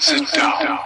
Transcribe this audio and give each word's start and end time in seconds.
Sit 0.00 0.30
down. 0.36 0.78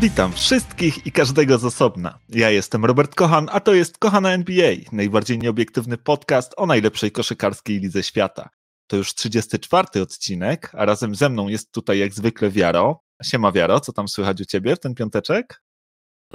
Witam 0.00 0.32
wszystkich 0.32 1.06
i 1.06 1.12
każdego 1.12 1.58
z 1.58 1.64
osobna. 1.64 2.18
Ja 2.28 2.50
jestem 2.50 2.84
Robert 2.84 3.14
Kochan, 3.14 3.48
a 3.52 3.60
to 3.60 3.74
jest 3.74 3.98
Kochana 3.98 4.32
NBA, 4.32 4.74
najbardziej 4.92 5.38
nieobiektywny 5.38 5.98
podcast 5.98 6.54
o 6.56 6.66
najlepszej 6.66 7.12
koszykarskiej 7.12 7.80
lidze 7.80 8.02
świata. 8.02 8.48
To 8.86 8.96
już 8.96 9.14
34 9.14 10.02
odcinek, 10.02 10.70
a 10.74 10.84
razem 10.84 11.14
ze 11.14 11.28
mną 11.28 11.48
jest 11.48 11.72
tutaj 11.72 11.98
jak 11.98 12.14
zwykle 12.14 12.50
Wiaro. 12.50 13.00
Siema 13.22 13.52
Wiaro, 13.52 13.80
co 13.80 13.92
tam 13.92 14.08
słychać 14.08 14.40
u 14.40 14.44
ciebie 14.44 14.76
w 14.76 14.80
ten 14.80 14.94
piąteczek? 14.94 15.62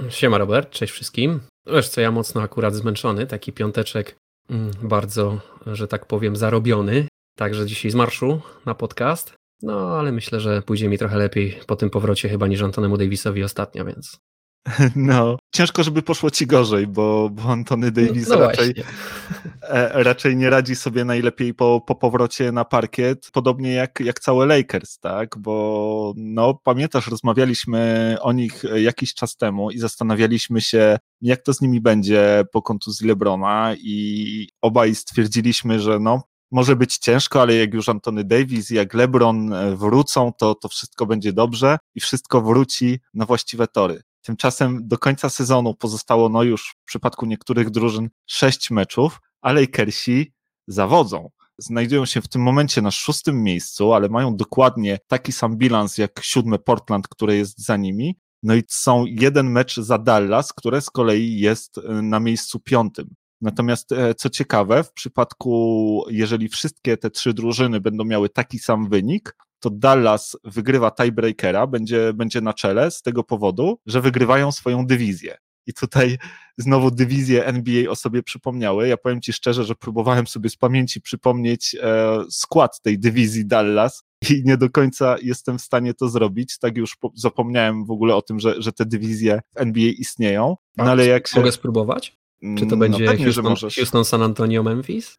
Siema 0.08 0.38
Robert, 0.38 0.70
cześć 0.70 0.92
wszystkim. 0.92 1.40
Wiesz 1.66 1.88
co, 1.88 2.00
ja 2.00 2.10
mocno 2.10 2.42
akurat 2.42 2.74
zmęczony, 2.74 3.26
taki 3.26 3.52
piąteczek 3.52 4.16
mm, 4.50 4.70
bardzo, 4.82 5.40
że 5.66 5.88
tak 5.88 6.06
powiem, 6.06 6.36
zarobiony. 6.36 7.08
Także 7.36 7.66
dzisiaj 7.66 7.90
z 7.90 7.94
marszu 7.94 8.40
na 8.66 8.74
podcast. 8.74 9.34
No, 9.62 9.98
ale 9.98 10.12
myślę, 10.12 10.40
że 10.40 10.62
pójdzie 10.62 10.88
mi 10.88 10.98
trochę 10.98 11.18
lepiej 11.18 11.60
po 11.66 11.76
tym 11.76 11.90
powrocie 11.90 12.28
chyba 12.28 12.46
niż 12.46 12.62
Antonemu 12.62 12.96
Davisowi 12.96 13.44
ostatnio, 13.44 13.84
więc 13.84 14.18
No, 14.96 15.38
ciężko, 15.54 15.82
żeby 15.82 16.02
poszło 16.02 16.30
ci 16.30 16.46
gorzej, 16.46 16.86
bo, 16.86 17.30
bo 17.30 17.42
Antony 17.42 17.90
Davis 17.90 18.28
no, 18.28 18.36
no 18.36 18.40
raczej, 18.40 18.74
e, 19.62 20.02
raczej 20.02 20.36
nie 20.36 20.50
radzi 20.50 20.76
sobie 20.76 21.04
najlepiej 21.04 21.54
po, 21.54 21.80
po 21.86 21.94
powrocie 21.94 22.52
na 22.52 22.64
parkiet, 22.64 23.30
podobnie 23.32 23.72
jak, 23.72 24.00
jak 24.00 24.20
całe 24.20 24.46
Lakers, 24.46 24.98
tak? 24.98 25.38
Bo 25.38 26.12
no, 26.16 26.54
pamiętasz, 26.64 27.06
rozmawialiśmy 27.06 28.16
o 28.20 28.32
nich 28.32 28.62
jakiś 28.76 29.14
czas 29.14 29.36
temu 29.36 29.70
i 29.70 29.78
zastanawialiśmy 29.78 30.60
się, 30.60 30.98
jak 31.20 31.42
to 31.42 31.54
z 31.54 31.60
nimi 31.60 31.80
będzie 31.80 32.44
po 32.52 32.62
kontuzji 32.62 33.08
Lebrona 33.08 33.74
i 33.78 34.48
obaj 34.62 34.94
stwierdziliśmy, 34.94 35.80
że 35.80 35.98
no, 35.98 36.22
może 36.50 36.76
być 36.76 36.98
ciężko, 36.98 37.42
ale 37.42 37.54
jak 37.54 37.74
już 37.74 37.88
Antony 37.88 38.24
Davis, 38.24 38.70
jak 38.70 38.94
LeBron 38.94 39.54
wrócą, 39.76 40.32
to, 40.38 40.54
to 40.54 40.68
wszystko 40.68 41.06
będzie 41.06 41.32
dobrze 41.32 41.78
i 41.94 42.00
wszystko 42.00 42.40
wróci 42.40 43.00
na 43.14 43.26
właściwe 43.26 43.66
tory. 43.66 44.02
Tymczasem 44.22 44.88
do 44.88 44.98
końca 44.98 45.30
sezonu 45.30 45.74
pozostało 45.74 46.28
no 46.28 46.42
już 46.42 46.74
w 46.82 46.84
przypadku 46.84 47.26
niektórych 47.26 47.70
drużyn 47.70 48.10
sześć 48.26 48.70
meczów, 48.70 49.20
a 49.40 49.52
Lakersi 49.52 50.32
zawodzą. 50.68 51.30
Znajdują 51.58 52.06
się 52.06 52.20
w 52.20 52.28
tym 52.28 52.42
momencie 52.42 52.82
na 52.82 52.90
szóstym 52.90 53.42
miejscu, 53.42 53.92
ale 53.92 54.08
mają 54.08 54.36
dokładnie 54.36 54.98
taki 55.06 55.32
sam 55.32 55.56
bilans 55.56 55.98
jak 55.98 56.20
siódme 56.22 56.58
Portland, 56.58 57.08
które 57.08 57.36
jest 57.36 57.58
za 57.58 57.76
nimi. 57.76 58.18
No 58.42 58.54
i 58.54 58.62
są 58.68 59.04
jeden 59.06 59.50
mecz 59.50 59.76
za 59.76 59.98
Dallas, 59.98 60.52
które 60.52 60.80
z 60.80 60.90
kolei 60.90 61.40
jest 61.40 61.78
y, 61.78 62.02
na 62.02 62.20
miejscu 62.20 62.60
piątym. 62.60 63.14
Natomiast 63.40 63.92
e, 63.92 64.14
co 64.14 64.30
ciekawe, 64.30 64.84
w 64.84 64.92
przypadku, 64.92 66.04
jeżeli 66.10 66.48
wszystkie 66.48 66.96
te 66.96 67.10
trzy 67.10 67.34
drużyny 67.34 67.80
będą 67.80 68.04
miały 68.04 68.28
taki 68.28 68.58
sam 68.58 68.88
wynik, 68.88 69.36
to 69.60 69.70
Dallas 69.70 70.36
wygrywa 70.44 70.90
tiebreakera, 70.90 71.66
będzie, 71.66 72.12
będzie 72.14 72.40
na 72.40 72.54
czele 72.54 72.90
z 72.90 73.02
tego 73.02 73.24
powodu, 73.24 73.78
że 73.86 74.00
wygrywają 74.00 74.52
swoją 74.52 74.86
dywizję. 74.86 75.36
I 75.66 75.74
tutaj 75.74 76.18
znowu 76.58 76.90
dywizje 76.90 77.46
NBA 77.46 77.90
o 77.90 77.96
sobie 77.96 78.22
przypomniały. 78.22 78.88
Ja 78.88 78.96
powiem 78.96 79.20
Ci 79.20 79.32
szczerze, 79.32 79.64
że 79.64 79.74
próbowałem 79.74 80.26
sobie 80.26 80.50
z 80.50 80.56
pamięci 80.56 81.00
przypomnieć 81.00 81.76
e, 81.82 82.18
skład 82.30 82.80
tej 82.82 82.98
dywizji 82.98 83.46
Dallas 83.46 84.04
i 84.30 84.42
nie 84.44 84.56
do 84.56 84.70
końca 84.70 85.16
jestem 85.22 85.58
w 85.58 85.62
stanie 85.62 85.94
to 85.94 86.08
zrobić. 86.08 86.58
Tak 86.58 86.76
już 86.76 86.96
po, 86.96 87.12
zapomniałem 87.14 87.84
w 87.84 87.90
ogóle 87.90 88.14
o 88.14 88.22
tym, 88.22 88.40
że, 88.40 88.62
że 88.62 88.72
te 88.72 88.86
dywizje 88.86 89.40
w 89.54 89.60
NBA 89.60 89.90
istnieją. 89.98 90.56
No 90.76 90.84
ale 90.84 91.06
jak 91.06 91.28
się... 91.28 91.40
Mogę 91.40 91.52
spróbować? 91.52 92.20
Czy 92.58 92.66
to 92.66 92.74
mm, 92.74 92.78
będzie 92.78 93.04
no 93.04 93.10
pewnie, 93.10 93.24
Houston, 93.24 93.70
Houston, 93.76 94.04
San 94.04 94.22
Antonio, 94.22 94.62
Memphis? 94.62 95.18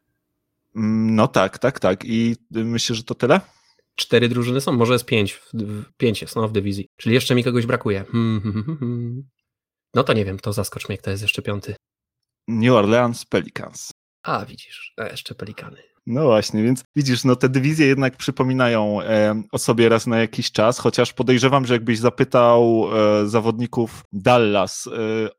Mm, 0.76 1.16
no 1.16 1.28
tak, 1.28 1.60
tak, 1.60 1.80
tak. 1.80 2.06
I 2.06 2.36
myślę, 2.52 2.96
że 2.96 3.04
to 3.04 3.16
tyle? 3.16 3.42
Cztery 3.96 4.30
drużyny 4.30 4.62
są, 4.62 4.72
może 4.72 4.94
jest 4.94 5.06
pięć, 5.06 5.42
pięć 5.98 6.22
jest 6.22 6.36
no, 6.36 6.48
w 6.48 6.52
dywizji, 6.52 6.88
czyli 6.98 7.16
jeszcze 7.16 7.36
mi 7.36 7.44
kogoś 7.44 7.66
brakuje. 7.66 8.06
Hmm, 8.12 8.42
hmm, 8.42 8.64
hmm, 8.64 9.30
no 9.96 10.04
to 10.04 10.14
nie 10.14 10.26
wiem, 10.26 10.40
to 10.40 10.54
zaskocz 10.54 10.90
mnie, 10.90 10.98
kto 10.98 11.12
jest 11.12 11.24
jeszcze 11.24 11.42
piąty. 11.42 11.76
New 12.48 12.74
Orleans 12.74 13.26
Pelicans. 13.26 13.92
A, 14.24 14.46
widzisz, 14.46 14.94
a 14.98 15.08
jeszcze 15.08 15.36
Pelikany. 15.36 15.91
No 16.06 16.26
właśnie, 16.26 16.64
więc 16.64 16.84
widzisz, 16.96 17.24
no 17.24 17.36
te 17.36 17.50
dywizje 17.50 17.88
jednak 17.88 18.18
przypominają 18.18 19.02
e, 19.02 19.42
o 19.52 19.58
sobie 19.58 19.90
raz 19.90 20.08
na 20.08 20.20
jakiś 20.20 20.52
czas, 20.52 20.80
chociaż 20.80 21.14
podejrzewam, 21.14 21.66
że 21.66 21.74
jakbyś 21.74 22.00
zapytał 22.00 22.88
e, 22.94 23.28
zawodników 23.28 24.04
Dallas 24.12 24.88
e, 24.88 24.92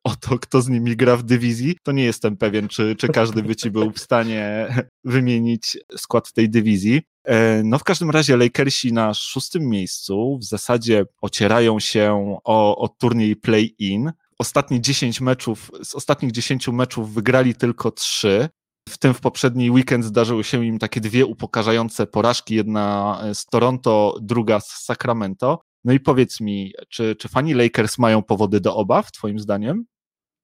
o 0.04 0.16
to, 0.16 0.38
kto 0.38 0.62
z 0.62 0.68
nimi 0.68 0.96
gra 0.96 1.16
w 1.16 1.22
dywizji, 1.22 1.76
to 1.82 1.92
nie 1.92 2.04
jestem 2.04 2.36
pewien, 2.36 2.68
czy, 2.68 2.96
czy 2.96 3.08
każdy 3.08 3.42
by 3.42 3.56
ci 3.56 3.70
był 3.70 3.90
w 3.90 3.98
stanie 3.98 4.68
wymienić 5.04 5.78
skład 5.96 6.32
tej 6.32 6.50
dywizji. 6.50 7.02
E, 7.24 7.62
no 7.64 7.78
w 7.78 7.84
każdym 7.84 8.10
razie 8.10 8.36
Lakersi 8.36 8.92
na 8.92 9.14
szóstym 9.14 9.68
miejscu 9.68 10.38
w 10.38 10.44
zasadzie 10.44 11.04
ocierają 11.20 11.80
się 11.80 12.36
o, 12.44 12.78
o 12.78 12.88
turniej 12.88 13.36
play-in. 13.36 14.12
Ostatnie 14.38 14.80
10 14.80 15.20
meczów, 15.20 15.70
z 15.82 15.94
ostatnich 15.94 16.32
10 16.32 16.68
meczów 16.68 17.14
wygrali 17.14 17.54
tylko 17.54 17.90
3. 17.90 18.48
W 18.88 18.98
tym 18.98 19.14
w 19.14 19.20
poprzedni 19.20 19.70
weekend 19.70 20.04
zdarzyły 20.04 20.44
się 20.44 20.64
im 20.64 20.78
takie 20.78 21.00
dwie 21.00 21.26
upokarzające 21.26 22.06
porażki, 22.06 22.54
jedna 22.54 23.18
z 23.34 23.44
Toronto, 23.46 24.16
druga 24.20 24.60
z 24.60 24.66
Sacramento. 24.66 25.60
No 25.84 25.92
i 25.92 26.00
powiedz 26.00 26.40
mi, 26.40 26.72
czy, 26.88 27.16
czy 27.16 27.28
fani 27.28 27.54
Lakers 27.54 27.98
mają 27.98 28.22
powody 28.22 28.60
do 28.60 28.76
obaw, 28.76 29.12
twoim 29.12 29.38
zdaniem? 29.38 29.84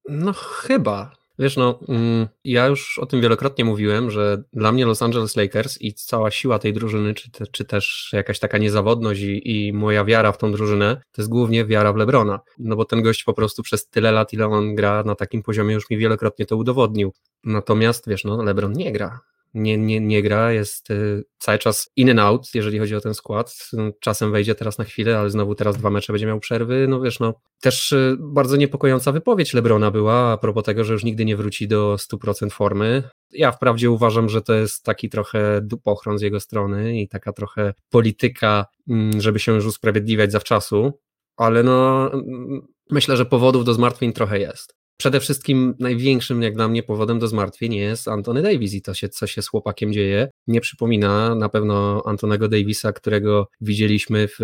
No 0.09 0.33
chyba. 0.33 1.18
Wiesz, 1.39 1.57
no, 1.57 1.79
mm, 1.87 2.27
ja 2.43 2.67
już 2.67 2.99
o 2.99 3.05
tym 3.05 3.21
wielokrotnie 3.21 3.65
mówiłem, 3.65 4.11
że 4.11 4.43
dla 4.53 4.71
mnie 4.71 4.85
Los 4.85 5.01
Angeles 5.01 5.35
Lakers 5.35 5.81
i 5.81 5.93
cała 5.93 6.31
siła 6.31 6.59
tej 6.59 6.73
drużyny, 6.73 7.13
czy, 7.13 7.31
te, 7.31 7.47
czy 7.47 7.65
też 7.65 8.09
jakaś 8.13 8.39
taka 8.39 8.57
niezawodność 8.57 9.21
i, 9.21 9.67
i 9.67 9.73
moja 9.73 10.05
wiara 10.05 10.31
w 10.31 10.37
tą 10.37 10.51
drużynę, 10.51 11.01
to 11.11 11.21
jest 11.21 11.29
głównie 11.29 11.65
wiara 11.65 11.93
w 11.93 11.95
Lebrona. 11.95 12.39
No 12.57 12.75
bo 12.75 12.85
ten 12.85 13.01
gość 13.01 13.23
po 13.23 13.33
prostu 13.33 13.63
przez 13.63 13.89
tyle 13.89 14.11
lat, 14.11 14.33
ile 14.33 14.45
on 14.45 14.75
gra 14.75 15.03
na 15.03 15.15
takim 15.15 15.43
poziomie, 15.43 15.73
już 15.73 15.89
mi 15.89 15.97
wielokrotnie 15.97 16.45
to 16.45 16.57
udowodnił. 16.57 17.13
Natomiast, 17.43 18.07
wiesz, 18.07 18.23
no, 18.23 18.43
Lebron 18.43 18.73
nie 18.73 18.91
gra 18.91 19.19
nie, 19.53 19.77
nie, 19.77 19.99
nie 19.99 20.21
gra, 20.21 20.51
jest 20.51 20.91
y, 20.91 21.23
cały 21.37 21.57
czas 21.57 21.89
in 21.95 22.09
and 22.09 22.19
out, 22.19 22.55
jeżeli 22.55 22.79
chodzi 22.79 22.95
o 22.95 23.01
ten 23.01 23.13
skład. 23.13 23.69
Czasem 23.99 24.31
wejdzie 24.31 24.55
teraz 24.55 24.77
na 24.77 24.83
chwilę, 24.83 25.19
ale 25.19 25.29
znowu 25.29 25.55
teraz 25.55 25.77
dwa 25.77 25.89
mecze 25.89 26.13
będzie 26.13 26.27
miał 26.27 26.39
przerwy. 26.39 26.87
No 26.89 27.01
wiesz, 27.01 27.19
no 27.19 27.33
też 27.61 27.91
y, 27.91 28.17
bardzo 28.19 28.55
niepokojąca 28.55 29.11
wypowiedź 29.11 29.53
Lebrona 29.53 29.91
była 29.91 30.31
a 30.31 30.37
propos 30.37 30.63
tego, 30.63 30.83
że 30.83 30.93
już 30.93 31.03
nigdy 31.03 31.25
nie 31.25 31.37
wróci 31.37 31.67
do 31.67 31.95
100% 31.95 32.49
formy. 32.49 33.03
Ja 33.31 33.51
wprawdzie 33.51 33.91
uważam, 33.91 34.29
że 34.29 34.41
to 34.41 34.53
jest 34.53 34.83
taki 34.83 35.09
trochę 35.09 35.61
dupochron 35.61 36.17
z 36.17 36.21
jego 36.21 36.39
strony 36.39 37.01
i 37.01 37.07
taka 37.07 37.33
trochę 37.33 37.73
polityka, 37.89 38.65
mm, 38.89 39.21
żeby 39.21 39.39
się 39.39 39.51
już 39.51 39.65
usprawiedliwiać 39.65 40.31
zawczasu, 40.31 40.99
ale 41.37 41.63
no 41.63 42.09
mm, 42.13 42.67
myślę, 42.89 43.17
że 43.17 43.25
powodów 43.25 43.65
do 43.65 43.73
zmartwień 43.73 44.13
trochę 44.13 44.39
jest 44.39 44.78
przede 44.99 45.19
wszystkim 45.19 45.75
największym, 45.79 46.41
jak 46.41 46.53
dla 46.53 46.67
mnie, 46.67 46.83
powodem 46.83 47.19
do 47.19 47.27
zmartwień 47.27 47.75
jest 47.75 48.07
Antony 48.07 48.41
Davis 48.41 48.73
i 48.73 48.81
to, 48.81 48.93
się, 48.93 49.09
co 49.09 49.27
się 49.27 49.41
z 49.41 49.47
chłopakiem 49.47 49.93
dzieje. 49.93 50.29
Nie 50.47 50.61
przypomina 50.61 51.35
na 51.35 51.49
pewno 51.49 52.03
Antonego 52.05 52.47
Davisa, 52.47 52.93
którego 52.93 53.47
widzieliśmy 53.61 54.27
w 54.27 54.39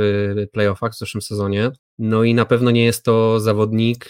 playoffach 0.52 0.94
w 0.94 0.98
zeszłym 0.98 1.22
sezonie. 1.22 1.72
No 2.00 2.24
i 2.24 2.34
na 2.34 2.46
pewno 2.46 2.72
nie 2.72 2.86
jest 2.86 3.04
to 3.04 3.40
zawodnik, 3.40 4.10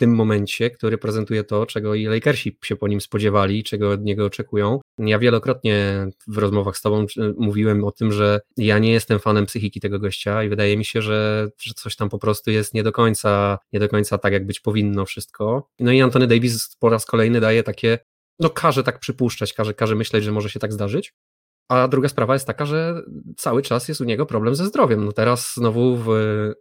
tym 0.00 0.14
momencie, 0.14 0.70
który 0.70 0.98
prezentuje 0.98 1.44
to, 1.44 1.66
czego 1.66 1.94
i 1.94 2.06
Lakersi 2.06 2.58
się 2.64 2.76
po 2.76 2.88
nim 2.88 3.00
spodziewali, 3.00 3.64
czego 3.64 3.90
od 3.90 4.02
niego 4.02 4.24
oczekują. 4.24 4.80
Ja 4.98 5.18
wielokrotnie 5.18 6.06
w 6.26 6.38
rozmowach 6.38 6.76
z 6.76 6.82
tobą 6.82 7.06
mówiłem 7.38 7.84
o 7.84 7.92
tym, 7.92 8.12
że 8.12 8.40
ja 8.56 8.78
nie 8.78 8.92
jestem 8.92 9.18
fanem 9.18 9.46
psychiki 9.46 9.80
tego 9.80 9.98
gościa 9.98 10.44
i 10.44 10.48
wydaje 10.48 10.76
mi 10.76 10.84
się, 10.84 11.02
że, 11.02 11.48
że 11.62 11.74
coś 11.74 11.96
tam 11.96 12.08
po 12.08 12.18
prostu 12.18 12.50
jest 12.50 12.74
nie 12.74 12.82
do 12.82 12.92
końca, 12.92 13.58
nie 13.72 13.80
do 13.80 13.88
końca 13.88 14.18
tak, 14.18 14.32
jak 14.32 14.46
być 14.46 14.60
powinno 14.60 15.06
wszystko. 15.06 15.68
No 15.80 15.92
i 15.92 16.00
Antony 16.00 16.26
Davis 16.26 16.76
po 16.78 16.88
raz 16.88 17.06
kolejny 17.06 17.40
daje 17.40 17.62
takie, 17.62 17.98
no 18.38 18.50
każe 18.50 18.82
tak 18.82 18.98
przypuszczać, 18.98 19.52
każe, 19.52 19.74
każe 19.74 19.94
myśleć, 19.94 20.24
że 20.24 20.32
może 20.32 20.50
się 20.50 20.60
tak 20.60 20.72
zdarzyć. 20.72 21.14
A 21.68 21.88
druga 21.88 22.08
sprawa 22.08 22.32
jest 22.32 22.46
taka, 22.46 22.66
że 22.66 23.02
cały 23.36 23.62
czas 23.62 23.88
jest 23.88 24.00
u 24.00 24.04
niego 24.04 24.26
problem 24.26 24.54
ze 24.54 24.66
zdrowiem. 24.66 25.04
No 25.04 25.12
teraz 25.12 25.52
znowu 25.56 25.96
w 25.96 26.08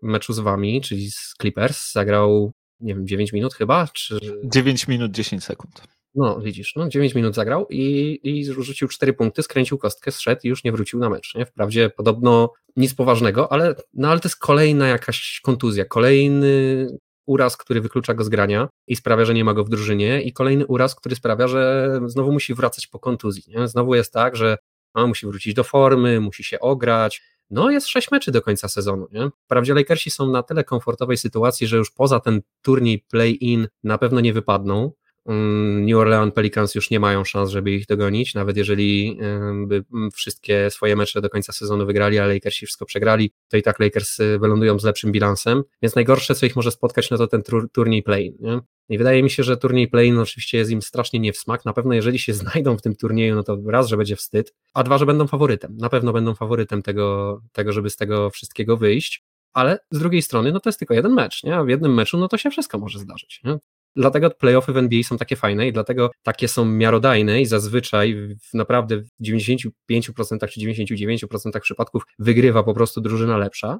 meczu 0.01 0.33
z 0.33 0.39
wami, 0.39 0.81
czyli 0.81 1.12
z 1.12 1.33
Clippers, 1.42 1.92
zagrał 1.92 2.51
nie 2.80 2.96
wiem, 2.96 3.08
9 3.08 3.34
minut 3.34 3.54
chyba? 3.54 3.88
Czy... 3.94 4.20
9 4.44 4.88
minut 4.88 5.12
10 5.12 5.44
sekund. 5.44 5.81
No, 6.16 6.40
widzisz, 6.42 6.76
no 6.76 6.90
9 6.90 7.16
minut 7.16 7.36
zagrał 7.36 7.68
i, 7.70 8.20
i 8.24 8.46
rzucił 8.46 8.88
4 8.88 9.14
punkty, 9.14 9.44
skręcił 9.44 9.78
kostkę, 9.78 10.12
zszedł 10.12 10.42
i 10.44 10.48
już 10.48 10.64
nie 10.64 10.72
wrócił 10.72 11.00
na 11.00 11.10
mecz. 11.10 11.36
Nie? 11.36 11.46
Wprawdzie 11.46 11.90
podobno 11.90 12.54
nic 12.76 12.94
poważnego, 12.94 13.52
ale, 13.52 13.76
no, 13.94 14.10
ale 14.10 14.20
to 14.20 14.28
jest 14.28 14.40
kolejna 14.40 14.88
jakaś 14.88 15.40
kontuzja, 15.44 15.86
kolejny 15.86 16.88
uraz, 17.26 17.58
który 17.58 17.81
wyklucza 17.81 18.14
go 18.14 18.24
z 18.24 18.30
grania 18.30 18.68
i 18.88 18.96
sprawia, 18.96 19.26
że 19.26 19.34
nie 19.34 19.44
ma 19.44 19.54
go 19.54 19.64
w 19.64 19.70
drużynie 19.70 20.22
i 20.22 20.34
kolejny 20.34 20.66
uraz, 20.66 20.96
który 20.96 21.16
sprawia, 21.16 21.48
że 21.48 21.92
znowu 22.06 22.31
musi 22.31 22.54
wracać 22.54 22.88
po 22.88 23.00
kontuzji. 23.00 23.44
Nie? 23.48 23.68
Znowu 23.68 23.96
jest 23.96 24.14
tak, 24.14 24.36
że 24.36 24.58
a, 24.94 25.08
musi 25.08 25.26
wrócić 25.26 25.54
do 25.54 25.64
formy, 25.64 26.20
musi 26.20 26.44
się 26.44 26.60
ograć, 26.60 27.22
no 27.50 27.72
jest 27.72 27.88
sześć 27.88 28.12
meczy 28.12 28.31
do 28.31 28.42
końca 28.42 28.68
sezonu. 28.68 29.07
Nie? 29.12 29.30
Wprawdzie 29.46 29.74
Lakersi 29.74 30.12
są 30.12 30.31
na 30.31 30.44
tyle 30.44 30.63
komfortowej 30.63 31.18
sytuacji, 31.18 31.68
że 31.68 31.78
już 31.78 31.92
poza 31.92 32.19
ten 32.19 32.42
turniej 32.62 33.06
play-in 33.10 33.68
na 33.84 33.98
pewno 33.98 34.19
nie 34.19 34.34
wypadną, 34.34 34.92
Mm, 35.30 35.86
New 35.86 35.98
Orleans 35.98 36.34
Pelicans 36.34 36.75
już 36.75 36.90
nie 36.90 37.00
mają 37.00 37.24
szans, 37.24 37.50
żeby 37.50 37.72
ich 37.72 37.86
dogonić, 37.86 38.34
nawet 38.34 38.57
jeżeli 38.57 39.19
by 39.68 39.84
wszystkie 40.13 40.69
swoje 40.69 40.96
mecze 40.96 41.22
do 41.22 41.30
końca 41.30 41.54
sezonu 41.54 41.86
wygrali, 41.86 42.19
a 42.19 42.28
Lakersi 42.28 42.66
wszystko 42.66 42.86
przegrali, 42.86 43.31
to 43.50 43.57
i 43.57 43.62
tak 43.62 43.80
Lakers 43.80 44.19
y, 44.19 44.40
wylądują 44.40 44.80
z 44.80 44.84
lepszym 44.84 45.12
bilansem, 45.12 45.63
więc 45.81 45.95
najgorsze, 45.95 46.36
co 46.36 46.45
ich 46.45 46.56
może 46.56 46.72
spotkać, 46.72 47.10
no 47.10 47.18
to 47.18 47.28
ten 47.28 47.44
turniej 47.72 48.04
play. 48.04 48.36
Nie? 48.40 48.60
I 48.89 48.97
wydaje 48.97 49.24
mi 49.24 49.30
się, 49.30 49.44
że 49.44 49.57
turniej 49.57 49.88
play 49.88 50.12
no 50.12 50.21
oczywiście 50.21 50.57
jest 50.57 50.71
im 50.71 50.81
strasznie 50.81 51.19
nie 51.19 51.33
w 51.33 51.38
smak. 51.38 51.65
Na 51.65 51.74
pewno 51.74 51.94
jeżeli 51.94 52.19
się 52.19 52.33
znajdą 52.44 52.77
w 52.77 52.81
tym 52.81 52.95
turnieju, 52.95 53.36
no 53.36 53.44
to 53.44 53.57
raz, 53.68 53.88
że 53.88 53.97
będzie 53.97 54.15
wstyd, 54.15 54.53
a 54.74 54.83
dwa, 54.83 54.97
że 54.97 55.06
będą 55.06 55.27
faworytem. 55.27 55.77
Na 55.77 55.89
pewno 55.89 56.13
będą 56.13 56.36
faworytem 56.36 56.81
tego, 56.81 57.39
tego 57.51 57.71
żeby 57.71 57.89
z 57.89 57.95
tego 57.95 58.30
wszystkiego 58.30 58.77
wyjść. 58.77 59.24
Ale 59.53 59.80
z 59.91 60.00
drugiej 60.00 60.21
strony, 60.21 60.51
no 60.51 60.59
to 60.59 60.69
jest 60.69 60.80
tylko 60.80 60.94
jeden 60.94 61.13
mecz, 61.13 61.44
nie? 61.44 61.56
A 61.56 61.63
w 61.63 61.69
jednym 61.69 61.94
meczu, 61.94 62.18
no 62.18 62.27
to 62.27 62.38
się 62.38 62.50
wszystko 62.50 62.80
może 62.80 63.00
zdarzyć. 63.00 63.41
Nie? 63.44 63.57
Dlatego 63.95 64.30
playoffy 64.30 64.74
w 64.74 64.77
NBA 64.77 65.03
są 65.03 65.18
takie 65.18 65.35
fajne 65.35 65.68
i 65.68 65.74
dlatego 65.74 66.12
takie 66.24 66.47
są 66.47 66.65
miarodajne 66.65 67.42
i 67.42 67.45
zazwyczaj 67.45 68.15
w 68.15 68.53
naprawdę 68.53 68.97
w 68.97 69.09
95% 69.24 69.69
czy 70.50 70.59
99% 70.59 71.59
przypadków 71.59 72.03
wygrywa 72.19 72.63
po 72.63 72.74
prostu 72.74 73.01
drużyna 73.01 73.38
lepsza. 73.38 73.80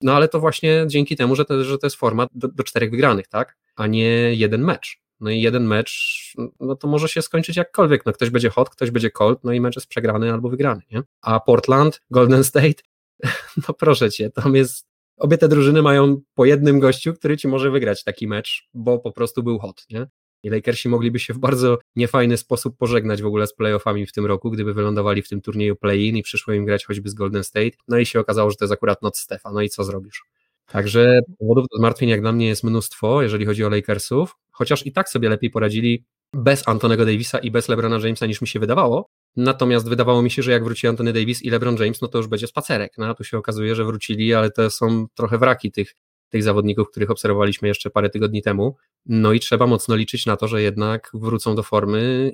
No 0.00 0.12
ale 0.12 0.28
to 0.28 0.40
właśnie 0.40 0.84
dzięki 0.86 1.16
temu, 1.16 1.36
że 1.36 1.44
to, 1.44 1.64
że 1.64 1.78
to 1.78 1.86
jest 1.86 1.96
format 1.96 2.28
do, 2.34 2.48
do 2.48 2.64
czterech 2.64 2.90
wygranych, 2.90 3.28
tak? 3.28 3.56
A 3.76 3.86
nie 3.86 4.34
jeden 4.34 4.64
mecz. 4.64 5.00
No 5.20 5.30
i 5.30 5.40
jeden 5.40 5.66
mecz, 5.66 6.34
no 6.60 6.76
to 6.76 6.88
może 6.88 7.08
się 7.08 7.22
skończyć 7.22 7.56
jakkolwiek. 7.56 8.06
No 8.06 8.12
ktoś 8.12 8.30
będzie 8.30 8.50
hot, 8.50 8.70
ktoś 8.70 8.90
będzie 8.90 9.10
cold, 9.10 9.44
no 9.44 9.52
i 9.52 9.60
mecz 9.60 9.76
jest 9.76 9.88
przegrany 9.88 10.32
albo 10.32 10.48
wygrany, 10.48 10.82
nie? 10.90 11.02
A 11.22 11.40
Portland, 11.40 12.00
Golden 12.10 12.44
State, 12.44 12.82
no 13.68 13.74
proszę 13.74 14.10
cię, 14.10 14.30
tam 14.30 14.54
jest 14.54 14.86
obie 15.16 15.38
te 15.38 15.48
drużyny 15.48 15.82
mają 15.82 16.20
po 16.34 16.44
jednym 16.44 16.80
gościu, 16.80 17.14
który 17.14 17.36
ci 17.36 17.48
może 17.48 17.70
wygrać 17.70 18.04
taki 18.04 18.28
mecz, 18.28 18.68
bo 18.74 18.98
po 18.98 19.12
prostu 19.12 19.42
był 19.42 19.58
hot, 19.58 19.86
nie? 19.90 20.06
I 20.46 20.50
Lakersi 20.50 20.88
mogliby 20.88 21.18
się 21.18 21.34
w 21.34 21.38
bardzo 21.38 21.78
niefajny 21.96 22.36
sposób 22.36 22.76
pożegnać 22.76 23.22
w 23.22 23.26
ogóle 23.26 23.46
z 23.46 23.54
playoffami 23.54 24.06
w 24.06 24.12
tym 24.12 24.26
roku, 24.26 24.50
gdyby 24.50 24.74
wylądowali 24.74 25.22
w 25.22 25.28
tym 25.28 25.40
turnieju 25.40 25.76
play-in 25.76 26.16
i 26.16 26.22
przyszło 26.22 26.54
im 26.54 26.64
grać 26.64 26.84
choćby 26.84 27.08
z 27.08 27.14
Golden 27.14 27.44
State, 27.44 27.70
no 27.88 27.98
i 27.98 28.06
się 28.06 28.20
okazało, 28.20 28.50
że 28.50 28.56
to 28.56 28.64
jest 28.64 28.72
akurat 28.72 29.02
not 29.02 29.18
Stefa, 29.18 29.52
no 29.52 29.62
i 29.62 29.68
co 29.68 29.84
zrobisz? 29.84 30.24
Także 30.66 31.20
powodów 31.38 31.66
do 31.72 31.78
zmartwień 31.78 32.08
jak 32.08 32.20
dla 32.20 32.32
mnie 32.32 32.46
jest 32.46 32.64
mnóstwo, 32.64 33.22
jeżeli 33.22 33.46
chodzi 33.46 33.64
o 33.64 33.68
Lakersów, 33.68 34.36
chociaż 34.50 34.86
i 34.86 34.92
tak 34.92 35.08
sobie 35.08 35.28
lepiej 35.28 35.50
poradzili 35.50 36.04
bez 36.32 36.68
Antonego 36.68 37.04
Davisa 37.04 37.38
i 37.38 37.50
bez 37.50 37.68
LeBrona 37.68 37.98
Jamesa 37.98 38.26
niż 38.26 38.40
mi 38.40 38.48
się 38.48 38.60
wydawało, 38.60 39.08
Natomiast 39.36 39.88
wydawało 39.88 40.22
mi 40.22 40.30
się, 40.30 40.42
że 40.42 40.52
jak 40.52 40.64
wróci 40.64 40.86
Anthony 40.86 41.12
Davis 41.12 41.42
i 41.42 41.50
LeBron 41.50 41.76
James, 41.76 42.00
no 42.00 42.08
to 42.08 42.18
już 42.18 42.26
będzie 42.26 42.46
spacerek. 42.46 42.92
No 42.98 43.06
a 43.06 43.14
tu 43.14 43.24
się 43.24 43.38
okazuje, 43.38 43.74
że 43.74 43.84
wrócili, 43.84 44.34
ale 44.34 44.50
to 44.50 44.70
są 44.70 45.06
trochę 45.14 45.38
wraki 45.38 45.72
tych, 45.72 45.94
tych 46.30 46.42
zawodników, 46.42 46.90
których 46.90 47.10
obserwowaliśmy 47.10 47.68
jeszcze 47.68 47.90
parę 47.90 48.10
tygodni 48.10 48.42
temu. 48.42 48.76
No 49.06 49.32
i 49.32 49.40
trzeba 49.40 49.66
mocno 49.66 49.96
liczyć 49.96 50.26
na 50.26 50.36
to, 50.36 50.48
że 50.48 50.62
jednak 50.62 51.10
wrócą 51.14 51.54
do 51.54 51.62
formy, 51.62 52.32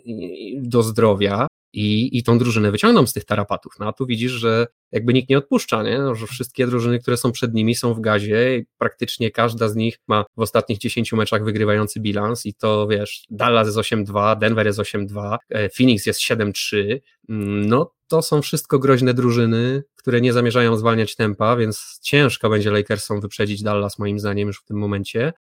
do 0.56 0.82
zdrowia 0.82 1.46
i, 1.72 2.18
i 2.18 2.22
tą 2.22 2.38
drużynę 2.38 2.70
wyciągną 2.70 3.06
z 3.06 3.12
tych 3.12 3.24
tarapatów. 3.24 3.72
No 3.80 3.88
a 3.88 3.92
tu 3.92 4.06
widzisz, 4.06 4.32
że 4.32 4.66
jakby 4.92 5.12
nikt 5.12 5.30
nie 5.30 5.38
odpuszcza, 5.38 5.82
nie? 5.82 5.98
No, 5.98 6.14
że 6.14 6.26
wszystkie 6.26 6.66
drużyny, 6.66 6.98
które 6.98 7.16
są 7.16 7.32
przed 7.32 7.54
nimi 7.54 7.74
są 7.74 7.94
w 7.94 8.00
gazie 8.00 8.58
i 8.58 8.64
praktycznie 8.78 9.30
każda 9.30 9.68
z 9.68 9.76
nich 9.76 9.98
ma 10.08 10.24
w 10.36 10.40
ostatnich 10.40 10.78
10 10.78 11.12
meczach 11.12 11.44
wygrywający 11.44 12.00
bilans 12.00 12.46
i 12.46 12.54
to 12.54 12.86
wiesz, 12.86 13.24
Dallas 13.30 13.66
jest 13.66 13.78
8-2, 13.78 14.38
Denver 14.38 14.66
jest 14.66 14.78
8-2, 14.78 15.36
e, 15.48 15.68
Phoenix 15.68 16.06
jest 16.06 16.20
7-3, 16.20 17.00
mm, 17.28 17.66
no 17.66 17.92
to 18.12 18.22
są 18.22 18.42
wszystko 18.42 18.78
groźne 18.78 19.14
drużyny, 19.14 19.82
które 19.96 20.20
nie 20.20 20.32
zamierzają 20.32 20.76
zwalniać 20.76 21.16
tempa, 21.16 21.56
więc 21.56 21.98
ciężko 22.02 22.50
będzie 22.50 22.70
Lakersom 22.70 23.20
wyprzedzić 23.20 23.62
Dallas 23.62 23.98
moim 23.98 24.18
zdaniem 24.18 24.48
już 24.48 24.60
w 24.60 24.64
tym 24.64 24.76
momencie. 24.76 25.32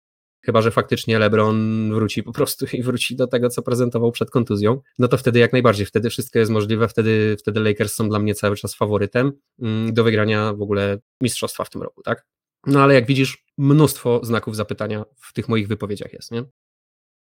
Chyba, 0.45 0.61
że 0.61 0.71
faktycznie 0.71 1.19
LeBron 1.19 1.89
wróci 1.93 2.23
po 2.23 2.31
prostu 2.31 2.65
i 2.73 2.83
wróci 2.83 3.15
do 3.15 3.27
tego, 3.27 3.49
co 3.49 3.61
prezentował 3.61 4.11
przed 4.11 4.29
kontuzją, 4.29 4.81
no 4.99 5.07
to 5.07 5.17
wtedy 5.17 5.39
jak 5.39 5.53
najbardziej, 5.53 5.85
wtedy 5.85 6.09
wszystko 6.09 6.39
jest 6.39 6.51
możliwe, 6.51 6.87
wtedy, 6.87 7.35
wtedy 7.39 7.59
Lakers 7.59 7.93
są 7.93 8.09
dla 8.09 8.19
mnie 8.19 8.35
cały 8.35 8.55
czas 8.55 8.75
faworytem 8.75 9.31
mm, 9.61 9.93
do 9.93 10.03
wygrania 10.03 10.53
w 10.53 10.61
ogóle 10.61 10.97
mistrzostwa 11.21 11.63
w 11.63 11.69
tym 11.69 11.81
roku, 11.81 12.01
tak? 12.03 12.25
No 12.67 12.83
ale 12.83 12.93
jak 12.93 13.05
widzisz, 13.05 13.45
mnóstwo 13.57 14.19
znaków 14.23 14.55
zapytania 14.55 15.05
w 15.17 15.33
tych 15.33 15.49
moich 15.49 15.67
wypowiedziach 15.67 16.13
jest, 16.13 16.31
nie? 16.31 16.43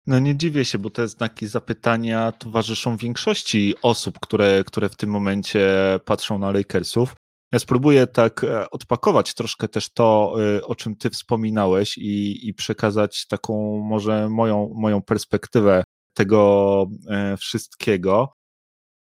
No 0.07 0.19
nie 0.19 0.37
dziwię 0.37 0.65
się, 0.65 0.79
bo 0.79 0.91
te 0.91 1.09
znaki 1.09 1.47
zapytania 1.47 2.33
towarzyszą 2.33 2.97
większości 2.97 3.75
osób, 3.83 4.19
które, 4.21 4.65
które 4.67 4.89
w 4.89 4.97
tym 4.97 5.11
momencie 5.11 5.71
patrzą 6.05 6.39
na 6.39 6.53
Lakersów. 6.53 7.15
Ja 7.53 7.59
spróbuję 7.59 8.07
tak 8.07 8.45
e, 8.45 8.71
odpakować 8.71 9.35
troszkę 9.35 9.69
też 9.69 9.93
to, 9.93 10.35
e, 10.57 10.65
o 10.65 10.75
czym 10.75 10.97
ty 10.97 11.11
wspominałeś 11.11 11.99
i, 11.99 12.49
i 12.49 12.55
przekazać 12.55 13.27
taką 13.27 13.79
może 13.79 14.29
moją, 14.29 14.73
moją 14.75 15.03
perspektywę 15.03 15.85
tego 16.15 16.87
e, 17.09 17.37
wszystkiego. 17.37 18.33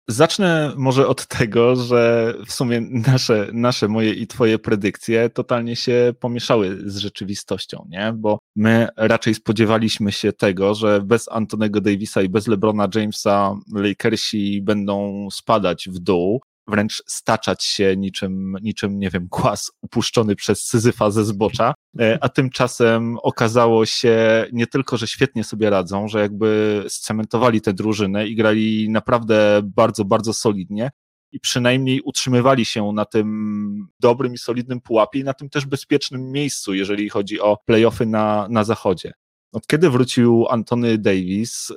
Zacznę 0.08 0.72
może 0.76 1.08
od 1.08 1.26
tego, 1.26 1.76
że 1.76 2.34
w 2.46 2.52
sumie 2.52 2.80
nasze, 2.80 3.48
nasze, 3.52 3.88
moje 3.88 4.12
i 4.12 4.26
twoje 4.26 4.58
predykcje 4.58 5.30
totalnie 5.30 5.76
się 5.76 6.14
pomieszały 6.20 6.90
z 6.90 6.96
rzeczywistością, 6.96 7.86
nie? 7.88 8.12
Bo 8.16 8.38
my 8.56 8.88
raczej 8.96 9.34
spodziewaliśmy 9.34 10.12
się 10.12 10.32
tego, 10.32 10.74
że 10.74 11.00
bez 11.00 11.28
Antonego 11.32 11.80
Davisa 11.80 12.22
i 12.22 12.28
bez 12.28 12.46
LeBrona 12.46 12.88
Jamesa 12.94 13.54
Lakersi 13.74 14.62
będą 14.62 15.28
spadać 15.30 15.88
w 15.88 15.98
dół, 15.98 16.40
wręcz 16.68 17.02
staczać 17.06 17.64
się 17.64 17.96
niczym, 17.96 18.56
niczym, 18.62 18.98
nie 18.98 19.10
wiem, 19.10 19.28
kłas 19.28 19.70
upuszczony 19.82 20.36
przez 20.36 20.64
Syzyfa 20.64 21.10
ze 21.10 21.24
zbocza, 21.24 21.74
e, 22.00 22.18
a 22.20 22.28
tymczasem 22.28 23.16
okazało 23.22 23.86
się 23.86 24.46
nie 24.52 24.66
tylko, 24.66 24.96
że 24.96 25.06
świetnie 25.06 25.44
sobie 25.44 25.70
radzą, 25.70 26.08
że 26.08 26.20
jakby 26.20 26.84
scementowali 26.88 27.60
tę 27.60 27.72
drużynę 27.72 28.26
i 28.26 28.36
grali 28.36 28.90
naprawdę 28.90 29.60
bardzo, 29.64 30.04
bardzo 30.04 30.32
solidnie, 30.32 30.90
i 31.32 31.40
przynajmniej 31.40 32.00
utrzymywali 32.00 32.64
się 32.64 32.92
na 32.92 33.04
tym 33.04 33.88
dobrym 34.00 34.34
i 34.34 34.38
solidnym 34.38 34.80
pułapie 34.80 35.18
i 35.18 35.24
na 35.24 35.34
tym 35.34 35.50
też 35.50 35.66
bezpiecznym 35.66 36.32
miejscu, 36.32 36.74
jeżeli 36.74 37.08
chodzi 37.08 37.40
o 37.40 37.56
playoffy 37.66 38.06
na, 38.06 38.46
na 38.50 38.64
zachodzie. 38.64 39.12
Od 39.52 39.66
kiedy 39.66 39.90
wrócił 39.90 40.46
Antony 40.48 40.98
Davis, 40.98 41.72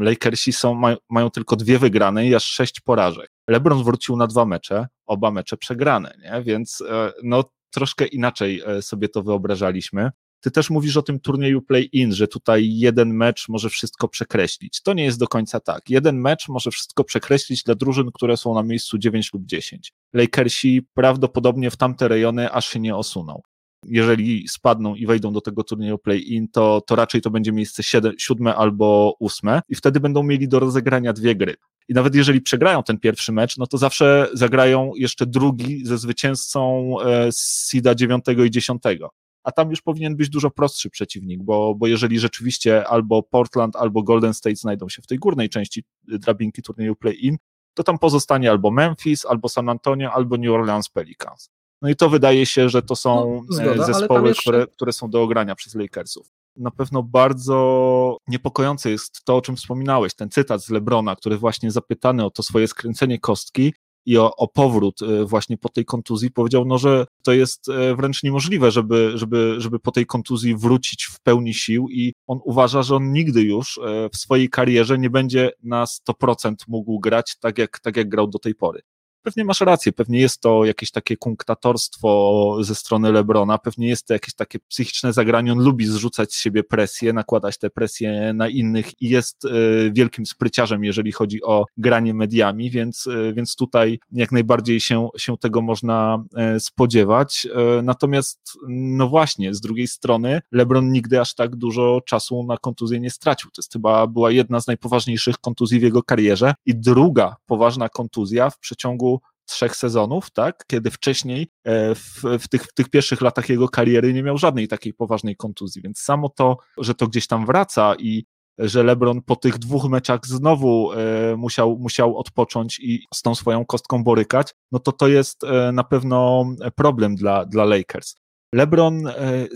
Lakersi 0.00 0.52
są, 0.52 0.74
mają, 0.74 0.96
mają 1.10 1.30
tylko 1.30 1.56
dwie 1.56 1.78
wygrane 1.78 2.26
i 2.26 2.34
aż 2.34 2.44
sześć 2.44 2.80
porażek. 2.80 3.30
LeBron 3.48 3.84
wrócił 3.84 4.16
na 4.16 4.26
dwa 4.26 4.44
mecze, 4.44 4.86
oba 5.06 5.30
mecze 5.30 5.56
przegrane, 5.56 6.14
nie? 6.22 6.42
więc 6.42 6.80
e, 6.80 7.12
no, 7.22 7.44
troszkę 7.70 8.06
inaczej 8.06 8.62
e, 8.66 8.82
sobie 8.82 9.08
to 9.08 9.22
wyobrażaliśmy. 9.22 10.10
Ty 10.40 10.50
też 10.50 10.70
mówisz 10.70 10.96
o 10.96 11.02
tym 11.02 11.20
turnieju 11.20 11.62
play-in, 11.62 12.12
że 12.12 12.28
tutaj 12.28 12.68
jeden 12.70 13.14
mecz 13.14 13.48
może 13.48 13.70
wszystko 13.70 14.08
przekreślić. 14.08 14.82
To 14.82 14.92
nie 14.92 15.04
jest 15.04 15.18
do 15.18 15.26
końca 15.26 15.60
tak. 15.60 15.90
Jeden 15.90 16.20
mecz 16.20 16.48
może 16.48 16.70
wszystko 16.70 17.04
przekreślić 17.04 17.62
dla 17.62 17.74
drużyn, 17.74 18.10
które 18.14 18.36
są 18.36 18.54
na 18.54 18.62
miejscu 18.62 18.98
9 18.98 19.32
lub 19.32 19.46
10. 19.46 19.92
Lakersi 20.12 20.82
prawdopodobnie 20.94 21.70
w 21.70 21.76
tamte 21.76 22.08
rejony 22.08 22.52
aż 22.52 22.68
się 22.68 22.80
nie 22.80 22.96
osuną 22.96 23.40
jeżeli 23.86 24.48
spadną 24.48 24.94
i 24.94 25.06
wejdą 25.06 25.32
do 25.32 25.40
tego 25.40 25.64
turnieju 25.64 25.98
play-in, 25.98 26.48
to, 26.48 26.82
to 26.86 26.96
raczej 26.96 27.20
to 27.20 27.30
będzie 27.30 27.52
miejsce 27.52 27.82
siedem, 27.82 28.12
siódme 28.18 28.54
albo 28.56 29.16
ósme 29.20 29.62
i 29.68 29.74
wtedy 29.74 30.00
będą 30.00 30.22
mieli 30.22 30.48
do 30.48 30.58
rozegrania 30.58 31.12
dwie 31.12 31.36
gry. 31.36 31.54
I 31.88 31.94
nawet 31.94 32.14
jeżeli 32.14 32.40
przegrają 32.40 32.82
ten 32.82 32.98
pierwszy 32.98 33.32
mecz, 33.32 33.56
no 33.56 33.66
to 33.66 33.78
zawsze 33.78 34.28
zagrają 34.32 34.92
jeszcze 34.96 35.26
drugi 35.26 35.86
ze 35.86 35.98
zwycięzcą 35.98 36.94
e, 37.00 37.32
z 37.32 37.68
Sida 37.70 37.94
dziewiątego 37.94 38.44
i 38.44 38.50
dziesiątego. 38.50 39.10
A 39.42 39.52
tam 39.52 39.70
już 39.70 39.82
powinien 39.82 40.16
być 40.16 40.28
dużo 40.28 40.50
prostszy 40.50 40.90
przeciwnik, 40.90 41.42
bo, 41.42 41.74
bo 41.74 41.86
jeżeli 41.86 42.18
rzeczywiście 42.18 42.88
albo 42.88 43.22
Portland, 43.22 43.76
albo 43.76 44.02
Golden 44.02 44.34
State 44.34 44.56
znajdą 44.56 44.88
się 44.88 45.02
w 45.02 45.06
tej 45.06 45.18
górnej 45.18 45.48
części 45.48 45.84
drabinki 46.02 46.62
turnieju 46.62 46.96
play-in, 46.96 47.36
to 47.74 47.82
tam 47.82 47.98
pozostanie 47.98 48.50
albo 48.50 48.70
Memphis, 48.70 49.26
albo 49.26 49.48
San 49.48 49.68
Antonio, 49.68 50.12
albo 50.12 50.36
New 50.36 50.50
Orleans 50.50 50.88
Pelicans. 50.88 51.50
No 51.82 51.88
i 51.88 51.96
to 51.96 52.10
wydaje 52.10 52.46
się, 52.46 52.68
że 52.68 52.82
to 52.82 52.96
są 52.96 53.42
no, 53.48 53.56
zgoda, 53.56 53.84
zespoły, 53.84 54.28
jeszcze... 54.28 54.42
które, 54.42 54.66
które 54.66 54.92
są 54.92 55.10
do 55.10 55.22
ogrania 55.22 55.54
przez 55.54 55.74
Lakersów. 55.74 56.28
Na 56.56 56.70
pewno 56.70 57.02
bardzo 57.02 58.18
niepokojące 58.28 58.90
jest 58.90 59.24
to, 59.24 59.36
o 59.36 59.42
czym 59.42 59.56
wspominałeś, 59.56 60.14
ten 60.14 60.30
cytat 60.30 60.64
z 60.64 60.70
Lebrona, 60.70 61.16
który 61.16 61.38
właśnie 61.38 61.70
zapytany 61.70 62.24
o 62.24 62.30
to 62.30 62.42
swoje 62.42 62.68
skręcenie 62.68 63.18
kostki 63.18 63.72
i 64.06 64.18
o, 64.18 64.36
o 64.36 64.48
powrót 64.48 65.02
e, 65.02 65.24
właśnie 65.24 65.58
po 65.58 65.68
tej 65.68 65.84
kontuzji 65.84 66.30
powiedział, 66.30 66.64
no, 66.64 66.78
że 66.78 67.06
to 67.22 67.32
jest 67.32 67.68
e, 67.68 67.94
wręcz 67.94 68.22
niemożliwe, 68.22 68.70
żeby, 68.70 69.12
żeby, 69.14 69.54
żeby 69.58 69.78
po 69.78 69.92
tej 69.92 70.06
kontuzji 70.06 70.56
wrócić 70.56 71.04
w 71.04 71.20
pełni 71.20 71.54
sił 71.54 71.88
i 71.88 72.12
on 72.26 72.40
uważa, 72.44 72.82
że 72.82 72.96
on 72.96 73.12
nigdy 73.12 73.42
już 73.42 73.78
e, 73.78 74.08
w 74.12 74.16
swojej 74.16 74.48
karierze 74.48 74.98
nie 74.98 75.10
będzie 75.10 75.50
na 75.62 75.84
100% 75.84 76.54
mógł 76.68 77.00
grać 77.00 77.36
tak 77.40 77.58
jak, 77.58 77.80
tak 77.80 77.96
jak 77.96 78.08
grał 78.08 78.26
do 78.26 78.38
tej 78.38 78.54
pory. 78.54 78.80
Pewnie 79.22 79.44
masz 79.44 79.60
rację, 79.60 79.92
pewnie 79.92 80.20
jest 80.20 80.40
to 80.40 80.64
jakieś 80.64 80.90
takie 80.90 81.16
kunktatorstwo 81.16 82.56
ze 82.60 82.74
strony 82.74 83.12
Lebrona, 83.12 83.58
pewnie 83.58 83.88
jest 83.88 84.06
to 84.06 84.12
jakieś 84.12 84.34
takie 84.34 84.58
psychiczne 84.58 85.12
zagranie, 85.12 85.52
on 85.52 85.58
lubi 85.58 85.86
zrzucać 85.86 86.34
z 86.34 86.40
siebie 86.40 86.64
presję, 86.64 87.12
nakładać 87.12 87.58
te 87.58 87.70
presje 87.70 88.32
na 88.34 88.48
innych 88.48 89.02
i 89.02 89.08
jest 89.08 89.44
e, 89.44 89.48
wielkim 89.92 90.26
spryciarzem, 90.26 90.84
jeżeli 90.84 91.12
chodzi 91.12 91.42
o 91.42 91.64
granie 91.76 92.14
mediami, 92.14 92.70
więc, 92.70 93.06
e, 93.06 93.32
więc 93.32 93.56
tutaj 93.56 93.98
jak 94.12 94.32
najbardziej 94.32 94.80
się, 94.80 95.08
się 95.16 95.38
tego 95.38 95.62
można 95.62 96.24
e, 96.36 96.60
spodziewać. 96.60 97.48
Natomiast, 97.82 98.40
no 98.68 99.08
właśnie, 99.08 99.54
z 99.54 99.60
drugiej 99.60 99.88
strony 99.88 100.40
LeBron 100.52 100.92
nigdy 100.92 101.20
aż 101.20 101.34
tak 101.34 101.56
dużo 101.56 102.00
czasu 102.06 102.44
na 102.44 102.56
kontuzję 102.56 103.00
nie 103.00 103.10
stracił. 103.10 103.50
To 103.50 103.60
jest 103.60 103.72
chyba 103.72 104.06
była 104.06 104.30
jedna 104.30 104.60
z 104.60 104.66
najpoważniejszych 104.66 105.38
kontuzji 105.38 105.80
w 105.80 105.82
jego 105.82 106.02
karierze 106.02 106.54
i 106.66 106.74
druga 106.74 107.36
poważna 107.46 107.88
kontuzja 107.88 108.50
w 108.50 108.58
przeciągu 108.58 109.17
trzech 109.48 109.76
sezonów, 109.76 110.30
tak? 110.30 110.64
Kiedy 110.66 110.90
wcześniej 110.90 111.48
e, 111.64 111.94
w, 111.94 112.22
w, 112.38 112.48
tych, 112.48 112.62
w 112.62 112.74
tych 112.74 112.88
pierwszych 112.88 113.20
latach 113.20 113.48
jego 113.48 113.68
kariery 113.68 114.12
nie 114.12 114.22
miał 114.22 114.38
żadnej 114.38 114.68
takiej 114.68 114.94
poważnej 114.94 115.36
kontuzji, 115.36 115.82
więc 115.82 115.98
samo 115.98 116.28
to, 116.28 116.56
że 116.78 116.94
to 116.94 117.06
gdzieś 117.06 117.26
tam 117.26 117.46
wraca 117.46 117.94
i 117.98 118.24
że 118.58 118.82
LeBron 118.82 119.22
po 119.22 119.36
tych 119.36 119.58
dwóch 119.58 119.84
meczach 119.84 120.26
znowu 120.26 120.92
e, 120.92 121.36
musiał, 121.36 121.78
musiał 121.78 122.16
odpocząć 122.16 122.78
i 122.80 123.06
z 123.14 123.22
tą 123.22 123.34
swoją 123.34 123.66
kostką 123.66 124.04
borykać, 124.04 124.54
no 124.72 124.78
to 124.78 124.92
to 124.92 125.08
jest 125.08 125.44
e, 125.44 125.72
na 125.72 125.84
pewno 125.84 126.46
problem 126.76 127.14
dla, 127.14 127.44
dla 127.44 127.64
Lakers. 127.64 128.14
LeBron 128.54 129.02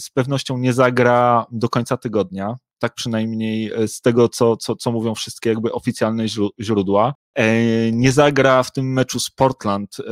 z 0.01 0.11
pewnością 0.11 0.59
nie 0.59 0.73
zagra 0.73 1.47
do 1.51 1.69
końca 1.69 1.97
tygodnia, 1.97 2.57
tak 2.83 2.95
przynajmniej 2.95 3.73
z 3.87 4.01
tego, 4.01 4.29
co, 4.29 4.57
co, 4.57 4.77
co 4.77 4.93
mówią 4.93 5.15
wszystkie 5.15 5.51
jakby 5.51 5.73
oficjalne 5.73 6.27
źródła. 6.61 7.15
E, 7.35 7.93
nie 7.93 8.13
zagra 8.13 8.63
w 8.63 8.73
tym 8.73 8.93
meczu 8.93 9.21
z 9.21 9.31
Portland, 9.31 9.97
e, 10.01 10.05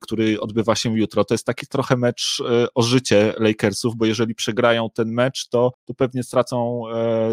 który 0.00 0.40
odbywa 0.40 0.74
się 0.74 0.98
jutro. 0.98 1.24
To 1.24 1.34
jest 1.34 1.46
taki 1.46 1.66
trochę 1.66 1.96
mecz 1.96 2.42
e, 2.50 2.66
o 2.74 2.82
życie 2.82 3.34
Lakersów, 3.38 3.96
bo 3.96 4.06
jeżeli 4.06 4.34
przegrają 4.34 4.88
ten 4.94 5.12
mecz, 5.12 5.48
to, 5.48 5.72
to 5.84 5.94
pewnie 5.94 6.22
stracą, 6.22 6.82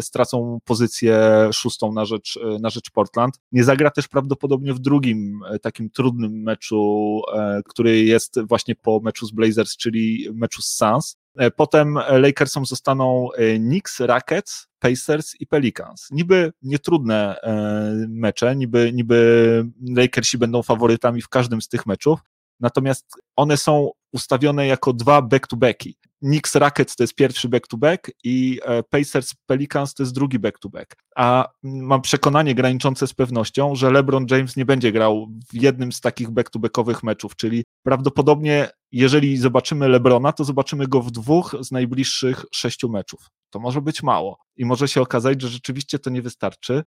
stracą 0.00 0.58
pozycję 0.64 1.20
szóstą 1.52 1.92
na 1.92 2.04
rzecz, 2.04 2.38
na 2.60 2.70
rzecz 2.70 2.90
Portland. 2.90 3.34
Nie 3.52 3.64
zagra 3.64 3.90
też 3.90 4.08
prawdopodobnie 4.08 4.74
w 4.74 4.78
drugim 4.78 5.40
takim 5.62 5.90
trudnym 5.90 6.42
meczu, 6.42 7.20
który 7.68 8.04
jest 8.04 8.40
właśnie 8.48 8.74
po 8.74 9.00
meczu 9.00 9.26
z 9.26 9.30
Blazers, 9.30 9.76
czyli 9.76 10.28
meczu 10.34 10.62
z 10.62 10.76
Suns. 10.76 11.16
E, 11.36 11.50
potem 11.50 11.94
Lakersom 11.94 12.66
zostaną 12.66 13.28
e, 13.32 13.58
Knicks, 13.58 14.00
Rockets, 14.00 14.66
Pacers 14.78 15.40
i 15.40 15.46
Pelicans. 15.46 16.08
Niby 16.10 16.52
nietrudne 16.62 17.40
e, 17.40 18.06
mecze, 18.08 18.56
niby, 18.56 18.92
niby 18.92 19.64
Lakersi 19.96 20.38
będą 20.38 20.62
faworytami 20.62 21.22
w 21.22 21.28
każdym 21.28 21.62
z 21.62 21.68
tych 21.68 21.86
meczów, 21.86 22.20
natomiast 22.60 23.06
one 23.36 23.56
są 23.56 23.90
ustawione 24.12 24.66
jako 24.66 24.92
dwa 24.92 25.22
back-to-backi. 25.22 25.94
Knicks 26.22 26.54
Rockets 26.54 26.96
to 26.96 27.02
jest 27.02 27.14
pierwszy 27.14 27.48
back-to-back 27.48 28.10
i 28.24 28.60
Pacers 28.90 29.34
Pelicans 29.46 29.94
to 29.94 30.02
jest 30.02 30.14
drugi 30.14 30.38
back-to-back. 30.38 30.96
A 31.16 31.48
mam 31.62 32.02
przekonanie 32.02 32.54
graniczące 32.54 33.06
z 33.06 33.14
pewnością, 33.14 33.74
że 33.74 33.90
LeBron 33.90 34.26
James 34.30 34.56
nie 34.56 34.64
będzie 34.64 34.92
grał 34.92 35.26
w 35.52 35.62
jednym 35.62 35.92
z 35.92 36.00
takich 36.00 36.30
back-to-backowych 36.30 37.02
meczów, 37.02 37.36
czyli 37.36 37.64
prawdopodobnie 37.82 38.68
jeżeli 38.92 39.36
zobaczymy 39.36 39.88
LeBrona, 39.88 40.32
to 40.32 40.44
zobaczymy 40.44 40.86
go 40.86 41.02
w 41.02 41.10
dwóch 41.10 41.56
z 41.60 41.70
najbliższych 41.70 42.44
sześciu 42.52 42.88
meczów. 42.88 43.26
To 43.50 43.60
może 43.60 43.80
być 43.80 44.02
mało 44.02 44.38
i 44.56 44.64
może 44.64 44.88
się 44.88 45.00
okazać, 45.00 45.42
że 45.42 45.48
rzeczywiście 45.48 45.98
to 45.98 46.10
nie 46.10 46.22
wystarczy 46.22 46.82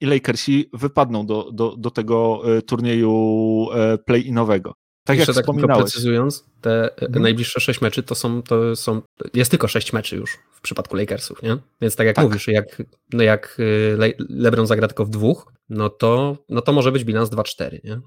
i 0.00 0.06
Lakersi 0.06 0.70
wypadną 0.72 1.26
do, 1.26 1.52
do, 1.52 1.76
do 1.76 1.90
tego 1.90 2.42
e, 2.56 2.62
turnieju 2.62 3.66
e, 3.74 3.98
play-inowego. 3.98 4.72
Tak 5.08 5.18
Jeszcze 5.18 5.32
jak 5.32 5.36
tak 5.36 5.44
wspominałeś. 5.44 5.82
precyzując, 5.82 6.44
te 6.60 6.90
hmm. 7.00 7.22
najbliższe 7.22 7.60
sześć 7.60 7.80
meczy 7.80 8.02
to 8.02 8.14
są, 8.14 8.42
to 8.42 8.76
są, 8.76 9.02
jest 9.34 9.50
tylko 9.50 9.68
sześć 9.68 9.92
meczy 9.92 10.16
już 10.16 10.38
w 10.52 10.60
przypadku 10.60 10.96
Lakersów, 10.96 11.42
nie? 11.42 11.56
Więc 11.80 11.96
tak 11.96 12.06
jak 12.06 12.16
tak. 12.16 12.24
mówisz, 12.24 12.48
jak, 12.48 12.82
no 13.12 13.22
jak 13.22 13.56
Le 13.96 14.08
LeBron 14.28 14.66
zagra 14.66 14.88
tylko 14.88 15.04
w 15.04 15.10
dwóch, 15.10 15.52
no 15.68 15.88
to, 15.88 16.36
no 16.48 16.60
to 16.60 16.72
może 16.72 16.92
być 16.92 17.04
bilans 17.04 17.30
2-4, 17.30 17.84
nie? 17.84 18.00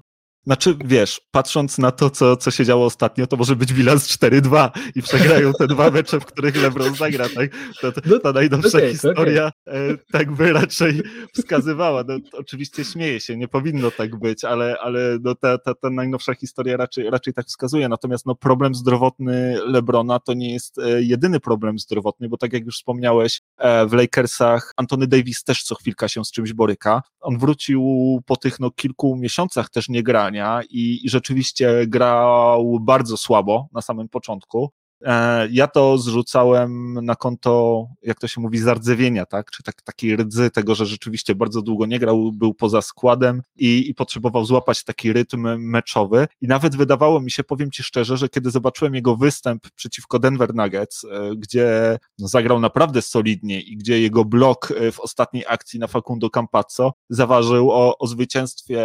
Znaczy, 0.44 0.76
wiesz, 0.84 1.20
patrząc 1.30 1.78
na 1.78 1.90
to, 1.90 2.10
co, 2.10 2.36
co 2.36 2.50
się 2.50 2.64
działo 2.64 2.86
ostatnio, 2.86 3.26
to 3.26 3.36
może 3.36 3.56
być 3.56 3.72
bilans 3.72 4.08
4-2 4.08 4.70
i 4.94 5.02
przegrają 5.02 5.52
te 5.52 5.66
dwa 5.66 5.90
mecze, 5.90 6.20
w 6.20 6.24
których 6.24 6.62
LeBron 6.62 6.94
zagra. 6.94 7.28
Tak? 7.28 7.50
To, 7.80 7.92
to, 7.92 8.00
no, 8.06 8.18
ta 8.18 8.32
najnowsza 8.32 8.78
okay, 8.78 8.90
historia 8.90 9.52
okay. 9.66 9.98
tak 10.12 10.32
by 10.32 10.52
raczej 10.52 11.02
wskazywała. 11.32 12.04
No, 12.08 12.14
oczywiście 12.32 12.84
śmieję 12.84 13.20
się, 13.20 13.36
nie 13.36 13.48
powinno 13.48 13.90
tak 13.90 14.16
być, 14.16 14.44
ale, 14.44 14.76
ale 14.80 15.18
no, 15.20 15.34
ta, 15.34 15.58
ta, 15.58 15.74
ta 15.74 15.90
najnowsza 15.90 16.34
historia 16.34 16.76
raczej, 16.76 17.10
raczej 17.10 17.34
tak 17.34 17.46
wskazuje. 17.46 17.88
Natomiast 17.88 18.26
no, 18.26 18.34
problem 18.34 18.74
zdrowotny 18.74 19.58
LeBrona 19.66 20.18
to 20.18 20.34
nie 20.34 20.52
jest 20.52 20.78
e, 20.78 21.02
jedyny 21.02 21.40
problem 21.40 21.78
zdrowotny, 21.78 22.28
bo 22.28 22.36
tak 22.36 22.52
jak 22.52 22.64
już 22.64 22.76
wspomniałeś, 22.76 23.40
e, 23.40 23.51
w 23.88 23.92
Lakersach 23.92 24.72
Antony 24.76 25.06
Davis 25.06 25.44
też 25.44 25.62
co 25.62 25.74
chwilka 25.74 26.08
się 26.08 26.24
z 26.24 26.30
czymś 26.30 26.52
boryka. 26.52 27.02
On 27.20 27.38
wrócił 27.38 27.82
po 28.26 28.36
tych 28.36 28.60
no, 28.60 28.70
kilku 28.70 29.16
miesiącach 29.16 29.70
też 29.70 29.88
nie 29.88 30.02
grania 30.02 30.60
i, 30.70 31.00
i 31.04 31.10
rzeczywiście 31.10 31.86
grał 31.86 32.80
bardzo 32.80 33.16
słabo 33.16 33.68
na 33.72 33.82
samym 33.82 34.08
początku. 34.08 34.72
E, 35.04 35.48
ja 35.50 35.66
to 35.66 35.98
zrzucałem 35.98 36.94
na 36.94 37.16
konto, 37.16 37.86
jak 38.02 38.18
to 38.20 38.28
się 38.28 38.40
mówi, 38.40 38.58
zardzewienia, 38.58 39.26
tak? 39.26 39.50
Czy 39.50 39.62
tak, 39.62 39.82
takiej 39.82 40.16
rdzy 40.16 40.50
tego, 40.50 40.74
że 40.74 40.86
rzeczywiście 40.86 41.34
bardzo 41.34 41.62
długo 41.62 41.86
nie 41.86 41.98
grał, 41.98 42.32
był 42.32 42.54
poza 42.54 42.82
składem 42.82 43.42
i, 43.56 43.90
i 43.90 43.94
potrzebował 43.94 44.44
złapać 44.44 44.84
taki 44.84 45.12
rytm 45.12 45.58
meczowy. 45.58 46.26
I 46.40 46.46
nawet 46.46 46.76
wydawało 46.76 47.20
mi 47.20 47.30
się, 47.30 47.44
powiem 47.44 47.70
Ci 47.70 47.82
szczerze, 47.82 48.16
że 48.16 48.28
kiedy 48.28 48.50
zobaczyłem 48.50 48.94
jego 48.94 49.16
występ 49.16 49.70
przeciwko 49.70 50.18
Denver 50.18 50.54
Nuggets, 50.54 51.04
e, 51.04 51.36
gdzie 51.36 51.98
no, 52.18 52.28
zagrał 52.28 52.60
naprawdę 52.60 53.02
solidnie 53.02 53.60
i 53.60 53.76
gdzie 53.76 54.00
jego 54.00 54.24
blok 54.24 54.70
e, 54.70 54.92
w 54.92 55.00
ostatniej 55.00 55.44
akcji 55.48 55.80
na 55.80 55.86
Facundo 55.86 56.30
Campazzo 56.30 56.92
zaważył 57.10 57.70
o, 57.70 57.98
o 57.98 58.06
zwycięstwie 58.06 58.82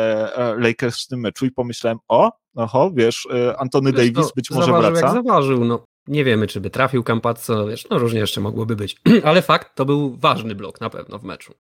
Lakers 0.58 1.04
w 1.04 1.08
tym 1.08 1.20
meczu 1.20 1.46
i 1.46 1.52
pomyślałem, 1.52 1.98
o, 2.08 2.32
Oho, 2.58 2.92
wiesz, 2.96 3.28
Antony 3.58 3.94
wiesz, 3.94 4.12
Davis 4.12 4.32
być 4.36 4.52
może 4.52 4.66
zaważył 4.66 4.92
wraca. 4.92 5.08
Jak 5.08 5.16
zaważył, 5.16 5.66
no. 5.66 5.84
Nie 6.08 6.24
wiemy, 6.24 6.48
czy 6.48 6.62
by 6.62 6.70
trafił 6.70 7.04
Campazzo, 7.04 7.68
wiesz, 7.68 7.88
no 7.90 8.00
różnie 8.00 8.20
jeszcze 8.20 8.42
mogłoby 8.42 8.76
być. 8.76 8.96
Ale 9.24 9.42
fakt, 9.42 9.76
to 9.76 9.86
był 9.86 10.16
ważny 10.16 10.56
blok 10.56 10.82
na 10.82 10.90
pewno 10.90 11.20
w 11.20 11.24
meczu. 11.24 11.54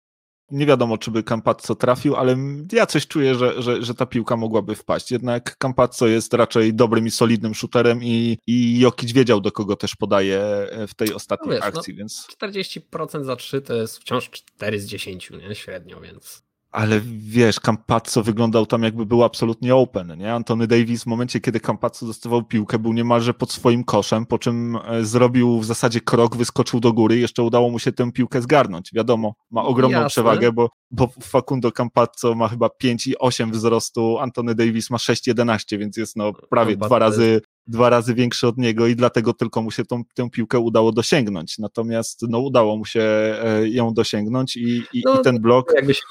Nie 0.50 0.66
wiadomo, 0.66 0.98
czy 0.98 1.10
by 1.10 1.22
Campazzo 1.22 1.74
trafił, 1.74 2.16
ale 2.16 2.36
ja 2.72 2.86
coś 2.86 3.06
czuję, 3.06 3.34
że, 3.34 3.62
że, 3.62 3.82
że 3.82 3.94
ta 3.94 4.06
piłka 4.06 4.36
mogłaby 4.36 4.74
wpaść. 4.74 5.10
Jednak 5.10 5.56
Campazzo 5.58 6.06
jest 6.06 6.34
raczej 6.34 6.74
dobrym 6.74 7.06
i 7.06 7.10
solidnym 7.10 7.54
shooterem 7.54 8.02
i, 8.02 8.38
i 8.46 8.78
Jokic 8.80 9.12
wiedział, 9.12 9.40
do 9.40 9.52
kogo 9.52 9.76
też 9.76 9.96
podaje 9.96 10.40
w 10.88 10.94
tej 10.94 11.14
ostatniej 11.14 11.48
no 11.48 11.54
wiesz, 11.54 11.76
akcji, 11.76 11.94
no, 11.94 11.98
więc... 11.98 12.26
40% 12.42 13.24
za 13.24 13.36
3 13.36 13.62
to 13.62 13.74
jest 13.74 13.98
wciąż 13.98 14.30
4 14.30 14.80
z 14.80 14.86
10, 14.86 15.30
nie? 15.30 15.54
Średnio, 15.54 16.00
więc 16.00 16.43
ale 16.74 17.00
wiesz, 17.18 17.60
Campazzo 17.60 18.22
wyglądał 18.22 18.66
tam 18.66 18.82
jakby 18.82 19.06
był 19.06 19.24
absolutnie 19.24 19.74
open, 19.74 20.18
nie? 20.18 20.34
Antony 20.34 20.66
Davis 20.66 21.02
w 21.02 21.06
momencie, 21.06 21.40
kiedy 21.40 21.60
Campazzo 21.60 22.06
dostawał 22.06 22.42
piłkę, 22.42 22.78
był 22.78 22.92
niemalże 22.92 23.34
pod 23.34 23.52
swoim 23.52 23.84
koszem, 23.84 24.26
po 24.26 24.38
czym 24.38 24.78
e, 24.84 25.04
zrobił 25.04 25.60
w 25.60 25.64
zasadzie 25.64 26.00
krok, 26.00 26.36
wyskoczył 26.36 26.80
do 26.80 26.92
góry 26.92 27.16
i 27.16 27.20
jeszcze 27.20 27.42
udało 27.42 27.70
mu 27.70 27.78
się 27.78 27.92
tę 27.92 28.12
piłkę 28.12 28.42
zgarnąć. 28.42 28.90
Wiadomo, 28.92 29.34
ma 29.50 29.62
ogromną 29.62 29.98
Jasne. 29.98 30.08
przewagę, 30.08 30.52
bo, 30.52 30.70
bo 30.90 31.08
Facundo 31.22 31.72
Campazzo 31.72 32.34
ma 32.34 32.48
chyba 32.48 32.66
5,8 32.66 33.50
wzrostu, 33.50 34.18
Antony 34.18 34.54
Davis 34.54 34.90
ma 34.90 34.96
6,11, 34.96 35.78
więc 35.78 35.96
jest 35.96 36.16
no 36.16 36.32
prawie 36.50 36.76
dwa 36.76 36.98
razy 36.98 37.40
dwa 37.66 37.90
razy 37.90 38.14
większy 38.14 38.46
od 38.46 38.58
niego 38.58 38.86
i 38.86 38.96
dlatego 38.96 39.32
tylko 39.32 39.62
mu 39.62 39.70
się 39.70 39.84
tą, 39.84 40.02
tę 40.14 40.30
piłkę 40.30 40.58
udało 40.58 40.92
dosięgnąć. 40.92 41.58
Natomiast 41.58 42.22
no, 42.28 42.38
udało 42.38 42.76
mu 42.76 42.84
się 42.84 43.00
e, 43.00 43.68
ją 43.68 43.94
dosięgnąć 43.94 44.56
i, 44.56 44.82
i, 44.92 45.02
no, 45.04 45.20
i 45.20 45.24
ten 45.24 45.40
blok. 45.40 45.72
Jakby 45.76 45.94
się 45.94 46.02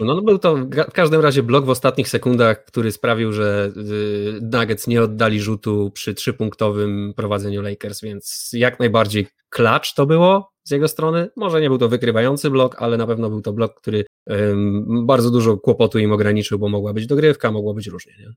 no, 0.00 0.14
no 0.14 0.22
był 0.22 0.38
to 0.38 0.56
w 0.88 0.92
każdym 0.92 1.20
razie 1.20 1.42
blok 1.42 1.64
w 1.64 1.70
ostatnich 1.70 2.08
sekundach, 2.08 2.64
który 2.64 2.92
sprawił, 2.92 3.32
że 3.32 3.72
y, 3.76 4.38
Nuggets 4.42 4.86
nie 4.86 5.02
oddali 5.02 5.40
rzutu 5.40 5.90
przy 5.90 6.14
trzypunktowym 6.14 7.14
prowadzeniu 7.16 7.62
Lakers, 7.62 8.00
więc 8.00 8.50
jak 8.52 8.78
najbardziej 8.78 9.26
klacz 9.48 9.94
to 9.94 10.06
było 10.06 10.52
z 10.64 10.70
jego 10.70 10.88
strony. 10.88 11.30
Może 11.36 11.60
nie 11.60 11.68
był 11.68 11.78
to 11.78 11.88
wykrywający 11.88 12.50
blok, 12.50 12.82
ale 12.82 12.96
na 12.96 13.06
pewno 13.06 13.30
był 13.30 13.40
to 13.40 13.52
blok, 13.52 13.80
który 13.80 14.04
bardzo 15.02 15.30
dużo 15.30 15.56
kłopotu 15.56 15.98
im 15.98 16.12
ograniczył, 16.12 16.58
bo 16.58 16.68
mogła 16.68 16.92
być 16.92 17.06
dogrywka, 17.06 17.52
mogło 17.52 17.74
być 17.74 17.86
różnie. 17.86 18.12
Nie? 18.18 18.32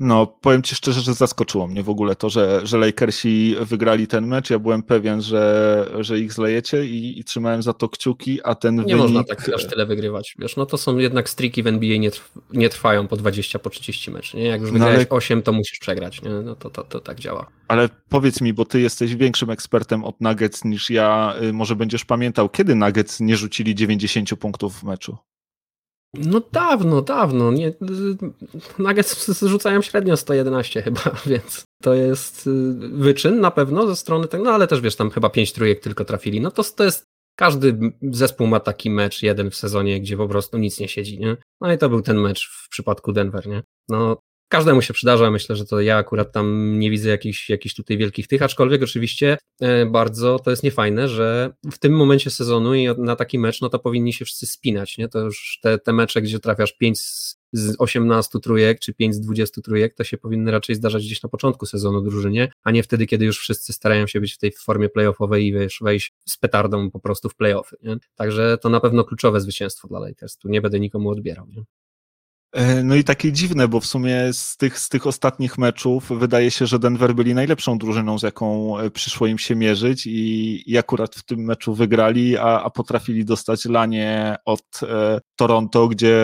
No, 0.00 0.26
powiem 0.26 0.62
ci 0.62 0.74
szczerze, 0.74 1.00
że 1.00 1.14
zaskoczyło 1.14 1.66
mnie 1.66 1.82
w 1.82 1.88
ogóle 1.88 2.16
to, 2.16 2.30
że, 2.30 2.60
że 2.66 2.78
Lakersi 2.78 3.56
wygrali 3.60 4.06
ten 4.06 4.26
mecz. 4.26 4.50
Ja 4.50 4.58
byłem 4.58 4.82
pewien, 4.82 5.22
że, 5.22 5.86
że 6.00 6.18
ich 6.18 6.32
zlejecie 6.32 6.86
i, 6.86 7.20
i 7.20 7.24
trzymałem 7.24 7.62
za 7.62 7.72
to 7.72 7.88
kciuki, 7.88 8.40
a 8.44 8.54
ten 8.54 8.76
nie 8.76 8.82
wynik... 8.82 8.98
można 8.98 9.24
tak 9.24 9.48
aż 9.54 9.66
tyle 9.66 9.86
wygrywać. 9.86 10.34
Wiesz, 10.38 10.56
no 10.56 10.66
to 10.66 10.78
są 10.78 10.98
jednak 10.98 11.28
striki 11.28 11.62
w 11.62 11.66
NBA 11.66 11.98
nie, 11.98 12.10
trw, 12.10 12.32
nie 12.52 12.68
trwają 12.68 13.08
po 13.08 13.16
20, 13.16 13.58
po 13.58 13.70
30 13.70 14.10
meczy. 14.10 14.36
Nie? 14.36 14.44
Jak 14.44 14.60
już 14.60 14.70
wygrałeś 14.70 14.96
no 14.96 15.06
ale... 15.10 15.18
8, 15.18 15.42
to 15.42 15.52
musisz 15.52 15.78
przegrać. 15.78 16.22
Nie? 16.22 16.30
No 16.30 16.56
to, 16.56 16.70
to, 16.70 16.84
to 16.84 17.00
tak 17.00 17.20
działa. 17.20 17.46
Ale 17.68 17.88
powiedz 18.08 18.40
mi, 18.40 18.52
bo 18.52 18.64
ty 18.64 18.80
jesteś 18.80 19.16
większym 19.16 19.50
ekspertem 19.50 20.04
od 20.04 20.20
Nuggets 20.20 20.64
niż 20.64 20.90
ja, 20.90 21.34
y, 21.42 21.52
może 21.52 21.76
będziesz 21.76 22.04
pamiętał, 22.04 22.48
kiedy 22.48 22.74
Nuggets 22.74 23.20
nie 23.20 23.36
rzucili 23.36 23.74
90 23.74 24.36
punktów 24.36 24.80
w 24.80 24.84
meczu? 24.84 25.16
No 26.14 26.40
dawno, 26.52 27.02
dawno. 27.02 27.52
Nie, 27.52 27.72
Nuggets 28.78 29.42
średnio 29.82 30.16
111 30.16 30.82
chyba, 30.82 31.00
więc 31.26 31.64
to 31.82 31.94
jest 31.94 32.46
y, 32.46 32.50
wyczyn 32.92 33.40
na 33.40 33.50
pewno 33.50 33.86
ze 33.86 33.96
strony 33.96 34.28
tego, 34.28 34.44
no 34.44 34.50
ale 34.50 34.66
też 34.66 34.80
wiesz, 34.80 34.96
tam 34.96 35.10
chyba 35.10 35.30
5 35.30 35.52
trójek 35.52 35.80
tylko 35.80 36.04
trafili. 36.04 36.40
No 36.40 36.50
to, 36.50 36.64
to 36.64 36.84
jest, 36.84 37.04
każdy 37.38 37.78
zespół 38.02 38.46
ma 38.46 38.60
taki 38.60 38.90
mecz 38.90 39.22
jeden 39.22 39.50
w 39.50 39.56
sezonie, 39.56 40.00
gdzie 40.00 40.16
po 40.16 40.28
prostu 40.28 40.58
nic 40.58 40.80
nie 40.80 40.88
siedzi, 40.88 41.18
nie? 41.18 41.36
No 41.60 41.72
i 41.72 41.78
to 41.78 41.88
był 41.88 42.02
ten 42.02 42.20
mecz 42.20 42.48
w 42.48 42.68
przypadku 42.68 43.12
Denver, 43.12 43.46
nie? 43.46 43.62
No 43.88 44.16
każdemu 44.48 44.82
się 44.82 44.94
przydarza. 44.94 45.30
Myślę, 45.30 45.56
że 45.56 45.64
to 45.64 45.80
ja 45.80 45.96
akurat 45.96 46.32
tam 46.32 46.78
nie 46.78 46.90
widzę 46.90 47.08
jakichś, 47.08 47.50
jakichś 47.50 47.74
tutaj 47.74 47.98
wielkich 47.98 48.26
tych, 48.26 48.42
aczkolwiek 48.42 48.82
oczywiście 48.82 49.38
e, 49.60 49.86
bardzo 49.86 50.38
to 50.38 50.50
jest 50.50 50.62
niefajne, 50.62 51.08
że 51.08 51.50
w 51.72 51.78
tym 51.78 51.92
momencie 51.92 52.30
sezonu 52.30 52.74
i 52.74 52.88
na 52.98 53.16
taki 53.16 53.38
mecz, 53.38 53.60
no 53.60 53.68
to 53.68 53.78
powinni 53.78 54.12
się 54.12 54.24
wszyscy 54.24 54.46
spinać, 54.46 54.98
nie? 54.98 55.08
To 55.08 55.20
już 55.20 55.58
te, 55.62 55.78
te 55.78 55.92
mecze, 55.92 56.22
gdzie 56.22 56.38
trafiasz 56.38 56.72
5 56.72 56.98
z 57.52 57.76
18 57.78 58.38
trójek, 58.38 58.80
czy 58.80 58.94
5 58.94 59.14
z 59.14 59.20
20 59.20 59.62
trójek, 59.62 59.94
to 59.94 60.04
się 60.04 60.18
powinny 60.18 60.50
raczej 60.50 60.76
zdarzać 60.76 61.04
gdzieś 61.04 61.22
na 61.22 61.28
początku 61.28 61.66
sezonu 61.66 62.02
drużynie, 62.02 62.52
a 62.64 62.70
nie 62.70 62.82
wtedy, 62.82 63.06
kiedy 63.06 63.24
już 63.24 63.38
wszyscy 63.38 63.72
starają 63.72 64.06
się 64.06 64.20
być 64.20 64.34
w 64.34 64.38
tej 64.38 64.52
formie 64.52 64.88
playoffowej 64.88 65.46
i 65.46 65.52
wiesz, 65.52 65.78
wejść 65.82 66.14
z 66.28 66.36
petardą 66.36 66.90
po 66.90 67.00
prostu 67.00 67.28
w 67.28 67.34
playoffy, 67.34 67.76
nie? 67.82 67.96
Także 68.14 68.58
to 68.62 68.68
na 68.68 68.80
pewno 68.80 69.04
kluczowe 69.04 69.40
zwycięstwo 69.40 69.88
dla 69.88 69.98
Lakers, 69.98 70.36
tu 70.36 70.48
nie 70.48 70.60
będę 70.60 70.80
nikomu 70.80 71.10
odbierał, 71.10 71.46
nie? 71.48 71.62
E, 72.52 72.82
no 72.82 72.94
i 72.94 73.04
takie 73.04 73.32
dziwne, 73.32 73.68
bo 73.68 73.80
w 73.80 73.86
sumie 73.86 74.32
z 74.32 74.56
tych, 74.56 74.78
z 74.78 74.88
tych 74.88 75.06
ostatnich 75.06 75.58
meczów 75.58 76.08
wydaje 76.18 76.50
się, 76.50 76.66
że 76.66 76.78
Denver 76.78 77.14
byli 77.14 77.34
najlepszą 77.34 77.78
drużyną, 77.78 78.18
z 78.18 78.22
jaką 78.22 78.78
e, 78.78 78.90
przyszło 78.90 79.26
im 79.26 79.38
się 79.38 79.56
mierzyć 79.56 80.06
i, 80.06 80.62
i 80.66 80.78
akurat 80.78 81.14
w 81.14 81.22
tym 81.22 81.40
meczu 81.40 81.74
wygrali, 81.74 82.38
a, 82.38 82.62
a 82.62 82.70
potrafili 82.70 83.24
dostać 83.24 83.64
lanie 83.64 84.36
od 84.44 84.80
e, 84.82 85.20
Toronto, 85.36 85.88
gdzie, 85.88 86.16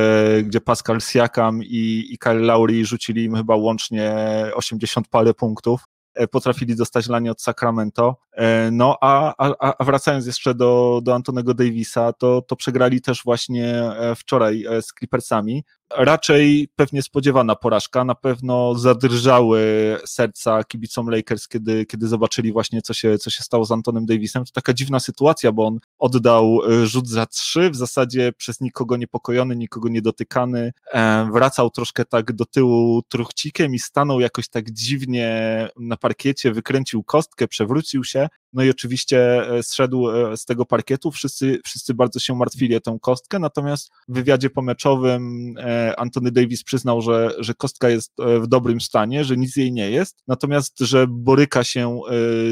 gdzie 0.44 0.60
Pascal 0.60 1.00
Siakam 1.00 1.62
i, 1.62 2.06
i 2.10 2.18
Kyle 2.18 2.34
Lowry 2.34 2.84
rzucili 2.84 3.24
im 3.24 3.36
chyba 3.36 3.56
łącznie 3.56 4.14
80 4.54 5.08
parę 5.08 5.34
punktów. 5.34 5.84
E, 6.14 6.28
potrafili 6.28 6.76
dostać 6.76 7.08
lanie 7.08 7.30
od 7.30 7.42
Sacramento. 7.42 8.16
No 8.72 8.96
a, 9.00 9.34
a, 9.38 9.74
a 9.78 9.84
wracając 9.84 10.26
jeszcze 10.26 10.54
do, 10.54 11.00
do 11.02 11.14
Antonego 11.14 11.54
Davisa, 11.54 12.12
to, 12.12 12.42
to 12.42 12.56
przegrali 12.56 13.00
też 13.00 13.22
właśnie 13.24 13.90
wczoraj 14.16 14.64
z 14.80 14.94
Clippersami. 14.98 15.64
Raczej 15.96 16.68
pewnie 16.76 17.02
spodziewana 17.02 17.56
porażka, 17.56 18.04
na 18.04 18.14
pewno 18.14 18.74
zadrżały 18.74 19.60
serca 20.06 20.64
kibicom 20.64 21.10
Lakers, 21.10 21.48
kiedy, 21.48 21.86
kiedy 21.86 22.08
zobaczyli 22.08 22.52
właśnie, 22.52 22.82
co 22.82 22.94
się, 22.94 23.18
co 23.18 23.30
się 23.30 23.42
stało 23.42 23.64
z 23.64 23.72
Antonem 23.72 24.06
Davisem. 24.06 24.44
To 24.44 24.52
taka 24.52 24.72
dziwna 24.72 25.00
sytuacja, 25.00 25.52
bo 25.52 25.66
on 25.66 25.78
oddał 25.98 26.60
rzut 26.84 27.08
za 27.08 27.26
trzy, 27.26 27.70
w 27.70 27.76
zasadzie 27.76 28.32
przez 28.32 28.60
nikogo 28.60 28.96
niepokojony, 28.96 29.56
nikogo 29.56 29.88
niedotykany, 29.88 30.72
wracał 31.32 31.70
troszkę 31.70 32.04
tak 32.04 32.32
do 32.32 32.44
tyłu 32.44 33.02
truchcikiem 33.08 33.74
i 33.74 33.78
stanął 33.78 34.20
jakoś 34.20 34.48
tak 34.48 34.70
dziwnie 34.70 35.68
na 35.76 35.96
parkiecie, 35.96 36.52
wykręcił 36.52 37.02
kostkę, 37.02 37.48
przewrócił 37.48 38.04
się, 38.04 38.28
no 38.54 38.62
i 38.62 38.70
oczywiście 38.70 39.48
e, 39.48 39.62
zszedł 39.62 40.10
e, 40.10 40.36
z 40.36 40.44
tego 40.44 40.64
parkietu, 40.64 41.10
wszyscy, 41.10 41.58
wszyscy 41.64 41.94
bardzo 41.94 42.20
się 42.20 42.34
martwili 42.34 42.76
o 42.76 42.80
tę 42.80 42.98
kostkę, 43.02 43.38
natomiast 43.38 43.90
w 44.08 44.14
wywiadzie 44.14 44.50
pomeczowym 44.50 45.54
e, 45.58 45.94
Antony 45.98 46.32
Davis 46.32 46.64
przyznał, 46.64 47.02
że, 47.02 47.30
że 47.38 47.54
kostka 47.54 47.88
jest 47.88 48.12
w 48.40 48.46
dobrym 48.46 48.80
stanie, 48.80 49.24
że 49.24 49.36
nic 49.36 49.56
jej 49.56 49.72
nie 49.72 49.90
jest, 49.90 50.22
natomiast, 50.28 50.78
że 50.80 51.06
boryka 51.08 51.64
się 51.64 52.00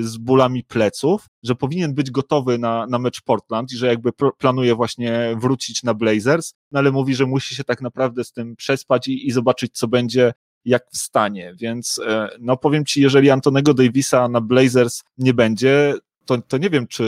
z 0.01 0.17
bólami 0.17 0.65
pleców, 0.65 1.27
że 1.43 1.55
powinien 1.55 1.95
być 1.95 2.11
gotowy 2.11 2.59
na, 2.59 2.87
na 2.87 2.99
mecz 2.99 3.21
Portland 3.21 3.73
i 3.73 3.77
że 3.77 3.87
jakby 3.87 4.11
planuje 4.39 4.75
właśnie 4.75 5.37
wrócić 5.41 5.83
na 5.83 5.95
Blazers, 5.95 6.55
no 6.73 6.79
ale 6.79 6.93
mówi, 6.93 7.15
że 7.15 7.27
musi 7.27 7.55
się 7.55 7.65
tak 7.65 7.81
naprawdę 7.81 8.25
z 8.25 8.33
tym 8.33 8.57
przespać 8.57 9.09
i, 9.09 9.27
i 9.27 9.31
zobaczyć, 9.31 9.73
co 9.75 9.89
będzie 9.89 10.33
jak 10.65 10.91
wstanie, 10.93 11.55
więc 11.61 12.01
e, 12.07 12.29
no 12.41 12.57
powiem 12.57 12.85
Ci, 12.85 13.03
jeżeli 13.03 13.31
Antonego 13.31 13.75
Davisa 13.75 14.29
na 14.29 14.41
Blazers 14.41 15.03
nie 15.19 15.35
będzie, 15.35 15.95
to, 16.25 16.39
to 16.49 16.59
nie 16.59 16.71
wiem, 16.71 16.87
czy 16.87 17.05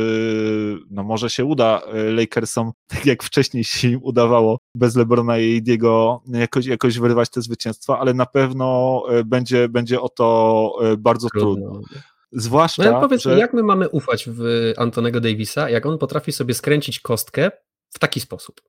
no 0.90 1.02
może 1.02 1.30
się 1.30 1.44
uda 1.44 1.80
e, 1.80 2.12
Lakersom, 2.12 2.72
tak 2.86 3.06
jak 3.06 3.22
wcześniej 3.22 3.64
się 3.64 3.88
im 3.88 4.00
udawało 4.02 4.58
bez 4.76 4.96
LeBrona 4.96 5.38
i 5.38 5.62
Diego 5.62 6.22
jakoś, 6.28 6.66
jakoś 6.66 6.98
wyrywać 6.98 7.30
te 7.30 7.42
zwycięstwa, 7.42 7.98
ale 7.98 8.14
na 8.14 8.26
pewno 8.26 9.02
e, 9.10 9.24
będzie, 9.24 9.68
będzie 9.68 10.00
o 10.00 10.08
to 10.08 10.78
bardzo 10.98 11.28
trudno. 11.28 11.70
trudno. 11.70 11.88
Zwłaszcza, 12.32 12.90
no 12.90 13.00
powiedz 13.00 13.22
że... 13.22 13.38
jak 13.38 13.54
my 13.54 13.62
mamy 13.62 13.88
ufać 13.88 14.28
w 14.28 14.72
Antonego 14.76 15.20
Davisa, 15.20 15.70
jak 15.70 15.86
on 15.86 15.98
potrafi 15.98 16.32
sobie 16.32 16.54
skręcić 16.54 17.00
kostkę 17.00 17.50
w 17.90 17.98
taki 17.98 18.20
sposób? 18.20 18.60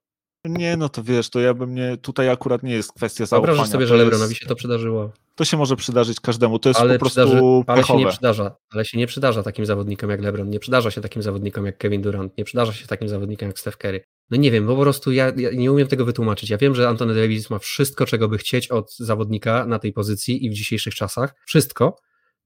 Nie, 0.50 0.78
no 0.78 0.90
to 0.90 1.04
wiesz, 1.04 1.30
to 1.30 1.40
ja 1.40 1.54
bym 1.54 1.76
nie, 1.76 1.98
tutaj 1.98 2.30
akurat 2.30 2.64
nie 2.64 2.74
jest 2.74 2.94
kwestia 2.94 3.26
zaufania. 3.26 3.48
Wyobrażasz 3.48 3.72
sobie, 3.72 3.88
że 3.88 3.96
Lebronowi 3.96 4.36
się 4.36 4.46
to 4.46 4.56
przydarzyło. 4.56 5.12
To 5.36 5.46
się 5.46 5.58
może 5.58 5.76
przydarzyć 5.76 6.20
każdemu, 6.20 6.60
to 6.60 6.70
jest 6.70 6.80
ale 6.80 6.94
po 6.94 7.00
prostu 7.00 7.22
przydarzy, 7.22 7.64
Ale 7.68 7.84
się 7.84 7.98
nie 7.98 8.08
przydarza, 8.08 8.56
ale 8.72 8.86
się 8.86 8.98
nie 8.98 9.08
przydarza 9.08 9.44
takim 9.44 9.66
zawodnikom 9.66 10.10
jak 10.10 10.22
Lebron, 10.22 10.50
nie 10.50 10.60
przydarza 10.60 10.92
się 10.92 11.02
takim 11.02 11.22
zawodnikom 11.22 11.66
jak 11.66 11.78
Kevin 11.78 12.02
Durant, 12.02 12.38
nie 12.38 12.44
przydarza 12.44 12.74
się 12.74 12.88
takim 12.88 13.10
zawodnikom 13.10 13.48
jak 13.48 13.60
Steph 13.60 13.78
Curry. 13.78 14.04
No 14.30 14.38
nie 14.38 14.52
wiem, 14.52 14.68
bo 14.68 14.76
po 14.76 14.82
prostu 14.82 15.12
ja, 15.12 15.32
ja 15.38 15.50
nie 15.54 15.72
umiem 15.72 15.88
tego 15.88 16.06
wytłumaczyć. 16.06 16.50
Ja 16.50 16.58
wiem, 16.58 16.76
że 16.76 16.88
Antony 16.88 17.16
Davis 17.16 17.50
ma 17.50 17.60
wszystko, 17.60 18.06
czego 18.06 18.30
by 18.30 18.38
chcieć 18.38 18.68
od 18.68 18.96
zawodnika 18.98 19.66
na 19.66 19.80
tej 19.80 19.94
pozycji 19.94 20.46
i 20.46 20.50
w 20.50 20.54
dzisiejszych 20.54 20.96
czasach, 20.96 21.36
wszystko, 21.46 21.96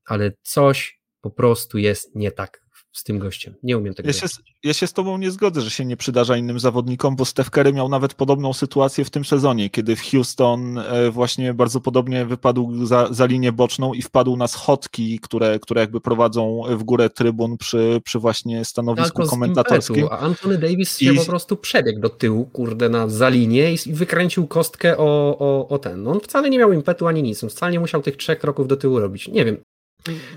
ale 0.06 0.32
coś 0.42 1.00
po 1.22 1.32
prostu 1.32 1.78
jest 1.78 2.16
nie 2.16 2.32
tak 2.32 2.62
z 2.92 3.04
tym 3.04 3.20
gościem. 3.20 3.54
Nie 3.64 3.78
umiem 3.78 3.94
tego 3.94 4.10
ja 4.10 4.14
się, 4.14 4.28
ja 4.64 4.74
się 4.74 4.88
z 4.88 4.94
tobą 4.94 5.18
nie 5.18 5.32
zgodzę, 5.32 5.62
że 5.62 5.70
się 5.70 5.86
nie 5.86 5.98
przydarza 5.98 6.38
innym 6.38 6.60
zawodnikom, 6.60 7.16
bo 7.16 7.26
Steph 7.26 7.50
Curry 7.50 7.74
miał 7.74 7.90
nawet 7.90 8.14
podobną 8.14 8.54
sytuację 8.54 9.06
w 9.06 9.10
tym 9.10 9.26
sezonie, 9.26 9.70
kiedy 9.70 9.96
w 9.96 10.02
Houston 10.12 10.78
e, 10.78 11.12
właśnie 11.12 11.54
bardzo 11.54 11.82
podobnie 11.82 12.26
wypadł 12.26 12.86
za, 12.86 13.08
za 13.12 13.26
linię 13.26 13.52
boczną 13.52 13.94
i 13.94 14.02
wpadł 14.02 14.38
na 14.38 14.48
schodki, 14.48 15.20
które, 15.20 15.60
które 15.60 15.82
jakby 15.82 16.02
prowadzą 16.02 16.62
w 16.70 16.84
górę 16.84 17.10
trybun 17.10 17.58
przy, 17.58 18.02
przy 18.06 18.20
właśnie 18.20 18.66
stanowisku 18.66 19.28
komentatorskim. 19.28 20.08
a 20.12 20.18
Anthony 20.18 20.58
Davis 20.58 21.02
I... 21.02 21.06
się 21.06 21.14
po 21.14 21.26
prostu 21.26 21.58
przebiegł 21.58 22.00
do 22.00 22.10
tyłu, 22.10 22.46
kurde, 22.46 22.90
na 22.90 23.10
za 23.10 23.30
linię 23.30 23.74
i 23.74 23.94
wykręcił 23.94 24.48
kostkę 24.48 24.98
o, 24.98 25.38
o, 25.40 25.68
o 25.68 25.80
ten. 25.80 26.08
On 26.08 26.20
wcale 26.20 26.50
nie 26.50 26.60
miał 26.60 26.74
impetu 26.74 27.08
ani 27.08 27.24
nic, 27.24 27.44
on 27.44 27.50
wcale 27.50 27.72
nie 27.72 27.80
musiał 27.80 28.02
tych 28.02 28.18
trzech 28.18 28.40
kroków 28.40 28.68
do 28.68 28.78
tyłu 28.78 29.00
robić. 29.00 29.28
Nie 29.28 29.46
wiem, 29.46 29.58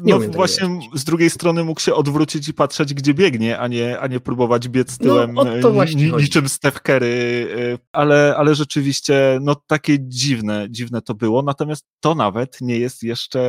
nie 0.00 0.14
no 0.14 0.20
właśnie 0.20 0.80
z 0.94 1.04
drugiej 1.04 1.30
strony 1.30 1.64
mógł 1.64 1.80
się 1.80 1.94
odwrócić 1.94 2.48
i 2.48 2.54
patrzeć, 2.54 2.94
gdzie 2.94 3.14
biegnie, 3.14 3.58
a 3.58 3.68
nie, 3.68 4.00
a 4.00 4.06
nie 4.06 4.20
próbować 4.20 4.68
biec 4.68 5.00
no, 5.00 5.04
tyłem 5.04 5.34
no, 5.34 5.44
niczym 6.18 6.48
Steph 6.48 6.80
Curry, 6.80 7.06
y, 7.06 7.78
ale, 7.92 8.34
ale 8.36 8.54
rzeczywiście 8.54 9.38
no 9.42 9.54
takie 9.66 9.96
dziwne, 10.00 10.66
dziwne 10.70 11.02
to 11.02 11.14
było, 11.14 11.42
natomiast 11.42 11.86
to 12.00 12.14
nawet 12.14 12.60
nie 12.60 12.78
jest 12.78 13.02
jeszcze 13.02 13.42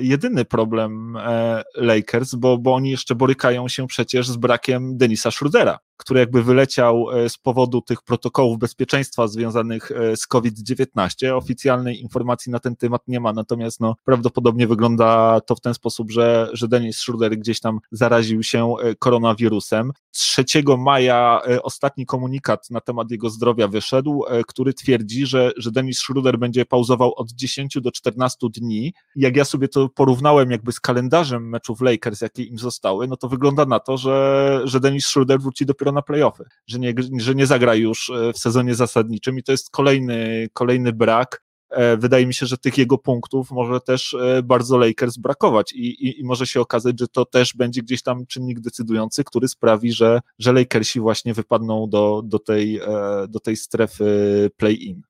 jedyny 0.00 0.44
problem 0.44 1.16
e, 1.16 1.62
Lakers, 1.74 2.34
bo, 2.34 2.58
bo 2.58 2.74
oni 2.74 2.90
jeszcze 2.90 3.14
borykają 3.14 3.68
się 3.68 3.86
przecież 3.86 4.28
z 4.28 4.36
brakiem 4.36 4.96
Denisa 4.96 5.30
Schrudera, 5.30 5.78
który 5.96 6.20
jakby 6.20 6.42
wyleciał 6.42 7.10
e, 7.10 7.28
z 7.28 7.38
powodu 7.38 7.80
tych 7.80 8.02
protokołów 8.02 8.58
bezpieczeństwa 8.58 9.28
związanych 9.28 9.90
e, 9.90 10.16
z 10.16 10.26
COVID-19. 10.26 11.36
Oficjalnej 11.36 12.00
informacji 12.00 12.52
na 12.52 12.58
ten 12.58 12.76
temat 12.76 13.02
nie 13.08 13.20
ma, 13.20 13.32
natomiast 13.32 13.80
no, 13.80 13.94
prawdopodobnie 14.04 14.66
wygląda 14.66 15.40
to 15.40 15.54
w 15.54 15.60
ten 15.60 15.74
sposób, 15.74 16.10
że, 16.10 16.48
że 16.52 16.68
Denis 16.68 16.98
Schroeder 16.98 17.38
gdzieś 17.38 17.60
tam 17.60 17.78
zaraził 17.92 18.42
się 18.42 18.74
e, 18.82 18.94
koronawirusem. 18.94 19.92
3 20.10 20.44
maja 20.78 21.40
ostatni 21.62 22.06
komunikat 22.06 22.70
na 22.70 22.80
temat 22.80 23.10
jego 23.10 23.30
zdrowia 23.30 23.68
wyszedł, 23.68 24.24
który 24.48 24.74
twierdzi, 24.74 25.26
że, 25.26 25.52
że 25.56 25.72
Denis 25.72 25.98
Schroeder 25.98 26.38
będzie 26.38 26.66
pauzował 26.66 27.14
od 27.16 27.32
10 27.32 27.78
do 27.80 27.92
14 27.92 28.46
dni. 28.54 28.94
Jak 29.16 29.36
ja 29.36 29.44
sobie 29.44 29.68
to 29.68 29.88
porównałem 29.88 30.50
jakby 30.50 30.72
z 30.72 30.80
kalendarzem 30.80 31.48
meczów 31.48 31.80
Lakers, 31.80 32.20
jakie 32.20 32.42
im 32.42 32.58
zostały, 32.58 33.08
no 33.08 33.16
to 33.16 33.28
wygląda 33.28 33.64
na 33.64 33.80
to, 33.80 33.96
że, 33.96 34.60
że 34.64 34.80
Denis 34.80 35.06
Schroeder 35.06 35.40
wróci 35.40 35.66
dopiero 35.66 35.83
dopiero 35.84 35.92
na 35.94 36.02
playoffy, 36.02 36.44
że 36.66 36.78
nie, 36.78 36.94
że 37.18 37.34
nie 37.34 37.46
zagra 37.46 37.74
już 37.74 38.10
e, 38.10 38.32
w 38.32 38.38
sezonie 38.38 38.74
zasadniczym 38.74 39.38
i 39.38 39.42
to 39.42 39.52
jest 39.52 39.70
kolejny, 39.70 40.48
kolejny 40.52 40.92
brak. 40.92 41.44
E, 41.70 41.96
wydaje 41.96 42.26
mi 42.26 42.34
się, 42.34 42.46
że 42.46 42.58
tych 42.58 42.78
jego 42.78 42.98
punktów 42.98 43.50
może 43.50 43.80
też 43.80 44.14
e, 44.14 44.42
bardzo 44.42 44.78
Lakers 44.78 45.16
brakować 45.16 45.72
i, 45.72 45.86
i, 46.06 46.20
i 46.20 46.24
może 46.24 46.46
się 46.46 46.60
okazać, 46.60 47.00
że 47.00 47.08
to 47.08 47.24
też 47.24 47.54
będzie 47.56 47.82
gdzieś 47.82 48.02
tam 48.02 48.26
czynnik 48.26 48.60
decydujący, 48.60 49.24
który 49.24 49.48
sprawi, 49.48 49.92
że, 49.92 50.20
że 50.38 50.52
Lakersi 50.52 51.00
właśnie 51.00 51.34
wypadną 51.34 51.88
do, 51.88 52.22
do, 52.24 52.38
tej, 52.38 52.80
do 53.28 53.40
tej 53.40 53.56
strefy 53.56 54.50
play-in. 54.56 55.02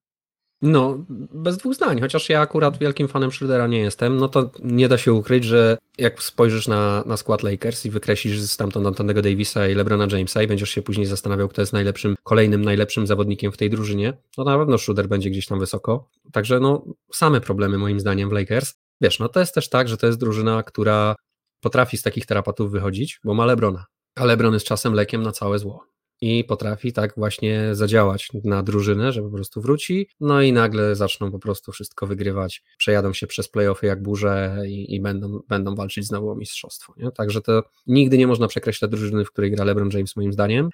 No, 0.67 1.05
bez 1.35 1.57
dwóch 1.57 1.75
zdań, 1.75 2.01
chociaż 2.01 2.29
ja 2.29 2.41
akurat 2.41 2.79
wielkim 2.79 3.09
fanem 3.09 3.33
Schroedera 3.33 3.67
nie 3.67 3.79
jestem, 3.79 4.17
no 4.17 4.29
to 4.29 4.51
nie 4.63 4.89
da 4.89 4.99
się 4.99 5.13
ukryć, 5.13 5.45
że 5.45 5.79
jak 5.99 6.23
spojrzysz 6.23 6.69
na, 6.69 7.03
na 7.07 7.17
skład 7.17 7.43
Lakers 7.43 7.87
i 7.87 7.91
wykreślisz 7.91 8.41
stamtąd 8.41 8.87
Antonego 8.87 9.23
Davisa 9.23 9.69
i 9.69 9.75
LeBrona 9.75 10.07
Jamesa 10.13 10.43
i 10.43 10.47
będziesz 10.47 10.71
się 10.71 10.83
później 10.83 11.07
zastanawiał, 11.07 11.49
kto 11.49 11.63
jest 11.63 11.73
najlepszym, 11.73 12.17
kolejnym 12.23 12.63
najlepszym 12.63 13.07
zawodnikiem 13.07 13.53
w 13.53 13.57
tej 13.57 13.71
drużynie, 13.71 14.13
no 14.39 14.45
na 14.45 14.59
pewno 14.59 14.79
Schroeder 14.79 15.09
będzie 15.09 15.31
gdzieś 15.31 15.47
tam 15.47 15.61
wysoko. 15.61 16.09
Także 16.33 16.61
no, 16.61 16.85
same 17.13 17.41
problemy 17.41 17.79
moim 17.79 18.01
zdaniem 18.01 18.29
w 18.29 18.33
Lakers. 18.33 18.75
Wiesz, 19.01 19.19
no 19.19 19.29
to 19.29 19.41
jest 19.41 19.55
też 19.55 19.69
tak, 19.69 19.89
że 19.89 19.97
to 19.97 20.07
jest 20.07 20.19
drużyna, 20.19 20.63
która 20.63 21.15
potrafi 21.61 21.97
z 21.97 22.03
takich 22.03 22.27
terapatów 22.27 22.71
wychodzić, 22.71 23.21
bo 23.25 23.35
ma 23.35 23.47
LeBrona. 23.47 23.85
A 24.17 24.25
LeBron 24.25 24.55
jest 24.55 24.67
czasem 24.67 24.95
lekiem 24.95 25.23
na 25.23 25.33
całe 25.33 25.59
zło. 25.59 25.94
I 26.25 26.45
potrafi 26.45 26.93
tak 26.93 27.15
właśnie 27.17 27.75
zadziałać 27.75 28.29
na 28.45 28.63
drużynę, 28.63 29.13
że 29.13 29.23
po 29.23 29.31
prostu 29.31 29.61
wróci, 29.61 30.09
no 30.21 30.43
i 30.43 30.53
nagle 30.53 30.97
zaczną 30.97 31.31
po 31.31 31.39
prostu 31.39 31.73
wszystko 31.73 32.07
wygrywać, 32.07 32.63
przejadą 32.79 33.13
się 33.13 33.27
przez 33.27 33.49
playoffy 33.49 33.87
jak 33.87 34.03
burze 34.03 34.63
i, 34.67 34.95
i 34.95 35.01
będą, 35.01 35.41
będą 35.49 35.75
walczyć 35.75 36.07
znowu 36.07 36.31
o 36.31 36.35
mistrzostwo. 36.35 36.95
Nie? 36.97 37.11
Także 37.11 37.41
to 37.41 37.63
nigdy 37.87 38.19
nie 38.19 38.27
można 38.27 38.49
przekreślać 38.49 38.91
drużyny, 38.91 39.25
w 39.25 39.31
której 39.31 39.51
gra 39.51 39.65
LeBron 39.65 39.91
James 39.93 40.17
moim 40.17 40.33
zdaniem. 40.33 40.71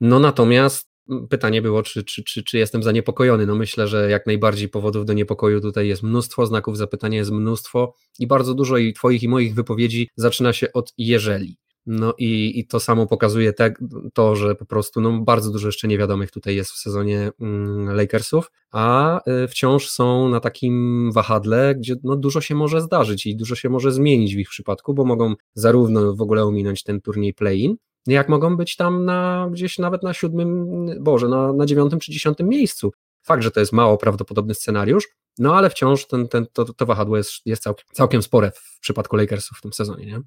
No 0.00 0.18
natomiast 0.18 0.90
pytanie 1.30 1.62
było, 1.62 1.82
czy, 1.82 2.04
czy, 2.04 2.24
czy, 2.24 2.44
czy 2.44 2.58
jestem 2.58 2.82
zaniepokojony. 2.82 3.46
No 3.46 3.54
myślę, 3.54 3.88
że 3.88 4.10
jak 4.10 4.26
najbardziej 4.26 4.68
powodów 4.68 5.04
do 5.04 5.12
niepokoju 5.12 5.60
tutaj 5.60 5.88
jest 5.88 6.02
mnóstwo, 6.02 6.46
znaków 6.46 6.76
zapytania 6.76 7.18
jest 7.18 7.30
mnóstwo 7.30 7.94
i 8.18 8.26
bardzo 8.26 8.54
dużo 8.54 8.76
i 8.76 8.92
Twoich 8.92 9.22
i 9.22 9.28
moich 9.28 9.54
wypowiedzi 9.54 10.08
zaczyna 10.16 10.52
się 10.52 10.72
od 10.72 10.92
jeżeli. 10.98 11.56
No 11.86 12.14
i, 12.18 12.58
i 12.58 12.66
to 12.66 12.80
samo 12.80 13.06
pokazuje 13.06 13.52
te, 13.52 13.74
to, 14.14 14.36
że 14.36 14.54
po 14.54 14.64
prostu 14.64 15.00
no, 15.00 15.20
bardzo 15.20 15.50
dużo 15.50 15.68
jeszcze 15.68 15.88
niewiadomych 15.88 16.30
tutaj 16.30 16.56
jest 16.56 16.70
w 16.70 16.78
sezonie 16.78 17.30
mm, 17.40 17.96
Lakersów, 17.96 18.50
a 18.72 19.20
y, 19.44 19.48
wciąż 19.48 19.88
są 19.88 20.28
na 20.28 20.40
takim 20.40 21.10
wahadle, 21.12 21.74
gdzie 21.74 21.94
no, 22.04 22.16
dużo 22.16 22.40
się 22.40 22.54
może 22.54 22.80
zdarzyć 22.80 23.26
i 23.26 23.36
dużo 23.36 23.54
się 23.54 23.68
może 23.68 23.92
zmienić 23.92 24.36
w 24.36 24.38
ich 24.38 24.48
przypadku, 24.48 24.94
bo 24.94 25.04
mogą 25.04 25.34
zarówno 25.54 26.14
w 26.14 26.20
ogóle 26.20 26.44
ominąć 26.44 26.82
ten 26.82 27.00
turniej 27.00 27.34
play-in, 27.34 27.76
jak 28.06 28.28
mogą 28.28 28.56
być 28.56 28.76
tam 28.76 29.04
na 29.04 29.48
gdzieś 29.52 29.78
nawet 29.78 30.02
na 30.02 30.14
siódmym, 30.14 30.86
Boże, 31.00 31.28
na, 31.28 31.52
na 31.52 31.66
dziewiątym 31.66 32.00
czy 32.00 32.12
dziesiątym 32.12 32.48
miejscu. 32.48 32.92
Fakt, 33.22 33.42
że 33.42 33.50
to 33.50 33.60
jest 33.60 33.72
mało 33.72 33.98
prawdopodobny 33.98 34.54
scenariusz, 34.54 35.08
no 35.38 35.56
ale 35.56 35.70
wciąż 35.70 36.06
ten, 36.06 36.28
ten, 36.28 36.46
to, 36.52 36.64
to 36.64 36.86
wahadło 36.86 37.16
jest, 37.16 37.32
jest 37.46 37.62
całkiem, 37.62 37.86
całkiem 37.92 38.22
spore 38.22 38.50
w 38.54 38.80
przypadku 38.80 39.16
Lakersów 39.16 39.58
w 39.58 39.62
tym 39.62 39.72
sezonie, 39.72 40.06
nie? 40.06 40.20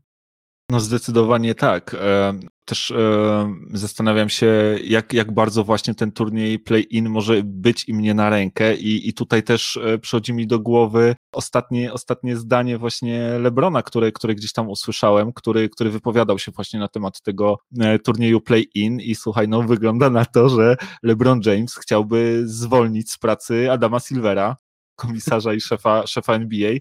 No 0.73 0.79
zdecydowanie 0.79 1.55
tak. 1.55 1.93
E, 1.93 2.33
też 2.65 2.91
e, 2.91 3.55
zastanawiam 3.73 4.29
się, 4.29 4.79
jak, 4.83 5.13
jak 5.13 5.33
bardzo 5.33 5.63
właśnie 5.63 5.95
ten 5.95 6.11
turniej 6.11 6.59
play-in 6.59 7.09
może 7.09 7.41
być 7.43 7.89
im 7.89 8.01
nie 8.01 8.13
na 8.13 8.29
rękę. 8.29 8.75
I, 8.75 9.09
i 9.09 9.13
tutaj 9.13 9.43
też 9.43 9.77
e, 9.77 9.99
przychodzi 9.99 10.33
mi 10.33 10.47
do 10.47 10.59
głowy 10.59 11.15
ostatnie, 11.33 11.93
ostatnie 11.93 12.37
zdanie 12.37 12.77
właśnie 12.77 13.39
Lebrona, 13.39 13.81
które, 13.81 14.11
które 14.11 14.35
gdzieś 14.35 14.53
tam 14.53 14.69
usłyszałem, 14.69 15.33
który, 15.33 15.69
który 15.69 15.89
wypowiadał 15.89 16.39
się 16.39 16.51
właśnie 16.51 16.79
na 16.79 16.87
temat 16.87 17.21
tego 17.21 17.57
turnieju 18.03 18.41
play-in. 18.41 18.99
I 18.99 19.15
słuchaj, 19.15 19.47
no 19.47 19.63
wygląda 19.63 20.09
na 20.09 20.25
to, 20.25 20.49
że 20.49 20.77
LeBron 21.03 21.41
James 21.45 21.75
chciałby 21.75 22.43
zwolnić 22.45 23.11
z 23.11 23.17
pracy 23.17 23.71
Adama 23.71 23.99
Silvera, 23.99 24.57
komisarza 24.95 25.53
i 25.53 25.61
szefa, 25.61 26.07
szefa 26.07 26.33
NBA, 26.33 26.71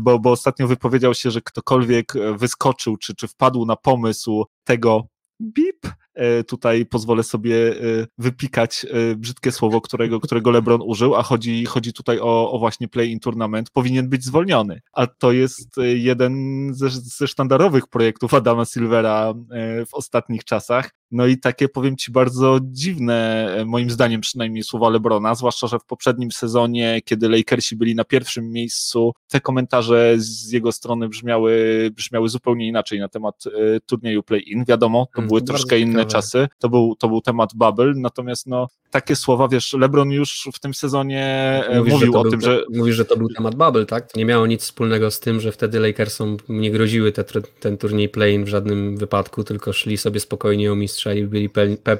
bo, 0.00 0.18
bo 0.18 0.30
ostatnio 0.30 0.68
wypowiedział 0.68 1.14
się, 1.14 1.30
że 1.30 1.40
ktokolwiek 1.40 2.16
e, 2.16 2.38
wyskoczył, 2.38 2.96
czy, 2.96 3.14
czy 3.14 3.28
wpadł 3.28 3.66
na 3.66 3.76
pomysł 3.76 4.44
tego 4.64 5.06
bip, 5.42 5.86
e, 6.14 6.44
tutaj 6.44 6.86
pozwolę 6.86 7.22
sobie 7.22 7.74
wypikać 8.18 8.86
brzydkie 9.16 9.52
słowo, 9.52 9.80
którego, 9.80 10.20
którego 10.20 10.50
LeBron 10.50 10.82
użył, 10.84 11.14
a 11.14 11.22
chodzi, 11.22 11.64
chodzi 11.64 11.92
tutaj 11.92 12.18
o, 12.20 12.52
o 12.52 12.58
właśnie 12.58 12.88
play-in 12.88 13.20
tournament, 13.20 13.70
powinien 13.70 14.08
być 14.08 14.24
zwolniony. 14.24 14.80
A 14.92 15.06
to 15.06 15.32
jest 15.32 15.76
jeden 15.94 16.34
ze, 16.74 16.90
ze 16.90 17.28
sztandarowych 17.28 17.86
projektów 17.86 18.34
Adama 18.34 18.64
Silvera 18.64 19.34
w 19.86 19.94
ostatnich 19.94 20.44
czasach. 20.44 20.90
No 21.10 21.26
i 21.26 21.38
takie, 21.38 21.68
powiem 21.68 21.96
Ci, 21.96 22.12
bardzo 22.12 22.58
dziwne, 22.62 23.48
e, 23.56 23.64
moim 23.64 23.90
zdaniem 23.90 24.20
przynajmniej, 24.20 24.62
słowa 24.62 24.88
Lebrona, 24.88 25.34
zwłaszcza, 25.34 25.66
że 25.66 25.78
w 25.78 25.84
poprzednim 25.84 26.32
sezonie, 26.32 27.00
kiedy 27.04 27.28
Lakersi 27.28 27.76
byli 27.76 27.94
na 27.94 28.04
pierwszym 28.04 28.52
miejscu, 28.52 29.12
te 29.28 29.40
komentarze 29.40 30.14
z 30.16 30.52
jego 30.52 30.72
strony 30.72 31.08
brzmiały, 31.08 31.90
brzmiały 31.96 32.28
zupełnie 32.28 32.68
inaczej 32.68 33.00
na 33.00 33.08
temat 33.08 33.44
e, 33.46 33.80
turnieju 33.80 34.22
play-in. 34.22 34.64
Wiadomo, 34.64 35.08
to 35.14 35.18
mm, 35.18 35.28
były 35.28 35.42
troszkę 35.42 35.78
inne 35.78 35.92
ciekawe. 35.92 36.10
czasy, 36.10 36.48
to 36.58 36.68
był, 36.68 36.96
to 36.98 37.08
był 37.08 37.20
temat 37.20 37.50
bubble, 37.54 37.92
natomiast 37.96 38.46
no, 38.46 38.68
takie 38.90 39.16
słowa, 39.16 39.48
wiesz, 39.48 39.72
Lebron 39.72 40.10
już 40.10 40.48
w 40.54 40.58
tym 40.58 40.74
sezonie 40.74 41.24
e, 41.68 41.78
mówisz, 41.78 41.92
mówił 41.92 42.18
o 42.18 42.30
tym, 42.30 42.40
że... 42.40 42.62
Mówisz, 42.74 42.96
że 42.96 43.04
to 43.04 43.16
był 43.16 43.28
temat 43.28 43.54
bubble, 43.54 43.86
tak? 43.86 44.16
Nie 44.16 44.24
miało 44.24 44.46
nic 44.46 44.62
wspólnego 44.62 45.10
z 45.10 45.20
tym, 45.20 45.40
że 45.40 45.52
wtedy 45.52 45.80
Lakersom 45.80 46.36
nie 46.48 46.70
groziły 46.70 47.12
te, 47.12 47.24
ten 47.60 47.78
turniej 47.78 48.08
play-in 48.08 48.44
w 48.44 48.48
żadnym 48.48 48.96
wypadku, 48.96 49.44
tylko 49.44 49.72
szli 49.72 49.96
sobie 49.96 50.20
spokojnie 50.20 50.72
o 50.72 50.74
mistrz 50.74 50.99
i 51.06 51.26
byli 51.26 51.48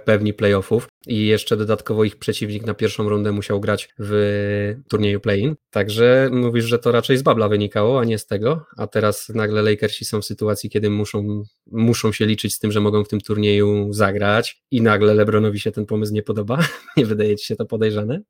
pewni 0.05 0.35
playoffów 0.35 0.89
i 1.07 1.27
jeszcze 1.27 1.57
dodatkowo 1.57 2.05
ich 2.05 2.17
przeciwnik 2.17 2.67
na 2.67 2.75
pierwszą 2.75 3.09
rundę 3.09 3.33
musiał 3.33 3.61
grać 3.61 3.89
w 3.99 4.75
turnieju 4.89 5.21
play-in. 5.21 5.55
Także 5.71 6.29
mówisz, 6.33 6.65
że 6.65 6.79
to 6.79 6.93
raczej 6.93 7.17
z 7.17 7.23
babla 7.23 7.49
wynikało, 7.49 8.01
a 8.01 8.05
nie 8.05 8.19
z 8.19 8.27
tego, 8.27 8.67
a 8.77 8.87
teraz 8.87 9.29
nagle 9.29 9.63
Lakersi 9.63 10.05
są 10.05 10.21
w 10.21 10.25
sytuacji, 10.25 10.71
kiedy 10.71 10.91
muszą, 10.91 11.43
muszą 11.67 12.13
się 12.13 12.27
liczyć 12.27 12.55
z 12.55 12.59
tym, 12.59 12.73
że 12.73 12.81
mogą 12.81 13.05
w 13.05 13.09
tym 13.09 13.21
turnieju 13.21 13.93
zagrać 13.93 14.63
i 14.71 14.83
nagle 14.83 15.15
LeBronowi 15.15 15.61
się 15.61 15.73
ten 15.73 15.87
pomysł 15.87 16.13
nie 16.13 16.23
podoba. 16.23 16.59
nie 16.97 17.07
wydaje 17.07 17.37
ci 17.37 17.47
się 17.47 17.57
to 17.57 17.67
podejrzane? 17.67 18.21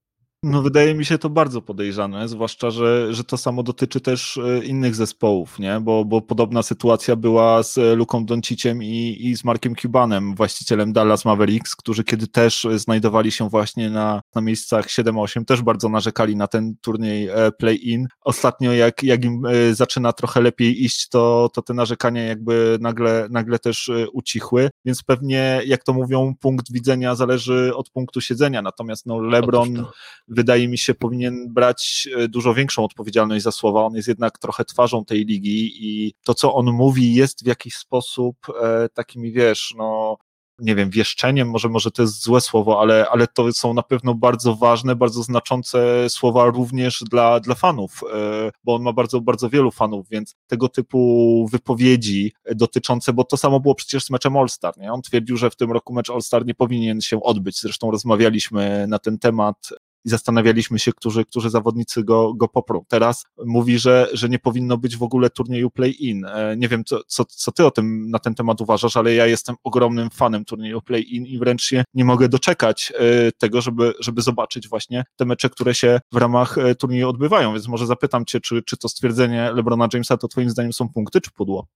No 0.43 0.63
wydaje 0.63 0.95
mi 0.95 1.05
się 1.05 1.19
to 1.19 1.31
bardzo 1.31 1.63
podejrzane, 1.63 2.29
zwłaszcza, 2.29 2.71
że, 2.71 3.15
że 3.15 3.25
to 3.25 3.37
samo 3.37 3.63
dotyczy 3.63 4.01
też 4.01 4.37
e, 4.39 4.65
innych 4.65 4.95
zespołów, 4.95 5.59
nie? 5.59 5.81
Bo, 5.81 6.05
bo 6.05 6.21
podobna 6.21 6.63
sytuacja 6.63 7.17
była 7.17 7.63
z 7.63 7.99
Luką 7.99 8.25
Donciciem 8.25 8.83
i, 8.83 9.17
i 9.21 9.37
z 9.37 9.45
Markiem 9.45 9.77
Cubanem, 9.77 10.35
właścicielem 10.35 10.93
Dallas 10.93 11.25
Mavericks, 11.25 11.77
którzy 11.77 12.05
kiedy 12.05 12.27
też 12.27 12.67
znajdowali 12.77 13.33
się 13.33 13.49
właśnie 13.49 13.91
na, 13.91 14.23
na 14.35 14.41
miejscach 14.41 14.87
7-8, 14.87 15.45
też 15.45 15.63
bardzo 15.63 15.89
narzekali 15.89 16.37
na 16.37 16.47
ten 16.47 16.75
turniej 16.81 17.29
e, 17.29 17.53
play-in. 17.59 18.07
Ostatnio 18.21 18.73
jak, 18.73 19.03
jak 19.03 19.25
im 19.25 19.47
e, 19.47 19.75
zaczyna 19.75 20.13
trochę 20.13 20.41
lepiej 20.41 20.85
iść, 20.85 21.09
to, 21.09 21.51
to 21.55 21.63
te 21.63 21.75
narzekania 21.75 22.23
jakby 22.23 22.79
nagle, 22.81 23.29
nagle 23.31 23.59
też 23.59 23.91
ucichły, 24.13 24.71
więc 24.85 25.03
pewnie, 25.03 25.61
jak 25.67 25.85
to 25.85 25.93
mówią, 25.93 26.35
punkt 26.41 26.73
widzenia 26.73 27.15
zależy 27.15 27.73
od 27.75 27.91
punktu 27.91 28.21
siedzenia, 28.21 28.63
natomiast 28.63 29.07
no 29.07 29.21
LeBron 29.21 29.87
wydaje 30.31 30.69
mi 30.69 30.79
się, 30.79 30.95
powinien 30.95 31.53
brać 31.53 32.09
e, 32.17 32.29
dużo 32.29 32.55
większą 32.55 32.85
odpowiedzialność 32.85 33.45
za 33.45 33.53
słowa. 33.53 33.85
On 33.85 33.95
jest 33.95 34.09
jednak 34.09 34.39
trochę 34.39 34.65
twarzą 34.65 35.05
tej 35.05 35.25
ligi 35.25 35.73
i 35.81 36.15
to, 36.25 36.35
co 36.35 36.55
on 36.55 36.73
mówi, 36.73 37.15
jest 37.15 37.45
w 37.45 37.47
jakiś 37.47 37.77
sposób 37.77 38.37
e, 38.63 38.89
takimi, 38.89 39.33
wiesz, 39.33 39.75
no, 39.79 40.17
nie 40.61 40.75
wiem, 40.75 40.91
wieszczeniem, 40.91 41.51
może, 41.51 41.69
może 41.69 41.91
to 41.91 42.03
jest 42.03 42.23
złe 42.23 42.41
słowo, 42.41 42.81
ale, 42.81 43.09
ale 43.09 43.27
to 43.27 43.53
są 43.53 43.75
na 43.75 43.83
pewno 43.83 44.15
bardzo 44.15 44.55
ważne, 44.55 44.97
bardzo 44.97 45.23
znaczące 45.23 46.11
słowa 46.11 46.45
również 46.45 47.05
dla, 47.11 47.41
dla 47.41 47.55
fanów, 47.55 48.01
e, 48.13 48.51
bo 48.65 48.75
on 48.75 48.83
ma 48.83 48.93
bardzo, 48.93 49.21
bardzo 49.21 49.51
wielu 49.51 49.71
fanów, 49.71 50.09
więc 50.09 50.35
tego 50.47 50.69
typu 50.69 51.49
wypowiedzi 51.53 52.33
dotyczące, 52.55 53.13
bo 53.13 53.25
to 53.25 53.37
samo 53.37 53.61
było 53.61 53.75
przecież 53.75 54.05
z 54.05 54.11
meczem 54.11 54.37
All-Star, 54.37 54.79
nie? 54.79 54.93
On 54.93 55.03
twierdził, 55.03 55.37
że 55.37 55.51
w 55.51 55.57
tym 55.57 55.73
roku 55.73 55.95
mecz 55.95 56.11
All-Star 56.11 56.47
nie 56.47 56.55
powinien 56.55 57.01
się 57.01 57.23
odbyć, 57.23 57.61
zresztą 57.61 57.91
rozmawialiśmy 57.91 58.87
na 58.89 58.99
ten 58.99 59.19
temat 59.19 59.57
i 60.05 60.09
zastanawialiśmy 60.11 60.79
się, 60.79 60.93
którzy, 60.93 61.25
którzy 61.25 61.51
zawodnicy 61.51 62.05
go, 62.05 62.35
go 62.35 62.49
poprą. 62.49 62.85
Teraz 62.89 63.25
mówi, 63.47 63.79
że, 63.79 64.09
że 64.13 64.29
nie 64.29 64.39
powinno 64.39 64.79
być 64.79 64.97
w 64.97 65.03
ogóle 65.03 65.31
turnieju 65.31 65.71
play-in. 65.71 66.25
E, 66.25 66.57
nie 66.57 66.69
wiem, 66.69 66.85
co, 66.85 67.01
co, 67.07 67.25
co 67.25 67.53
ty 67.53 67.67
o 67.67 67.71
tym 67.71 68.11
na 68.11 68.19
ten 68.19 68.35
temat 68.35 68.61
uważasz, 68.61 68.97
ale 68.97 69.15
ja 69.15 69.27
jestem 69.27 69.57
ogromnym 69.65 70.11
fanem 70.11 70.45
turnieju 70.45 70.83
play-in 70.83 71.27
i 71.27 71.39
wręcz 71.39 71.63
się 71.63 71.85
nie 71.95 72.05
mogę 72.05 72.29
doczekać 72.29 72.93
e, 72.99 73.33
tego, 73.33 73.61
żeby, 73.61 73.93
żeby 74.01 74.23
zobaczyć 74.23 74.69
właśnie 74.69 75.05
te 75.17 75.25
mecze, 75.25 75.51
które 75.51 75.75
się 75.75 76.01
w 76.13 76.17
ramach 76.17 76.59
e, 76.59 76.75
turnieju 76.75 77.09
odbywają. 77.09 77.53
Więc 77.53 77.69
może 77.69 77.87
zapytam 77.87 78.25
cię, 78.25 78.41
czy, 78.41 78.63
czy 78.63 78.77
to 78.77 78.89
stwierdzenie 78.89 79.53
LeBrona 79.53 79.89
Jamesa 79.93 80.17
to 80.17 80.29
twoim 80.29 80.51
zdaniem 80.51 80.73
są 80.73 80.89
punkty 80.89 81.21
czy 81.21 81.31
pudło? 81.31 81.67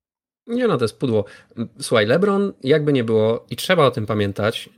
Nie 0.47 0.67
no, 0.69 0.79
to 0.79 0.85
jest 0.85 0.99
pudło. 0.99 1.25
Słuchaj, 1.81 2.07
LeBron, 2.07 2.53
jakby 2.63 2.93
nie 2.93 3.05
było, 3.05 3.47
i 3.51 3.57
trzeba 3.57 3.87
o 3.87 3.91
tym 3.91 4.07
pamiętać, 4.07 4.71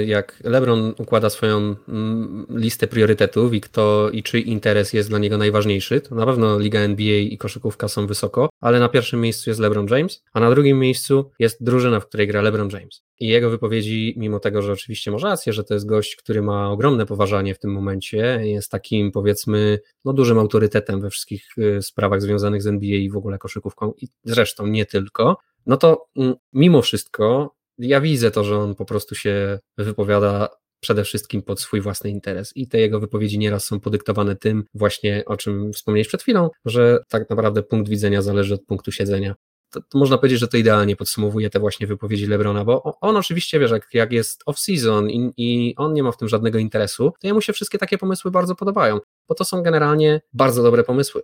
y, 0.00 0.04
jak 0.04 0.40
LeBron 0.44 0.94
układa 0.98 1.30
swoją 1.30 1.76
mm, 1.88 2.46
listę 2.50 2.86
priorytetów 2.86 3.54
i 3.54 3.60
kto 3.60 4.10
i 4.10 4.22
czyj 4.22 4.48
interes 4.48 4.92
jest 4.92 5.08
dla 5.08 5.18
niego 5.18 5.38
najważniejszy, 5.38 6.00
to 6.00 6.14
na 6.14 6.26
pewno 6.26 6.58
Liga 6.58 6.80
NBA 6.80 7.18
i 7.18 7.38
koszykówka 7.38 7.88
są 7.88 8.06
wysoko, 8.06 8.48
ale 8.60 8.80
na 8.80 8.88
pierwszym 8.88 9.20
miejscu 9.20 9.50
jest 9.50 9.60
LeBron 9.60 9.86
James, 9.90 10.22
a 10.32 10.40
na 10.40 10.50
drugim 10.50 10.78
miejscu 10.78 11.30
jest 11.38 11.64
drużyna, 11.64 12.00
w 12.00 12.06
której 12.06 12.26
gra 12.26 12.42
LeBron 12.42 12.70
James. 12.70 13.03
I 13.24 13.28
jego 13.28 13.50
wypowiedzi, 13.50 14.14
mimo 14.16 14.40
tego, 14.40 14.62
że 14.62 14.72
oczywiście 14.72 15.10
ma 15.10 15.18
rację, 15.18 15.52
że 15.52 15.64
to 15.64 15.74
jest 15.74 15.86
gość, 15.86 16.16
który 16.16 16.42
ma 16.42 16.70
ogromne 16.70 17.06
poważanie 17.06 17.54
w 17.54 17.58
tym 17.58 17.72
momencie, 17.72 18.40
jest 18.42 18.70
takim 18.70 19.12
powiedzmy 19.12 19.78
no, 20.04 20.12
dużym 20.12 20.38
autorytetem 20.38 21.00
we 21.00 21.10
wszystkich 21.10 21.58
y, 21.58 21.82
sprawach 21.82 22.22
związanych 22.22 22.62
z 22.62 22.66
NBA 22.66 22.96
i 22.96 23.10
w 23.10 23.16
ogóle 23.16 23.38
koszykówką, 23.38 23.92
i 24.02 24.08
zresztą 24.24 24.66
nie 24.66 24.86
tylko, 24.86 25.36
no 25.66 25.76
to 25.76 26.06
mm, 26.16 26.34
mimo 26.52 26.82
wszystko 26.82 27.54
ja 27.78 28.00
widzę 28.00 28.30
to, 28.30 28.44
że 28.44 28.58
on 28.58 28.74
po 28.74 28.84
prostu 28.84 29.14
się 29.14 29.58
wypowiada 29.78 30.48
przede 30.80 31.04
wszystkim 31.04 31.42
pod 31.42 31.60
swój 31.60 31.80
własny 31.80 32.10
interes. 32.10 32.52
I 32.56 32.68
te 32.68 32.78
jego 32.78 33.00
wypowiedzi 33.00 33.38
nieraz 33.38 33.64
są 33.64 33.80
podyktowane 33.80 34.36
tym, 34.36 34.64
właśnie 34.74 35.22
o 35.26 35.36
czym 35.36 35.72
wspomniałeś 35.72 36.08
przed 36.08 36.22
chwilą, 36.22 36.50
że 36.64 36.98
tak 37.08 37.30
naprawdę 37.30 37.62
punkt 37.62 37.88
widzenia 37.90 38.22
zależy 38.22 38.54
od 38.54 38.64
punktu 38.64 38.92
siedzenia 38.92 39.34
to, 39.74 39.80
to, 39.88 39.98
można 39.98 40.18
powiedzieć, 40.18 40.40
że 40.40 40.48
to 40.48 40.56
idealnie 40.56 40.96
podsumowuje 40.96 41.50
te 41.50 41.60
właśnie 41.60 41.86
wypowiedzi 41.86 42.26
Lebrona, 42.26 42.64
bo 42.64 42.98
on, 43.00 43.16
oczywiście, 43.16 43.58
wiesz, 43.58 43.70
jak, 43.70 43.94
jak 43.94 44.12
jest 44.12 44.44
off-season 44.46 45.10
i, 45.10 45.32
i, 45.36 45.74
on 45.76 45.92
nie 45.92 46.02
ma 46.02 46.12
w 46.12 46.16
tym 46.16 46.28
żadnego 46.28 46.58
interesu, 46.58 47.12
to 47.20 47.26
jemu 47.26 47.40
się 47.40 47.52
wszystkie 47.52 47.78
takie 47.78 47.98
pomysły 47.98 48.30
bardzo 48.30 48.54
podobają, 48.54 49.00
bo 49.28 49.34
to 49.34 49.44
są 49.44 49.62
generalnie 49.62 50.20
bardzo 50.32 50.62
dobre 50.62 50.84
pomysły. 50.84 51.22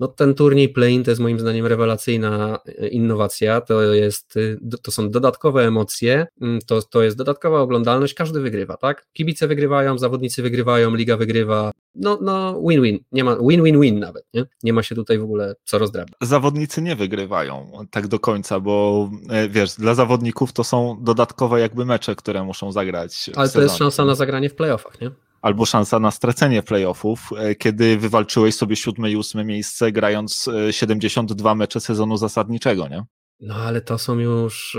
No 0.00 0.08
ten 0.08 0.34
turniej 0.34 0.68
play-in 0.68 1.04
to 1.04 1.10
jest 1.10 1.20
moim 1.20 1.40
zdaniem 1.40 1.66
rewelacyjna 1.66 2.58
e, 2.66 2.88
innowacja, 2.88 3.60
to 3.60 3.82
jest, 3.94 4.36
y, 4.36 4.58
to 4.82 4.90
są 4.90 5.10
dodatkowe 5.10 5.66
emocje, 5.66 6.26
mm, 6.40 6.60
to, 6.66 6.82
to 6.82 7.02
jest 7.02 7.16
dodatkowa 7.16 7.60
oglądalność, 7.60 8.14
każdy 8.14 8.40
wygrywa, 8.40 8.76
tak? 8.76 9.06
Kibice 9.12 9.48
wygrywają, 9.48 9.98
zawodnicy 9.98 10.42
wygrywają, 10.42 10.94
liga 10.94 11.16
wygrywa, 11.16 11.72
no, 11.94 12.18
no 12.22 12.60
win-win, 12.60 12.98
nie 13.12 13.24
ma 13.24 13.36
win-win-win 13.36 13.98
nawet, 13.98 14.24
nie? 14.34 14.44
Nie 14.62 14.72
ma 14.72 14.82
się 14.82 14.94
tutaj 14.94 15.18
w 15.18 15.22
ogóle 15.22 15.54
co 15.64 15.78
rozdrabniać. 15.78 16.16
Zawodnicy 16.20 16.82
nie 16.82 16.96
wygrywają 16.96 17.70
tak 17.90 18.08
do 18.08 18.20
końca, 18.20 18.60
bo 18.60 19.08
e, 19.28 19.48
wiesz, 19.48 19.74
dla 19.74 19.94
zawodników 19.94 20.52
to 20.52 20.64
są 20.64 20.98
dodatkowe 21.00 21.60
jakby 21.60 21.84
mecze, 21.84 22.16
które 22.16 22.44
muszą 22.44 22.72
zagrać. 22.72 23.30
Ale 23.36 23.48
to 23.48 23.62
jest 23.62 23.76
szansa 23.76 24.04
na 24.04 24.14
zagranie 24.14 24.48
w 24.48 24.54
playoffach, 24.54 25.00
nie? 25.00 25.10
Albo 25.46 25.66
szansa 25.66 26.00
na 26.00 26.10
stracenie 26.10 26.62
playoffów, 26.62 27.30
e, 27.38 27.54
kiedy 27.54 27.96
wywalczyłeś 27.98 28.54
sobie 28.54 28.76
siódme 28.76 29.10
i 29.10 29.16
ósme 29.16 29.44
miejsce, 29.44 29.92
grając 29.92 30.48
72 30.70 31.52
e, 31.52 31.54
mecze 31.54 31.80
sezonu 31.80 32.16
zasadniczego, 32.16 32.88
nie? 32.88 33.04
No 33.40 33.54
ale 33.54 33.80
to 33.80 33.98
są 33.98 34.18
już 34.18 34.76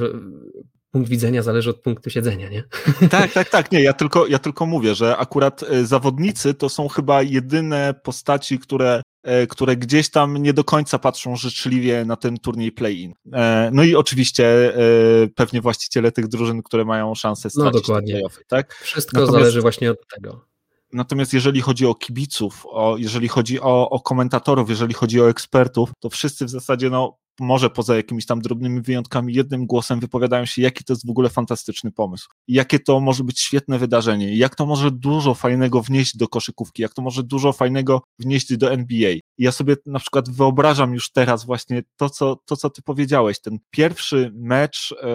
yy, 0.00 0.12
punkt 0.90 1.10
widzenia 1.10 1.42
zależy 1.42 1.70
od 1.70 1.80
punktu 1.80 2.10
siedzenia, 2.10 2.48
nie? 2.48 2.64
Tak, 3.10 3.32
tak, 3.32 3.48
tak. 3.48 3.72
Nie, 3.72 3.82
ja 3.82 3.92
tylko, 3.92 4.26
ja 4.26 4.38
tylko 4.38 4.66
mówię, 4.66 4.94
że 4.94 5.16
akurat 5.16 5.64
zawodnicy 5.82 6.54
to 6.54 6.68
są 6.68 6.88
chyba 6.88 7.22
jedyne 7.22 7.94
postaci, 8.02 8.58
które 8.58 9.02
E, 9.15 9.15
które 9.48 9.76
gdzieś 9.76 10.10
tam 10.10 10.36
nie 10.36 10.52
do 10.52 10.64
końca 10.64 10.98
patrzą 10.98 11.36
życzliwie 11.36 12.04
na 12.04 12.16
ten 12.16 12.38
turniej 12.38 12.72
play-in. 12.72 13.14
E, 13.32 13.70
no 13.72 13.82
i 13.82 13.94
oczywiście 13.94 14.74
e, 14.74 14.78
pewnie 15.34 15.60
właściciele 15.60 16.12
tych 16.12 16.28
drużyn, 16.28 16.62
które 16.62 16.84
mają 16.84 17.14
szansę 17.14 17.50
stracić 17.50 17.74
no, 17.74 17.80
dokładnie. 17.80 18.22
tak? 18.48 18.74
Wszystko 18.74 19.20
Natomiast, 19.20 19.40
zależy 19.40 19.60
właśnie 19.60 19.90
od 19.90 19.98
tego. 20.14 20.44
Natomiast 20.92 21.32
jeżeli 21.32 21.60
chodzi 21.60 21.86
o 21.86 21.94
kibiców, 21.94 22.66
o, 22.68 22.96
jeżeli 22.98 23.28
chodzi 23.28 23.60
o, 23.60 23.90
o 23.90 24.00
komentatorów, 24.00 24.70
jeżeli 24.70 24.94
chodzi 24.94 25.20
o 25.20 25.30
ekspertów, 25.30 25.90
to 26.00 26.10
wszyscy 26.10 26.44
w 26.44 26.50
zasadzie 26.50 26.90
no, 26.90 27.18
może 27.40 27.70
poza 27.70 27.96
jakimiś 27.96 28.26
tam 28.26 28.40
drobnymi 28.40 28.80
wyjątkami, 28.80 29.34
jednym 29.34 29.66
głosem 29.66 30.00
wypowiadają 30.00 30.44
się, 30.44 30.62
jaki 30.62 30.84
to 30.84 30.92
jest 30.92 31.06
w 31.06 31.10
ogóle 31.10 31.28
fantastyczny 31.28 31.92
pomysł, 31.92 32.28
jakie 32.48 32.78
to 32.78 33.00
może 33.00 33.24
być 33.24 33.40
świetne 33.40 33.78
wydarzenie, 33.78 34.36
jak 34.36 34.54
to 34.54 34.66
może 34.66 34.90
dużo 34.90 35.34
fajnego 35.34 35.82
wnieść 35.82 36.16
do 36.16 36.28
koszykówki, 36.28 36.82
jak 36.82 36.94
to 36.94 37.02
może 37.02 37.22
dużo 37.22 37.52
fajnego 37.52 38.02
wnieść 38.18 38.56
do 38.56 38.72
NBA. 38.72 39.14
Ja 39.38 39.52
sobie 39.52 39.76
na 39.86 39.98
przykład 39.98 40.30
wyobrażam 40.30 40.94
już 40.94 41.12
teraz 41.12 41.44
właśnie 41.44 41.82
to, 41.96 42.10
co, 42.10 42.36
to, 42.44 42.56
co 42.56 42.70
ty 42.70 42.82
powiedziałeś, 42.82 43.40
ten 43.40 43.58
pierwszy 43.70 44.32
mecz 44.34 44.94
e, 45.02 45.06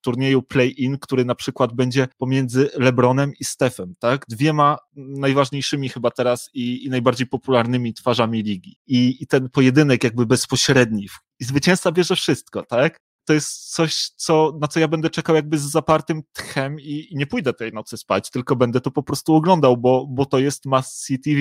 turnieju 0.00 0.42
play-in, 0.42 0.98
który 0.98 1.24
na 1.24 1.34
przykład 1.34 1.72
będzie 1.72 2.08
pomiędzy 2.18 2.70
LeBronem 2.74 3.32
i 3.40 3.44
Stephem, 3.44 3.94
tak? 3.98 4.24
Dwiema 4.28 4.78
najważniejszymi 4.96 5.88
chyba 5.88 6.10
teraz 6.10 6.50
i, 6.54 6.84
i 6.84 6.90
najbardziej 6.90 7.26
popularnymi 7.26 7.94
twarzami 7.94 8.42
ligi. 8.42 8.76
I, 8.86 9.16
I 9.20 9.26
ten 9.26 9.48
pojedynek 9.48 10.04
jakby 10.04 10.26
bezpośredni, 10.26 11.08
i 11.40 11.44
zwycięzca 11.44 11.92
bierze 11.92 12.16
wszystko, 12.16 12.62
tak? 12.62 12.96
To 13.24 13.32
jest 13.32 13.74
coś, 13.74 14.10
co, 14.16 14.58
na 14.60 14.68
co 14.68 14.80
ja 14.80 14.88
będę 14.88 15.10
czekał 15.10 15.36
jakby 15.36 15.58
z 15.58 15.70
zapartym 15.70 16.22
tchem 16.32 16.80
i, 16.80 17.06
i 17.10 17.16
nie 17.16 17.26
pójdę 17.26 17.52
tej 17.52 17.72
nocy 17.72 17.96
spać, 17.96 18.30
tylko 18.30 18.56
będę 18.56 18.80
to 18.80 18.90
po 18.90 19.02
prostu 19.02 19.34
oglądał, 19.34 19.76
bo, 19.76 20.06
bo 20.10 20.26
to 20.26 20.38
jest 20.38 20.66
must 20.66 21.04
see 21.04 21.18
TV. 21.18 21.40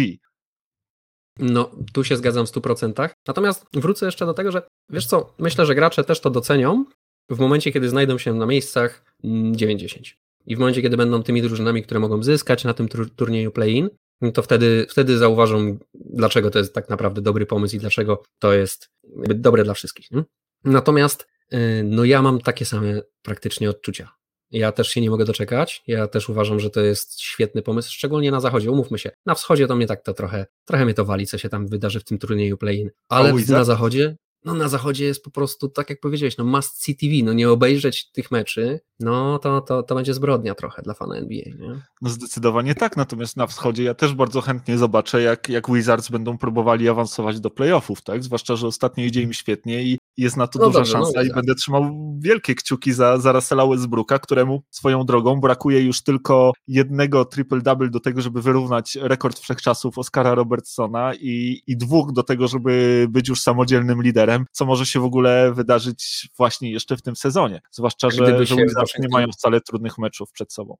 No, 1.39 1.71
tu 1.93 2.03
się 2.03 2.17
zgadzam 2.17 2.45
w 2.45 2.49
100%. 2.49 3.09
Natomiast 3.27 3.65
wrócę 3.73 4.05
jeszcze 4.05 4.25
do 4.25 4.33
tego, 4.33 4.51
że 4.51 4.67
wiesz 4.89 5.05
co, 5.05 5.33
myślę, 5.39 5.65
że 5.65 5.75
gracze 5.75 6.03
też 6.03 6.19
to 6.19 6.29
docenią 6.29 6.85
w 7.29 7.39
momencie, 7.39 7.71
kiedy 7.71 7.89
znajdą 7.89 8.17
się 8.17 8.33
na 8.33 8.45
miejscach 8.45 9.05
9-10. 9.23 9.23
Mm, 9.23 10.17
I 10.45 10.55
w 10.55 10.59
momencie, 10.59 10.81
kiedy 10.81 10.97
będą 10.97 11.23
tymi 11.23 11.41
drużynami, 11.41 11.83
które 11.83 11.99
mogą 11.99 12.23
zyskać 12.23 12.63
na 12.63 12.73
tym 12.73 12.87
turnieju 13.15 13.51
play-in, 13.51 13.89
to 14.33 14.41
wtedy, 14.41 14.85
wtedy 14.89 15.17
zauważą, 15.17 15.77
dlaczego 15.93 16.51
to 16.51 16.59
jest 16.59 16.73
tak 16.73 16.89
naprawdę 16.89 17.21
dobry 17.21 17.45
pomysł 17.45 17.75
i 17.75 17.79
dlaczego 17.79 18.23
to 18.39 18.53
jest 18.53 18.89
dobre 19.35 19.63
dla 19.63 19.73
wszystkich. 19.73 20.11
Nie? 20.11 20.23
Natomiast 20.63 21.27
y, 21.53 21.83
no 21.83 22.03
ja 22.03 22.21
mam 22.21 22.41
takie 22.41 22.65
same 22.65 23.01
praktycznie 23.21 23.69
odczucia. 23.69 24.09
Ja 24.51 24.71
też 24.71 24.87
się 24.87 25.01
nie 25.01 25.09
mogę 25.09 25.25
doczekać. 25.25 25.83
Ja 25.87 26.07
też 26.07 26.29
uważam, 26.29 26.59
że 26.59 26.69
to 26.69 26.81
jest 26.81 27.21
świetny 27.21 27.61
pomysł, 27.61 27.91
szczególnie 27.91 28.31
na 28.31 28.39
zachodzie. 28.39 28.71
Umówmy 28.71 28.99
się. 28.99 29.11
Na 29.25 29.35
wschodzie 29.35 29.67
to 29.67 29.75
mnie 29.75 29.87
tak 29.87 30.03
to 30.03 30.13
trochę, 30.13 30.45
trochę 30.65 30.85
mnie 30.85 30.93
to 30.93 31.05
wali, 31.05 31.27
co 31.27 31.37
się 31.37 31.49
tam 31.49 31.67
wydarzy 31.67 31.99
w 31.99 32.03
tym 32.03 32.17
turnieju 32.17 32.57
play-in. 32.57 32.89
Ale 33.09 33.33
na 33.33 33.63
zachodzie, 33.63 34.15
no 34.45 34.53
na 34.53 34.67
zachodzie 34.67 35.05
jest 35.05 35.23
po 35.23 35.31
prostu, 35.31 35.69
tak 35.69 35.89
jak 35.89 35.99
powiedziałeś, 35.99 36.37
no 36.37 36.43
must 36.43 36.83
see 36.83 36.95
TV, 36.95 37.13
no 37.23 37.33
nie 37.33 37.49
obejrzeć 37.49 38.11
tych 38.11 38.31
meczy, 38.31 38.79
no 38.99 39.39
to, 39.39 39.61
to, 39.61 39.83
to 39.83 39.95
będzie 39.95 40.13
zbrodnia 40.13 40.55
trochę 40.55 40.81
dla 40.81 40.93
fana 40.93 41.15
NBA, 41.15 41.43
nie? 41.59 41.81
No 42.01 42.09
zdecydowanie 42.09 42.75
tak, 42.75 42.97
natomiast 42.97 43.37
na 43.37 43.47
wschodzie 43.47 43.83
ja 43.83 43.93
też 43.93 44.13
bardzo 44.13 44.41
chętnie 44.41 44.77
zobaczę, 44.77 45.21
jak, 45.21 45.49
jak 45.49 45.71
Wizards 45.71 46.09
będą 46.09 46.37
próbowali 46.37 46.89
awansować 46.89 47.39
do 47.39 47.49
playoffów, 47.49 48.01
tak? 48.01 48.23
Zwłaszcza, 48.23 48.55
że 48.55 48.67
ostatnio 48.67 49.03
idzie 49.03 49.21
im 49.21 49.33
świetnie 49.33 49.83
i 49.83 49.96
jest 50.17 50.37
na 50.37 50.47
to 50.47 50.59
no 50.59 50.65
duża 50.65 50.79
dobrze, 50.79 50.97
no 50.97 51.05
szansa 51.05 51.19
no, 51.19 51.25
i 51.25 51.33
będę 51.33 51.55
trzymał 51.55 51.91
wielkie 52.19 52.55
kciuki 52.55 52.93
za, 52.93 53.17
za 53.17 53.31
Russella 53.31 53.67
Westbrooka, 53.67 54.19
któremu 54.19 54.63
swoją 54.69 55.03
drogą 55.03 55.39
brakuje 55.39 55.81
już 55.81 56.03
tylko 56.03 56.51
jednego 56.67 57.23
triple-double 57.23 57.89
do 57.89 57.99
tego, 57.99 58.21
żeby 58.21 58.41
wyrównać 58.41 58.97
rekord 59.01 59.39
wszechczasów 59.39 59.97
Oscara 59.97 60.35
Robertsona 60.35 61.13
i, 61.15 61.61
i 61.67 61.77
dwóch 61.77 62.11
do 62.11 62.23
tego, 62.23 62.47
żeby 62.47 63.07
być 63.09 63.29
już 63.29 63.41
samodzielnym 63.41 64.01
liderem, 64.01 64.45
co 64.51 64.65
może 64.65 64.85
się 64.85 64.99
w 64.99 65.05
ogóle 65.05 65.53
wydarzyć 65.53 66.29
właśnie 66.37 66.71
jeszcze 66.71 66.97
w 66.97 67.01
tym 67.01 67.15
sezonie. 67.15 67.61
Zwłaszcza, 67.71 68.09
że, 68.09 68.45
że 68.45 68.55
Wizards 68.55 68.99
nie 68.99 69.07
mają 69.11 69.27
wcale 69.27 69.61
trudnych 69.61 69.97
meczów 69.97 70.31
przed 70.31 70.53
sobą. 70.53 70.77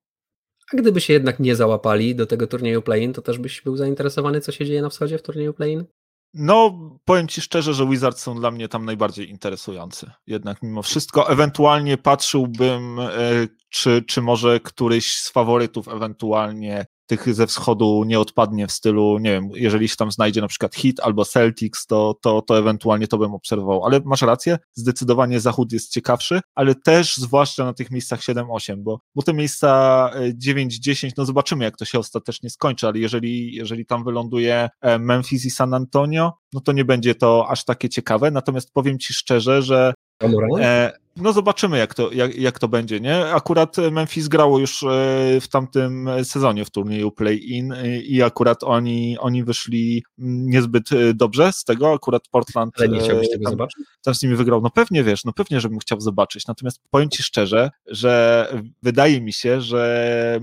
A 0.73 0.78
gdyby 0.78 1.02
się 1.02 1.13
jednak 1.13 1.39
nie 1.39 1.56
załapali 1.56 2.15
do 2.15 2.26
tego 2.26 2.47
turnieju 2.47 2.82
play-in, 2.82 3.13
to 3.13 3.21
też 3.21 3.38
byś 3.38 3.62
był 3.62 3.78
zainteresowany, 3.78 4.41
co 4.41 4.52
się 4.52 4.65
dzieje 4.65 4.82
na 4.82 4.89
wschodzie 4.89 5.17
w 5.17 5.21
turnieju 5.21 5.54
play-in? 5.54 5.86
No, 6.39 6.80
powiem 7.06 7.28
Ci 7.28 7.41
szczerze, 7.41 7.73
że 7.73 7.88
Wizards 7.88 8.21
są 8.21 8.36
dla 8.36 8.52
mnie 8.52 8.67
tam 8.67 8.86
najbardziej 8.86 9.30
interesujący. 9.30 10.12
Jednak 10.28 10.63
mimo 10.63 10.82
wszystko, 10.82 11.30
ewentualnie 11.30 11.97
patrzyłbym, 11.97 13.00
e, 13.00 13.10
czy, 13.69 14.04
czy 14.08 14.21
może 14.21 14.60
któryś 14.60 15.13
z 15.13 15.32
faworytów 15.32 15.88
ewentualnie 15.88 16.86
tych 17.08 17.34
ze 17.34 17.48
wschodu 17.48 18.04
nie 18.06 18.20
odpadnie 18.20 18.67
w 18.67 18.72
stylu, 18.72 19.17
nie 19.20 19.32
wiem, 19.32 19.50
jeżeli 19.54 19.88
się 19.88 19.96
tam 19.96 20.12
znajdzie 20.12 20.41
na 20.41 20.48
przykład 20.48 20.76
Hit 20.76 21.00
albo 21.00 21.26
Celtics, 21.26 21.86
to, 21.86 22.15
to, 22.22 22.41
to 22.41 22.60
ewentualnie 22.60 23.08
to 23.08 23.17
bym 23.17 23.34
obserwował. 23.34 23.86
Ale 23.86 24.02
masz 24.06 24.22
rację, 24.22 24.58
zdecydowanie 24.74 25.39
zachód 25.39 25.72
jest 25.72 25.91
ciekawszy, 25.91 26.39
ale 26.56 26.76
też 26.76 27.17
zwłaszcza 27.17 27.65
na 27.65 27.74
tych 27.74 27.91
miejscach 27.91 28.20
7-8, 28.20 28.76
bo, 28.78 29.00
bo 29.15 29.22
te 29.22 29.34
miejsca 29.34 30.12
9-10, 30.46 31.08
e, 31.08 31.12
no 31.17 31.26
zobaczymy 31.26 31.63
jak 31.63 31.78
to 31.78 31.86
się 31.86 32.00
ostatecznie 32.00 32.50
skończy, 32.50 32.88
ale 32.88 33.00
jeżeli, 33.00 33.56
jeżeli 33.56 33.86
tam 33.86 34.04
wyląduje 34.04 34.70
e, 34.82 35.00
Memphis 35.00 35.46
i 35.46 35.50
San 35.50 35.74
Antonio, 35.74 36.34
no 36.54 36.62
to 36.62 36.72
nie 36.72 36.86
będzie 36.86 37.15
to 37.15 37.50
aż 37.50 37.65
takie 37.65 37.89
ciekawe. 37.89 38.32
Natomiast 38.32 38.74
powiem 38.74 39.00
Ci 39.00 39.13
szczerze, 39.13 39.62
że 39.62 39.93
E, 40.60 40.91
no 41.17 41.34
zobaczymy, 41.34 41.77
jak 41.77 41.93
to, 41.93 42.12
jak, 42.12 42.36
jak 42.36 42.60
to 42.60 42.67
będzie, 42.67 42.99
nie? 42.99 43.25
Akurat 43.25 43.77
Memphis 43.91 44.27
grało 44.27 44.60
już 44.60 44.84
e, 44.84 44.88
w 45.41 45.47
tamtym 45.51 46.10
sezonie 46.23 46.65
w 46.65 46.69
turnieju 46.69 47.12
play-in 47.12 47.73
i 48.03 48.21
akurat 48.21 48.63
oni, 48.63 49.17
oni 49.19 49.43
wyszli 49.43 50.03
niezbyt 50.17 50.91
e, 50.91 51.13
dobrze 51.13 51.51
z 51.51 51.63
tego, 51.63 51.93
akurat 51.93 52.23
Portland 52.32 52.73
Ale 52.80 52.89
nie 52.89 52.99
chciałbyś 52.99 53.30
tego 53.30 53.43
tam, 53.43 53.51
zobaczyć? 53.51 53.86
Tam 54.03 54.15
z 54.15 54.23
nimi 54.23 54.36
wygrał. 54.36 54.62
No 54.62 54.69
pewnie, 54.69 55.03
wiesz, 55.03 55.25
no 55.25 55.34
pewnie, 55.34 55.62
żebym 55.62 55.80
chciał 55.80 56.01
zobaczyć, 56.01 56.47
natomiast 56.47 56.80
powiem 56.89 57.10
Ci 57.10 57.23
szczerze, 57.23 57.71
że 57.88 58.47
wydaje 58.84 59.21
mi 59.21 59.34
się, 59.34 59.62
że 59.62 60.39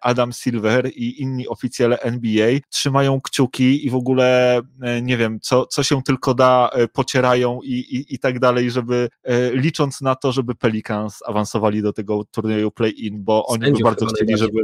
Adam 0.00 0.32
Silver 0.32 0.90
i 0.94 1.22
inni 1.22 1.48
oficjele 1.48 1.98
NBA 2.00 2.48
trzymają 2.70 3.20
kciuki 3.20 3.86
i 3.86 3.90
w 3.90 3.94
ogóle, 3.94 4.60
nie 5.02 5.16
wiem, 5.16 5.40
co, 5.40 5.66
co 5.66 5.82
się 5.82 6.02
tylko 6.02 6.34
da, 6.34 6.70
pocierają 6.92 7.60
i, 7.62 7.72
i, 7.72 8.14
i 8.14 8.18
tak 8.18 8.38
dalej, 8.38 8.70
żeby 8.70 9.08
E, 9.24 9.50
licząc 9.56 10.00
na 10.00 10.13
to, 10.14 10.32
żeby 10.32 10.54
Pelicans 10.54 11.18
awansowali 11.26 11.82
do 11.82 11.92
tego 11.92 12.24
turnieju 12.24 12.70
play-in, 12.70 13.24
bo 13.24 13.46
oni 13.46 13.72
by 13.72 13.78
bardzo 13.82 14.06
chcieli, 14.06 14.38
żeby 14.38 14.62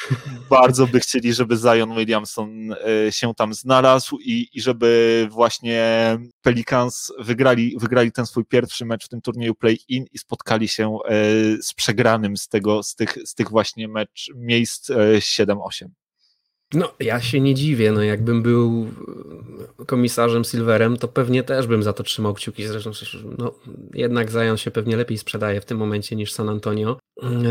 bardzo 0.50 0.86
by 0.86 1.00
chcieli, 1.00 1.32
żeby 1.32 1.56
Zion 1.56 1.94
Williamson 1.94 2.72
e, 2.72 3.12
się 3.12 3.34
tam 3.34 3.54
znalazł 3.54 4.18
i, 4.18 4.48
i 4.52 4.60
żeby 4.60 5.28
właśnie 5.30 6.18
Pelicans 6.42 7.12
wygrali, 7.18 7.76
wygrali 7.80 8.12
ten 8.12 8.26
swój 8.26 8.44
pierwszy 8.44 8.84
mecz 8.84 9.06
w 9.06 9.08
tym 9.08 9.20
turnieju 9.20 9.54
play-in 9.54 10.04
i 10.12 10.18
spotkali 10.18 10.68
się 10.68 10.98
e, 11.04 11.12
z 11.62 11.74
przegranym 11.74 12.36
z 12.36 12.48
tego, 12.48 12.82
z 12.82 12.94
tych, 12.94 13.18
z 13.24 13.34
tych 13.34 13.50
właśnie 13.50 13.88
mecz 13.88 14.30
miejsc 14.34 14.90
7-8. 14.90 15.88
No, 16.74 16.94
ja 17.00 17.20
się 17.20 17.40
nie 17.40 17.54
dziwię. 17.54 17.92
No, 17.92 18.02
jakbym 18.02 18.42
był 18.42 18.86
komisarzem 19.86 20.44
Silverem, 20.44 20.96
to 20.96 21.08
pewnie 21.08 21.42
też 21.42 21.66
bym 21.66 21.82
za 21.82 21.92
to 21.92 22.02
trzymał 22.02 22.34
kciuki. 22.34 22.66
Zresztą, 22.66 22.90
no, 23.38 23.54
jednak 23.94 24.30
Zion 24.30 24.56
się 24.56 24.70
pewnie 24.70 24.96
lepiej 24.96 25.18
sprzedaje 25.18 25.60
w 25.60 25.64
tym 25.64 25.78
momencie 25.78 26.16
niż 26.16 26.32
San 26.32 26.48
Antonio. 26.48 26.98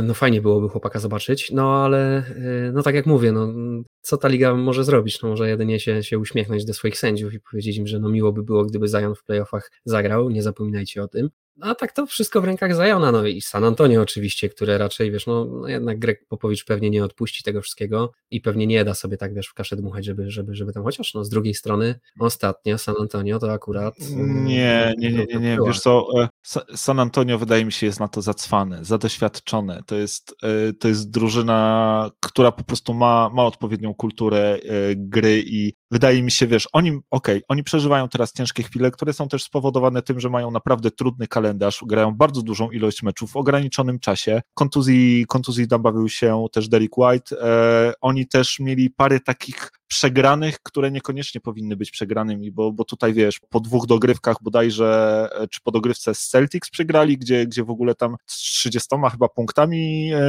No, 0.04 0.14
fajnie 0.14 0.42
byłoby 0.42 0.70
chłopaka 0.70 1.00
zobaczyć, 1.00 1.52
no 1.52 1.84
ale, 1.84 2.24
y, 2.68 2.72
no 2.74 2.84
tak 2.84 2.96
jak 2.96 3.06
mówię, 3.06 3.32
no, 3.32 3.54
co 4.02 4.18
ta 4.18 4.28
liga 4.28 4.56
może 4.56 4.84
zrobić? 4.84 5.22
No, 5.22 5.30
może 5.30 5.50
jedynie 5.50 5.80
się, 5.80 6.04
się 6.04 6.20
uśmiechnąć 6.20 6.66
do 6.66 6.74
swoich 6.74 6.98
sędziów 6.98 7.34
i 7.34 7.40
powiedzieć 7.40 7.78
im, 7.78 7.88
że 7.88 8.00
no 8.00 8.10
miło 8.10 8.34
by 8.34 8.44
było, 8.44 8.66
gdyby 8.66 8.88
Zion 8.88 9.16
w 9.16 9.24
playoffach 9.24 9.72
zagrał. 9.86 10.30
Nie 10.30 10.44
zapominajcie 10.44 11.04
o 11.04 11.08
tym. 11.08 11.30
A 11.62 11.76
tak 11.76 11.92
to 11.92 12.06
wszystko 12.06 12.42
w 12.42 12.46
rękach 12.46 12.76
Zajona, 12.76 13.12
no 13.12 13.26
i 13.26 13.42
San 13.42 13.64
Antonio 13.64 14.02
oczywiście, 14.02 14.50
które 14.50 14.78
raczej, 14.78 15.12
wiesz, 15.12 15.28
no, 15.28 15.46
no 15.46 15.68
jednak 15.68 16.00
Greg 16.00 16.26
Popowicz 16.28 16.66
pewnie 16.66 16.90
nie 16.90 17.04
odpuści 17.04 17.44
tego 17.44 17.62
wszystkiego 17.62 18.12
i 18.32 18.42
pewnie 18.42 18.68
nie 18.68 18.86
da 18.86 18.94
sobie 18.94 19.18
tak, 19.18 19.34
wiesz, 19.34 19.48
w 19.48 19.54
kaszę 19.54 19.76
dmuchać, 19.76 20.06
żeby, 20.06 20.32
żeby, 20.32 20.56
żeby 20.56 20.74
tam, 20.74 20.84
chociaż 20.84 21.14
no 21.14 21.24
z 21.24 21.30
drugiej 21.30 21.54
strony 21.54 22.00
ostatnio 22.20 22.78
San 22.78 22.96
Antonio 23.00 23.40
to 23.40 23.52
akurat... 23.52 23.96
Nie, 24.18 24.94
nie, 24.98 25.12
nie, 25.12 25.26
nie, 25.26 25.40
nie. 25.40 25.58
wiesz 25.68 25.80
co, 25.80 26.08
e, 26.22 26.30
San 26.76 27.00
Antonio 27.00 27.38
wydaje 27.38 27.66
mi 27.66 27.72
się 27.72 27.86
jest 27.86 28.00
na 28.00 28.08
to 28.08 28.22
zacwane, 28.22 28.86
zadoświadczone, 28.86 29.82
to 29.86 29.96
jest, 29.96 30.36
e, 30.44 30.74
to 30.74 30.88
jest 30.88 31.12
drużyna, 31.12 32.12
która 32.20 32.52
po 32.52 32.64
prostu 32.64 32.94
ma, 32.94 33.30
ma 33.34 33.46
odpowiednią 33.46 33.94
kulturę 33.94 34.40
e, 34.40 34.60
gry 34.96 35.44
i 35.46 35.74
wydaje 35.92 36.24
mi 36.24 36.32
się, 36.32 36.48
wiesz, 36.48 36.68
oni, 36.74 36.90
okej, 36.90 37.04
okay, 37.12 37.42
oni 37.48 37.64
przeżywają 37.64 38.10
teraz 38.10 38.34
ciężkie 38.34 38.64
chwile, 38.64 38.92
które 38.92 39.14
są 39.14 39.28
też 39.28 39.44
spowodowane 39.44 40.02
tym, 40.02 40.20
że 40.20 40.30
mają 40.30 40.52
naprawdę 40.52 40.92
trudny 40.92 41.28
kalendarz, 41.28 41.84
grają 41.86 42.16
bardzo 42.16 42.42
dużą 42.42 42.72
ilość 42.72 43.04
meczów 43.04 43.32
w 43.32 43.36
ograniczonym 43.36 44.00
czasie, 44.00 44.42
kontuzji, 44.54 45.26
kontuzji 45.28 45.68
dobawił 45.68 46.10
się 46.10 46.46
też 46.52 46.70
Derek 46.70 46.98
White, 46.98 47.42
e, 47.42 47.94
oni 48.02 48.28
też 48.28 48.60
mieli 48.60 48.90
parę 48.90 49.20
takich 49.20 49.79
przegranych, 49.90 50.60
które 50.64 50.92
niekoniecznie 50.92 51.42
powinny 51.42 51.76
być 51.76 51.92
przegranymi, 51.92 52.52
bo, 52.52 52.72
bo 52.72 52.84
tutaj 52.84 53.14
wiesz, 53.14 53.40
po 53.50 53.60
dwóch 53.60 53.88
dogrywkach 53.88 54.36
bodajże, 54.42 55.30
e, 55.36 55.48
czy 55.48 55.62
po 55.62 55.72
dogrywce 55.72 56.16
z 56.16 56.28
Celtics 56.28 56.70
przegrali, 56.70 57.18
gdzie, 57.18 57.48
gdzie 57.48 57.64
w 57.64 57.70
ogóle 57.70 57.96
tam 57.96 58.16
z 58.26 58.36
30 58.36 58.90
chyba 59.12 59.30
punktami 59.30 60.12
e, 60.14 60.20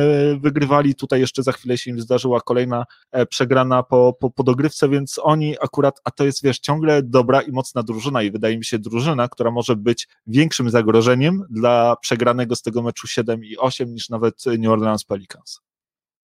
wygrywali, 0.41 0.95
tutaj 0.95 1.21
jeszcze 1.21 1.43
za 1.43 1.53
chwilę 1.53 1.79
się 1.79 1.91
im 1.91 2.01
zdarzyła 2.01 2.41
kolejna 2.41 2.85
e, 3.13 3.27
przegrana 3.27 3.83
po, 3.83 4.17
po, 4.21 4.31
po 4.31 4.43
dogrywce, 4.43 4.89
więc 4.89 5.21
oni 5.23 5.57
akurat, 5.61 6.01
a 6.05 6.11
to 6.11 6.25
jest 6.25 6.43
wiesz, 6.43 6.59
ciągle 6.59 7.03
dobra 7.03 7.41
i 7.43 7.53
mocna 7.53 7.83
drużyna 7.83 8.23
i 8.23 8.31
wydaje 8.31 8.59
mi 8.59 8.65
się 8.65 8.79
drużyna, 8.79 9.29
która 9.29 9.51
może 9.51 9.77
być 9.77 10.09
większym 10.27 10.71
zagrożeniem 10.71 11.43
dla 11.51 11.97
przegranego 11.97 12.57
z 12.57 12.63
tego 12.63 12.83
meczu 12.83 13.07
7 13.07 13.45
i 13.45 13.57
8 13.57 13.95
niż 13.95 14.09
nawet 14.09 14.45
New 14.59 14.71
Orleans 14.71 15.05
Pelicans. 15.05 15.70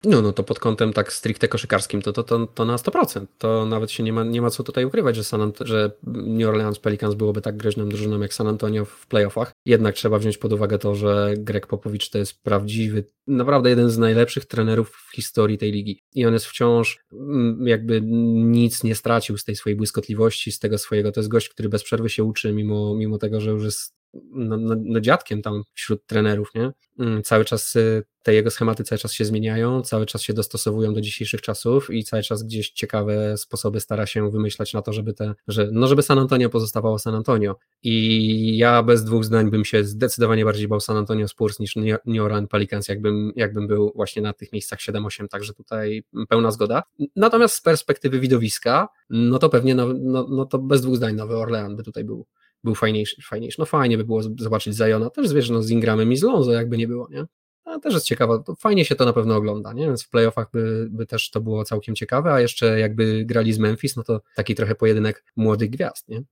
No, 0.03 0.21
no 0.21 0.33
to 0.33 0.43
pod 0.43 0.59
kątem 0.59 0.93
tak 0.93 1.13
stricte 1.13 1.47
koszykarskim 1.47 2.01
to, 2.01 2.13
to, 2.13 2.23
to, 2.23 2.47
to 2.47 2.65
na 2.65 2.75
100%. 2.75 3.25
To 3.37 3.65
nawet 3.65 3.91
się 3.91 4.03
nie 4.03 4.13
ma, 4.13 4.23
nie 4.23 4.41
ma 4.41 4.49
co 4.49 4.63
tutaj 4.63 4.85
ukrywać, 4.85 5.15
że, 5.15 5.23
San 5.23 5.51
że 5.59 5.91
New 6.03 6.49
Orleans 6.49 6.79
Pelicans 6.79 7.15
byłoby 7.15 7.41
tak 7.41 7.57
groźną 7.57 7.89
drużyną 7.89 8.19
jak 8.19 8.33
San 8.33 8.47
Antonio 8.47 8.85
w 8.85 9.07
playoffach. 9.07 9.51
Jednak 9.65 9.95
trzeba 9.95 10.19
wziąć 10.19 10.37
pod 10.37 10.53
uwagę 10.53 10.79
to, 10.79 10.95
że 10.95 11.33
Greg 11.37 11.67
Popowicz 11.67 12.09
to 12.09 12.17
jest 12.17 12.43
prawdziwy, 12.43 13.03
naprawdę 13.27 13.69
jeden 13.69 13.89
z 13.89 13.97
najlepszych 13.97 14.45
trenerów 14.45 14.89
w 14.89 15.15
historii 15.15 15.57
tej 15.57 15.71
ligi. 15.71 15.99
I 16.13 16.25
on 16.25 16.33
jest 16.33 16.45
wciąż 16.45 16.99
mm, 17.13 17.67
jakby 17.67 18.01
nic 18.01 18.83
nie 18.83 18.95
stracił 18.95 19.37
z 19.37 19.43
tej 19.43 19.55
swojej 19.55 19.77
błyskotliwości, 19.77 20.51
z 20.51 20.59
tego 20.59 20.77
swojego. 20.77 21.11
To 21.11 21.19
jest 21.19 21.29
gość, 21.29 21.49
który 21.49 21.69
bez 21.69 21.83
przerwy 21.83 22.09
się 22.09 22.23
uczy, 22.23 22.53
mimo, 22.53 22.95
mimo 22.95 23.17
tego, 23.17 23.41
że 23.41 23.51
już 23.51 23.63
jest 23.63 23.96
no, 24.13 24.57
no, 24.57 24.75
no, 24.79 24.99
dziadkiem 24.99 25.41
tam 25.41 25.63
wśród 25.73 26.05
trenerów, 26.05 26.51
nie? 26.55 26.71
Mm, 26.99 27.23
cały 27.23 27.45
czas 27.45 27.75
y, 27.75 28.03
te 28.27 28.33
jego 28.33 28.51
schematy 28.51 28.83
cały 28.83 28.99
czas 28.99 29.13
się 29.13 29.25
zmieniają, 29.25 29.81
cały 29.81 30.05
czas 30.05 30.21
się 30.21 30.33
dostosowują 30.33 30.93
do 30.93 31.01
dzisiejszych 31.01 31.41
czasów 31.41 31.89
i 31.89 32.03
cały 32.03 32.23
czas 32.23 32.43
gdzieś 32.43 32.69
ciekawe 32.69 33.37
sposoby 33.37 33.79
stara 33.79 34.05
się 34.05 34.31
wymyślać 34.31 34.73
na 34.73 34.81
to, 34.81 34.93
żeby 34.93 35.13
te, 35.13 35.33
że, 35.47 35.69
no 35.71 35.87
żeby 35.87 36.01
San 36.01 36.19
Antonio 36.19 36.49
pozostawało 36.49 36.99
San 36.99 37.15
Antonio. 37.15 37.55
I 37.83 38.57
ja 38.57 38.83
bez 38.83 39.03
dwóch 39.03 39.25
zdań 39.25 39.51
bym 39.51 39.65
się 39.65 39.83
zdecydowanie 39.83 40.45
bardziej 40.45 40.67
bał 40.67 40.79
San 40.79 40.97
Antonio 40.97 41.27
Spurs 41.27 41.59
niż 41.59 41.75
New 42.05 42.21
Orleans 42.21 42.49
Pelicans, 42.49 42.87
jakbym, 42.87 43.31
jakbym 43.35 43.67
był 43.67 43.91
właśnie 43.95 44.21
na 44.21 44.33
tych 44.33 44.53
miejscach 44.53 44.79
7-8, 44.79 45.27
także 45.27 45.53
tutaj 45.53 46.03
pełna 46.29 46.51
zgoda. 46.51 46.83
Natomiast 47.15 47.55
z 47.55 47.61
perspektywy 47.61 48.19
widowiska, 48.19 48.87
no 49.09 49.39
to 49.39 49.49
pewnie, 49.49 49.75
no, 49.75 49.87
no, 49.99 50.27
no 50.29 50.45
to 50.45 50.59
bez 50.59 50.81
dwóch 50.81 50.95
zdań 50.95 51.15
Nowy 51.15 51.37
Orlean 51.37 51.75
by 51.75 51.83
tutaj 51.83 52.03
był 52.03 52.25
był 52.63 52.75
fajniejszy, 52.75 53.21
fajniejszy. 53.21 53.59
No 53.59 53.65
fajnie 53.65 53.97
by 53.97 54.03
było 54.03 54.21
zobaczyć 54.39 54.75
Zajona, 54.75 55.09
też 55.09 55.33
wiesz, 55.33 55.49
no 55.49 55.63
z 55.63 55.71
Ingramem 55.71 56.11
i 56.11 56.17
z 56.17 56.23
Lonzo 56.23 56.51
jakby 56.51 56.77
nie 56.77 56.87
było, 56.87 57.07
nie? 57.11 57.25
A 57.65 57.79
też 57.79 57.93
jest 57.93 58.05
ciekawe, 58.05 58.43
fajnie 58.59 58.85
się 58.85 58.95
to 58.95 59.05
na 59.05 59.13
pewno 59.13 59.35
ogląda, 59.35 59.73
nie? 59.73 59.85
Więc 59.85 60.03
w 60.03 60.09
playoffach 60.09 60.47
by, 60.53 60.87
by 60.91 61.05
też 61.05 61.29
to 61.29 61.41
było 61.41 61.63
całkiem 61.63 61.95
ciekawe, 61.95 62.33
a 62.33 62.41
jeszcze 62.41 62.79
jakby 62.79 63.25
grali 63.25 63.53
z 63.53 63.59
Memphis, 63.59 63.95
no 63.95 64.03
to 64.03 64.21
taki 64.35 64.55
trochę 64.55 64.75
pojedynek 64.75 65.23
młodych 65.35 65.69
gwiazd, 65.69 66.09
nie? 66.09 66.23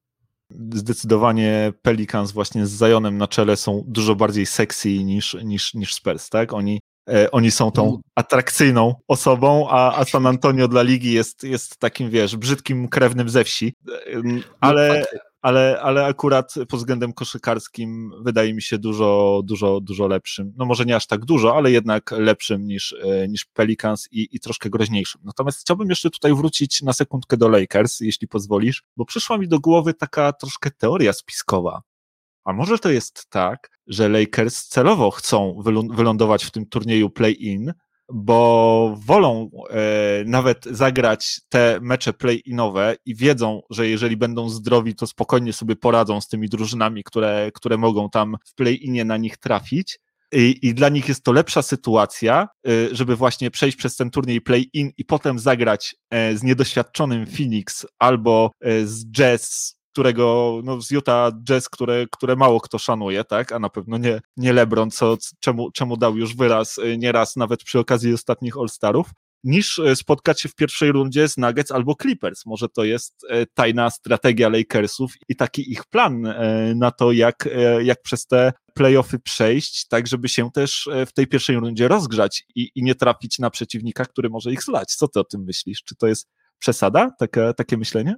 Zdecydowanie 0.73 1.73
Pelicans 1.81 2.31
właśnie 2.31 2.67
z 2.67 2.71
Zajonem 2.71 3.17
na 3.17 3.27
czele 3.27 3.57
są 3.57 3.83
dużo 3.87 4.15
bardziej 4.15 4.45
sexy 4.45 5.03
niż, 5.03 5.37
niż, 5.43 5.73
niż 5.73 5.93
Spurs, 5.93 6.29
tak? 6.29 6.53
Oni 6.53 6.79
e, 7.09 7.31
oni 7.31 7.51
są 7.51 7.71
tą 7.71 7.87
mm. 7.87 8.01
atrakcyjną 8.15 8.95
osobą, 9.07 9.67
a, 9.69 9.99
a 9.99 10.05
San 10.05 10.27
Antonio 10.27 10.67
dla 10.67 10.81
ligi 10.81 11.13
jest, 11.13 11.43
jest 11.43 11.77
takim, 11.77 12.09
wiesz, 12.09 12.35
brzydkim 12.35 12.87
krewnym 12.87 13.29
ze 13.29 13.43
wsi. 13.43 13.73
E, 13.87 14.21
no 14.23 14.41
ale, 14.59 15.05
ale, 15.45 15.81
ale 15.81 16.05
akurat 16.05 16.53
pod 16.69 16.79
względem 16.79 17.13
koszykarskim 17.13 18.11
wydaje 18.21 18.53
mi 18.53 18.61
się 18.61 18.77
dużo, 18.77 19.41
dużo, 19.43 19.81
dużo 19.81 20.07
lepszym. 20.07 20.53
No 20.57 20.65
może 20.65 20.85
nie 20.85 20.95
aż 20.95 21.07
tak 21.07 21.25
dużo, 21.25 21.55
ale 21.55 21.71
jednak 21.71 22.11
lepszym 22.11 22.67
niż, 22.67 22.95
e, 23.03 23.27
niż 23.27 23.45
Pelicans 23.45 24.07
i, 24.11 24.27
i 24.31 24.39
troszkę 24.39 24.69
groźniejszym. 24.69 25.21
Natomiast 25.23 25.59
chciałbym 25.59 25.89
jeszcze 25.89 26.09
tutaj 26.09 26.33
wrócić 26.33 26.81
na 26.81 26.93
sekundkę 26.93 27.37
do 27.37 27.47
Lakers, 27.47 27.99
jeśli 27.99 28.27
pozwolisz, 28.27 28.83
bo 28.97 29.05
przyszła 29.05 29.37
mi 29.37 29.47
do 29.47 29.59
głowy 29.59 29.93
taka 29.93 30.33
troszkę 30.33 30.71
teoria 30.71 31.13
spiskowa. 31.13 31.81
A 32.43 32.53
może 32.53 32.79
to 32.79 32.89
jest 32.89 33.29
tak, 33.29 33.69
że 33.87 34.09
Lakers 34.09 34.67
celowo 34.67 35.11
chcą 35.11 35.61
wylądować 35.93 36.45
w 36.45 36.51
tym 36.51 36.65
turnieju 36.65 37.09
play-in, 37.09 37.73
bo 38.13 38.97
wolą 39.05 39.49
e, 39.69 40.23
nawet 40.25 40.65
zagrać 40.65 41.41
te 41.49 41.79
mecze 41.81 42.13
play-inowe 42.13 42.95
i 43.05 43.15
wiedzą, 43.15 43.61
że 43.69 43.87
jeżeli 43.87 44.17
będą 44.17 44.49
zdrowi, 44.49 44.95
to 44.95 45.07
spokojnie 45.07 45.53
sobie 45.53 45.75
poradzą 45.75 46.21
z 46.21 46.27
tymi 46.27 46.49
drużynami, 46.49 47.03
które, 47.03 47.51
które 47.53 47.77
mogą 47.77 48.09
tam 48.09 48.35
w 48.45 48.55
play-inie 48.55 49.05
na 49.05 49.17
nich 49.17 49.37
trafić. 49.37 49.99
I, 50.31 50.59
I, 50.61 50.73
dla 50.73 50.89
nich 50.89 51.07
jest 51.07 51.23
to 51.23 51.31
lepsza 51.31 51.61
sytuacja, 51.61 52.47
e, 52.67 52.95
żeby 52.95 53.15
właśnie 53.15 53.51
przejść 53.51 53.77
przez 53.77 53.95
ten 53.95 54.09
turniej 54.11 54.41
play-in 54.41 54.91
i 54.97 55.05
potem 55.05 55.39
zagrać 55.39 55.95
e, 56.09 56.37
z 56.37 56.43
niedoświadczonym 56.43 57.25
Phoenix 57.25 57.85
albo 57.99 58.51
z 58.83 59.05
Jazz 59.11 59.74
którego, 59.95 60.59
no 60.63 60.81
z 60.81 60.91
Utah 60.91 61.33
Jazz, 61.43 61.69
które, 61.69 62.05
które 62.11 62.35
mało 62.35 62.61
kto 62.61 62.77
szanuje, 62.77 63.23
tak, 63.23 63.51
a 63.51 63.59
na 63.59 63.69
pewno 63.69 63.97
nie, 63.97 64.21
nie 64.37 64.53
LeBron, 64.53 64.91
co, 64.91 65.17
czemu, 65.39 65.71
czemu 65.71 65.97
dał 65.97 66.17
już 66.17 66.35
wyraz 66.35 66.77
y, 66.77 66.97
nieraz 66.97 67.35
nawet 67.35 67.63
przy 67.63 67.79
okazji 67.79 68.13
ostatnich 68.13 68.57
All-Starów, 68.57 69.07
niż 69.43 69.79
y, 69.79 69.95
spotkać 69.95 70.41
się 70.41 70.49
w 70.49 70.55
pierwszej 70.55 70.91
rundzie 70.91 71.29
z 71.29 71.37
Nuggets 71.37 71.71
albo 71.71 71.95
Clippers. 72.01 72.45
Może 72.45 72.69
to 72.69 72.83
jest 72.83 73.23
y, 73.23 73.45
tajna 73.53 73.89
strategia 73.89 74.49
Lakersów 74.49 75.13
i 75.29 75.35
taki 75.35 75.71
ich 75.71 75.85
plan 75.85 76.33
na 76.75 76.91
to, 76.91 77.11
jak, 77.11 77.49
jak 77.83 78.01
przez 78.01 78.27
te 78.27 78.53
playoffy 78.73 79.19
przejść, 79.19 79.87
tak 79.87 80.07
żeby 80.07 80.29
się 80.29 80.51
też 80.51 80.89
w 81.07 81.13
tej 81.13 81.27
pierwszej 81.27 81.55
rundzie 81.55 81.87
rozgrzać 81.87 82.43
i, 82.55 82.69
i 82.75 82.83
nie 82.83 82.95
trafić 82.95 83.39
na 83.39 83.49
przeciwnika, 83.49 84.05
który 84.05 84.29
może 84.29 84.51
ich 84.51 84.63
zlać. 84.63 84.95
Co 84.95 85.07
ty 85.07 85.19
o 85.19 85.23
tym 85.23 85.43
myślisz? 85.43 85.83
Czy 85.83 85.95
to 85.95 86.07
jest 86.07 86.29
przesada, 86.59 87.11
takie, 87.19 87.53
takie 87.57 87.77
myślenie? 87.77 88.15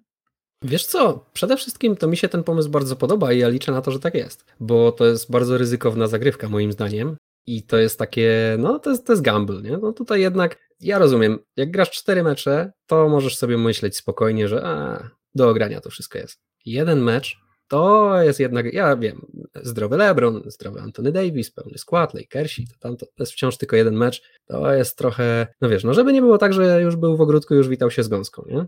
Wiesz 0.63 0.86
co, 0.86 1.26
przede 1.34 1.58
wszystkim 1.58 1.96
to 1.96 2.08
mi 2.08 2.17
się 2.17 2.30
ten 2.30 2.43
pomysł 2.43 2.70
bardzo 2.70 2.96
podoba 2.96 3.34
i 3.34 3.39
ja 3.39 3.50
liczę 3.50 3.72
na 3.72 3.82
to, 3.82 3.91
że 3.91 4.00
tak 4.00 4.15
jest, 4.15 4.46
bo 4.60 4.91
to 4.91 5.06
jest 5.06 5.32
bardzo 5.32 5.58
ryzykowna 5.58 6.08
zagrywka 6.08 6.50
moim 6.50 6.72
zdaniem 6.72 7.17
i 7.48 7.63
to 7.63 7.78
jest 7.78 8.00
takie, 8.00 8.56
no 8.60 8.80
to 8.80 8.89
jest, 8.89 9.08
to 9.08 9.13
jest 9.13 9.24
gamble, 9.24 9.62
nie? 9.62 9.78
No 9.78 9.93
tutaj 9.93 10.22
jednak, 10.22 10.58
ja 10.80 11.00
rozumiem, 11.00 11.39
jak 11.58 11.72
grasz 11.72 11.91
cztery 11.91 12.24
mecze, 12.24 12.72
to 12.88 13.10
możesz 13.10 13.38
sobie 13.38 13.58
myśleć 13.58 13.98
spokojnie, 13.98 14.48
że 14.48 14.65
a, 14.65 15.10
do 15.36 15.50
ogrania 15.50 15.82
to 15.82 15.89
wszystko 15.89 16.17
jest. 16.17 16.39
Jeden 16.65 17.02
mecz 17.02 17.38
to 17.67 18.13
jest 18.22 18.39
jednak, 18.39 18.74
ja 18.74 18.98
wiem, 18.98 19.26
zdrowy 19.63 19.98
LeBron, 19.98 20.43
zdrowy 20.46 20.82
Anthony 20.82 21.12
Davis, 21.12 21.52
pełny 21.52 21.78
skład, 21.78 22.13
Lakersi, 22.13 22.67
to, 22.67 22.80
tam, 22.80 22.98
to 22.98 23.06
jest 23.20 23.32
wciąż 23.32 23.58
tylko 23.58 23.76
jeden 23.76 23.96
mecz, 23.96 24.22
to 24.46 24.74
jest 24.74 24.98
trochę, 24.98 25.48
no 25.62 25.70
wiesz, 25.70 25.84
no 25.84 25.93
żeby 25.93 26.13
nie 26.13 26.22
było 26.22 26.38
tak, 26.38 26.54
że 26.54 26.82
już 26.82 26.96
był 26.96 27.17
w 27.17 27.22
ogródku, 27.22 27.56
już 27.56 27.67
witał 27.67 27.91
się 27.91 28.04
z 28.04 28.08
gąską, 28.08 28.43
nie? 28.48 28.65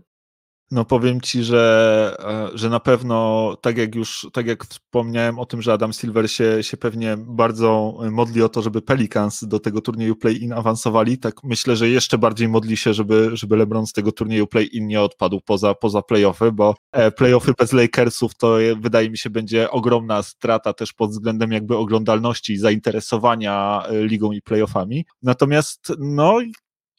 No 0.72 0.84
powiem 0.84 1.20
ci, 1.20 1.44
że, 1.44 2.16
e, 2.54 2.58
że 2.58 2.68
na 2.68 2.80
pewno, 2.80 3.56
tak 3.62 3.78
jak 3.78 3.94
już, 3.94 4.28
tak 4.32 4.46
jak 4.46 4.64
wspomniałem 4.64 5.38
o 5.38 5.46
tym, 5.46 5.62
że 5.62 5.72
Adam 5.72 5.92
Silver 5.92 6.30
się, 6.30 6.62
się 6.62 6.76
pewnie 6.76 7.16
bardzo 7.18 7.98
modli 8.10 8.42
o 8.42 8.48
to, 8.48 8.62
żeby 8.62 8.82
Pelicans 8.82 9.44
do 9.44 9.60
tego 9.60 9.80
turnieju 9.80 10.16
play-in 10.16 10.52
awansowali, 10.52 11.18
tak 11.18 11.44
myślę, 11.44 11.76
że 11.76 11.88
jeszcze 11.88 12.18
bardziej 12.18 12.48
modli 12.48 12.76
się, 12.76 12.94
żeby, 12.94 13.30
żeby 13.32 13.56
LeBron 13.56 13.86
z 13.86 13.92
tego 13.92 14.12
turnieju 14.12 14.46
play-in 14.46 14.86
nie 14.86 15.00
odpadł 15.00 15.40
poza, 15.40 15.74
poza 15.74 16.02
play-offy, 16.02 16.52
bo 16.52 16.74
e, 16.92 17.10
play-offy 17.10 17.52
bez 17.58 17.72
Lakersów 17.72 18.34
to 18.34 18.56
wydaje 18.80 19.10
mi 19.10 19.18
się 19.18 19.30
będzie 19.30 19.70
ogromna 19.70 20.22
strata 20.22 20.72
też 20.72 20.92
pod 20.92 21.10
względem 21.10 21.52
jakby 21.52 21.76
oglądalności 21.76 22.52
i 22.52 22.58
zainteresowania 22.58 23.82
e, 23.86 24.06
ligą 24.06 24.32
i 24.32 24.42
play-offami. 24.42 25.04
Natomiast 25.22 25.92
no 25.98 26.38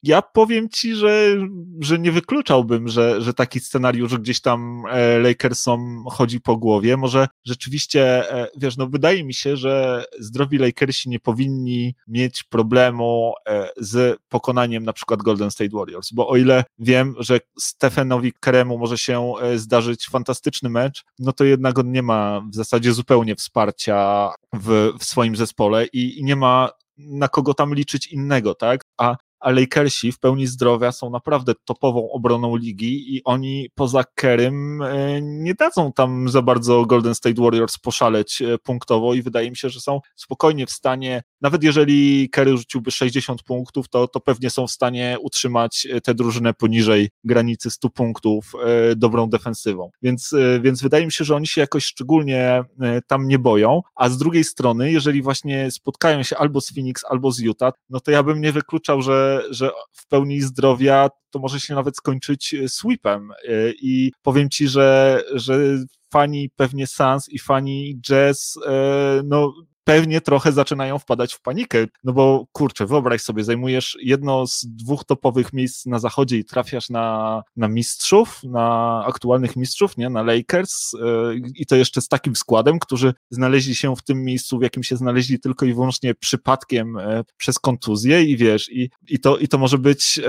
ja 0.03 0.21
powiem 0.21 0.69
ci, 0.69 0.95
że, 0.95 1.37
że 1.79 1.99
nie 1.99 2.11
wykluczałbym, 2.11 2.87
że, 2.87 3.21
że 3.21 3.33
taki 3.33 3.59
scenariusz 3.59 4.17
gdzieś 4.17 4.41
tam 4.41 4.83
e, 4.89 5.19
Lakersom 5.19 6.05
chodzi 6.09 6.41
po 6.41 6.57
głowie. 6.57 6.97
Może 6.97 7.27
rzeczywiście, 7.45 8.31
e, 8.31 8.47
wiesz, 8.57 8.77
no 8.77 8.87
wydaje 8.87 9.23
mi 9.23 9.33
się, 9.33 9.57
że 9.57 10.05
zdrowi 10.19 10.57
Lakersi 10.57 11.09
nie 11.09 11.19
powinni 11.19 11.95
mieć 12.07 12.43
problemu 12.43 13.33
e, 13.47 13.69
z 13.77 14.19
pokonaniem 14.29 14.83
na 14.83 14.93
przykład 14.93 15.21
Golden 15.21 15.51
State 15.51 15.69
Warriors, 15.73 16.11
bo 16.11 16.27
o 16.27 16.37
ile 16.37 16.63
wiem, 16.79 17.15
że 17.19 17.39
Stephenowi 17.59 18.33
Keremu 18.39 18.77
może 18.77 18.97
się 18.97 19.33
zdarzyć 19.55 20.07
fantastyczny 20.09 20.69
mecz, 20.69 21.03
no 21.19 21.33
to 21.33 21.43
jednak 21.43 21.79
on 21.79 21.91
nie 21.91 22.03
ma 22.03 22.41
w 22.51 22.55
zasadzie 22.55 22.93
zupełnie 22.93 23.35
wsparcia 23.35 24.29
w, 24.53 24.91
w 24.99 25.03
swoim 25.03 25.35
zespole 25.35 25.85
i, 25.85 26.19
i 26.19 26.23
nie 26.23 26.35
ma 26.35 26.69
na 26.97 27.27
kogo 27.27 27.53
tam 27.53 27.73
liczyć 27.73 28.07
innego, 28.07 28.55
tak? 28.55 28.85
A 28.97 29.15
a 29.41 29.51
Lakersi 29.51 30.11
w 30.11 30.19
pełni 30.19 30.47
zdrowia 30.47 30.91
są 30.91 31.09
naprawdę 31.09 31.53
topową 31.65 32.11
obroną 32.11 32.55
ligi 32.55 33.15
i 33.15 33.23
oni 33.23 33.69
poza 33.75 34.03
Kerem 34.15 34.81
e, 34.81 35.21
nie 35.21 35.53
dadzą 35.53 35.93
tam 35.93 36.29
za 36.29 36.41
bardzo 36.41 36.85
Golden 36.85 37.15
State 37.15 37.41
Warriors 37.41 37.77
poszaleć 37.77 38.41
e, 38.41 38.57
punktowo 38.57 39.13
i 39.13 39.21
wydaje 39.21 39.49
mi 39.49 39.57
się, 39.57 39.69
że 39.69 39.79
są 39.79 39.99
spokojnie 40.15 40.65
w 40.65 40.71
stanie, 40.71 41.23
nawet 41.41 41.63
jeżeli 41.63 42.29
Kerry 42.29 42.57
rzuciłby 42.57 42.91
60 42.91 43.43
punktów, 43.43 43.89
to, 43.89 44.07
to 44.07 44.19
pewnie 44.19 44.49
są 44.49 44.67
w 44.67 44.71
stanie 44.71 45.17
utrzymać 45.21 45.87
e, 45.91 46.01
tę 46.01 46.13
drużynę 46.13 46.53
poniżej 46.53 47.09
granicy 47.23 47.69
100 47.69 47.89
punktów 47.89 48.51
dobrą 48.95 49.29
defensywą. 49.29 49.89
Więc, 50.01 50.35
więc 50.61 50.81
wydaje 50.81 51.05
mi 51.05 51.11
się, 51.11 51.23
że 51.23 51.35
oni 51.35 51.47
się 51.47 51.61
jakoś 51.61 51.85
szczególnie 51.85 52.63
tam 53.07 53.27
nie 53.27 53.39
boją, 53.39 53.81
a 53.95 54.09
z 54.09 54.17
drugiej 54.17 54.43
strony, 54.43 54.91
jeżeli 54.91 55.21
właśnie 55.21 55.71
spotkają 55.71 56.23
się 56.23 56.37
albo 56.37 56.61
z 56.61 56.73
Phoenix, 56.73 57.03
albo 57.09 57.31
z 57.31 57.39
Utah, 57.39 57.73
no 57.89 57.99
to 57.99 58.11
ja 58.11 58.23
bym 58.23 58.41
nie 58.41 58.51
wykluczał, 58.51 59.01
że 59.01 59.21
że, 59.49 59.71
w 59.91 60.07
pełni 60.07 60.41
zdrowia 60.41 61.09
to 61.29 61.39
może 61.39 61.59
się 61.59 61.75
nawet 61.75 61.97
skończyć 61.97 62.53
e, 62.53 62.69
sweepem. 62.69 63.31
E, 63.31 63.71
I 63.81 64.11
powiem 64.21 64.49
ci, 64.49 64.67
że, 64.67 65.21
że 65.33 65.77
fani 66.13 66.49
pewnie 66.55 66.87
Sans 66.87 67.29
i 67.29 67.39
fani 67.39 67.99
Jazz, 68.01 68.59
e, 68.67 69.21
no 69.25 69.53
pewnie 69.83 70.21
trochę 70.21 70.51
zaczynają 70.51 70.99
wpadać 70.99 71.33
w 71.33 71.41
panikę, 71.41 71.85
no 72.03 72.13
bo 72.13 72.45
kurczę, 72.51 72.85
wyobraź 72.85 73.21
sobie, 73.21 73.43
zajmujesz 73.43 73.97
jedno 74.01 74.47
z 74.47 74.65
dwóch 74.65 75.05
topowych 75.05 75.53
miejsc 75.53 75.85
na 75.85 75.99
zachodzie 75.99 76.37
i 76.37 76.45
trafiasz 76.45 76.89
na, 76.89 77.41
na 77.55 77.67
mistrzów, 77.67 78.43
na 78.43 79.03
aktualnych 79.07 79.55
mistrzów, 79.55 79.97
nie, 79.97 80.09
na 80.09 80.23
Lakers 80.23 80.93
yy, 80.93 81.41
i 81.55 81.65
to 81.65 81.75
jeszcze 81.75 82.01
z 82.01 82.07
takim 82.07 82.35
składem, 82.35 82.79
którzy 82.79 83.13
znaleźli 83.29 83.75
się 83.75 83.95
w 83.95 84.01
tym 84.01 84.23
miejscu, 84.23 84.59
w 84.59 84.61
jakim 84.61 84.83
się 84.83 84.97
znaleźli 84.97 85.39
tylko 85.39 85.65
i 85.65 85.73
wyłącznie 85.73 86.15
przypadkiem 86.15 86.93
yy, 86.93 87.23
przez 87.37 87.59
kontuzję 87.59 88.23
i 88.23 88.37
wiesz, 88.37 88.71
i, 88.71 88.89
i, 89.07 89.19
to, 89.19 89.37
i 89.37 89.47
to 89.47 89.57
może 89.57 89.77
być 89.77 90.17
yy, 90.17 90.23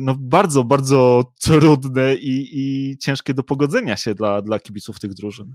no 0.00 0.14
bardzo, 0.18 0.64
bardzo 0.64 1.24
trudne 1.40 2.14
i, 2.14 2.48
i 2.52 2.98
ciężkie 2.98 3.34
do 3.34 3.42
pogodzenia 3.42 3.96
się 3.96 4.14
dla, 4.14 4.42
dla 4.42 4.58
kibiców 4.58 5.00
tych 5.00 5.14
drużyn. 5.14 5.54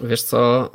Wiesz 0.00 0.22
co, 0.22 0.70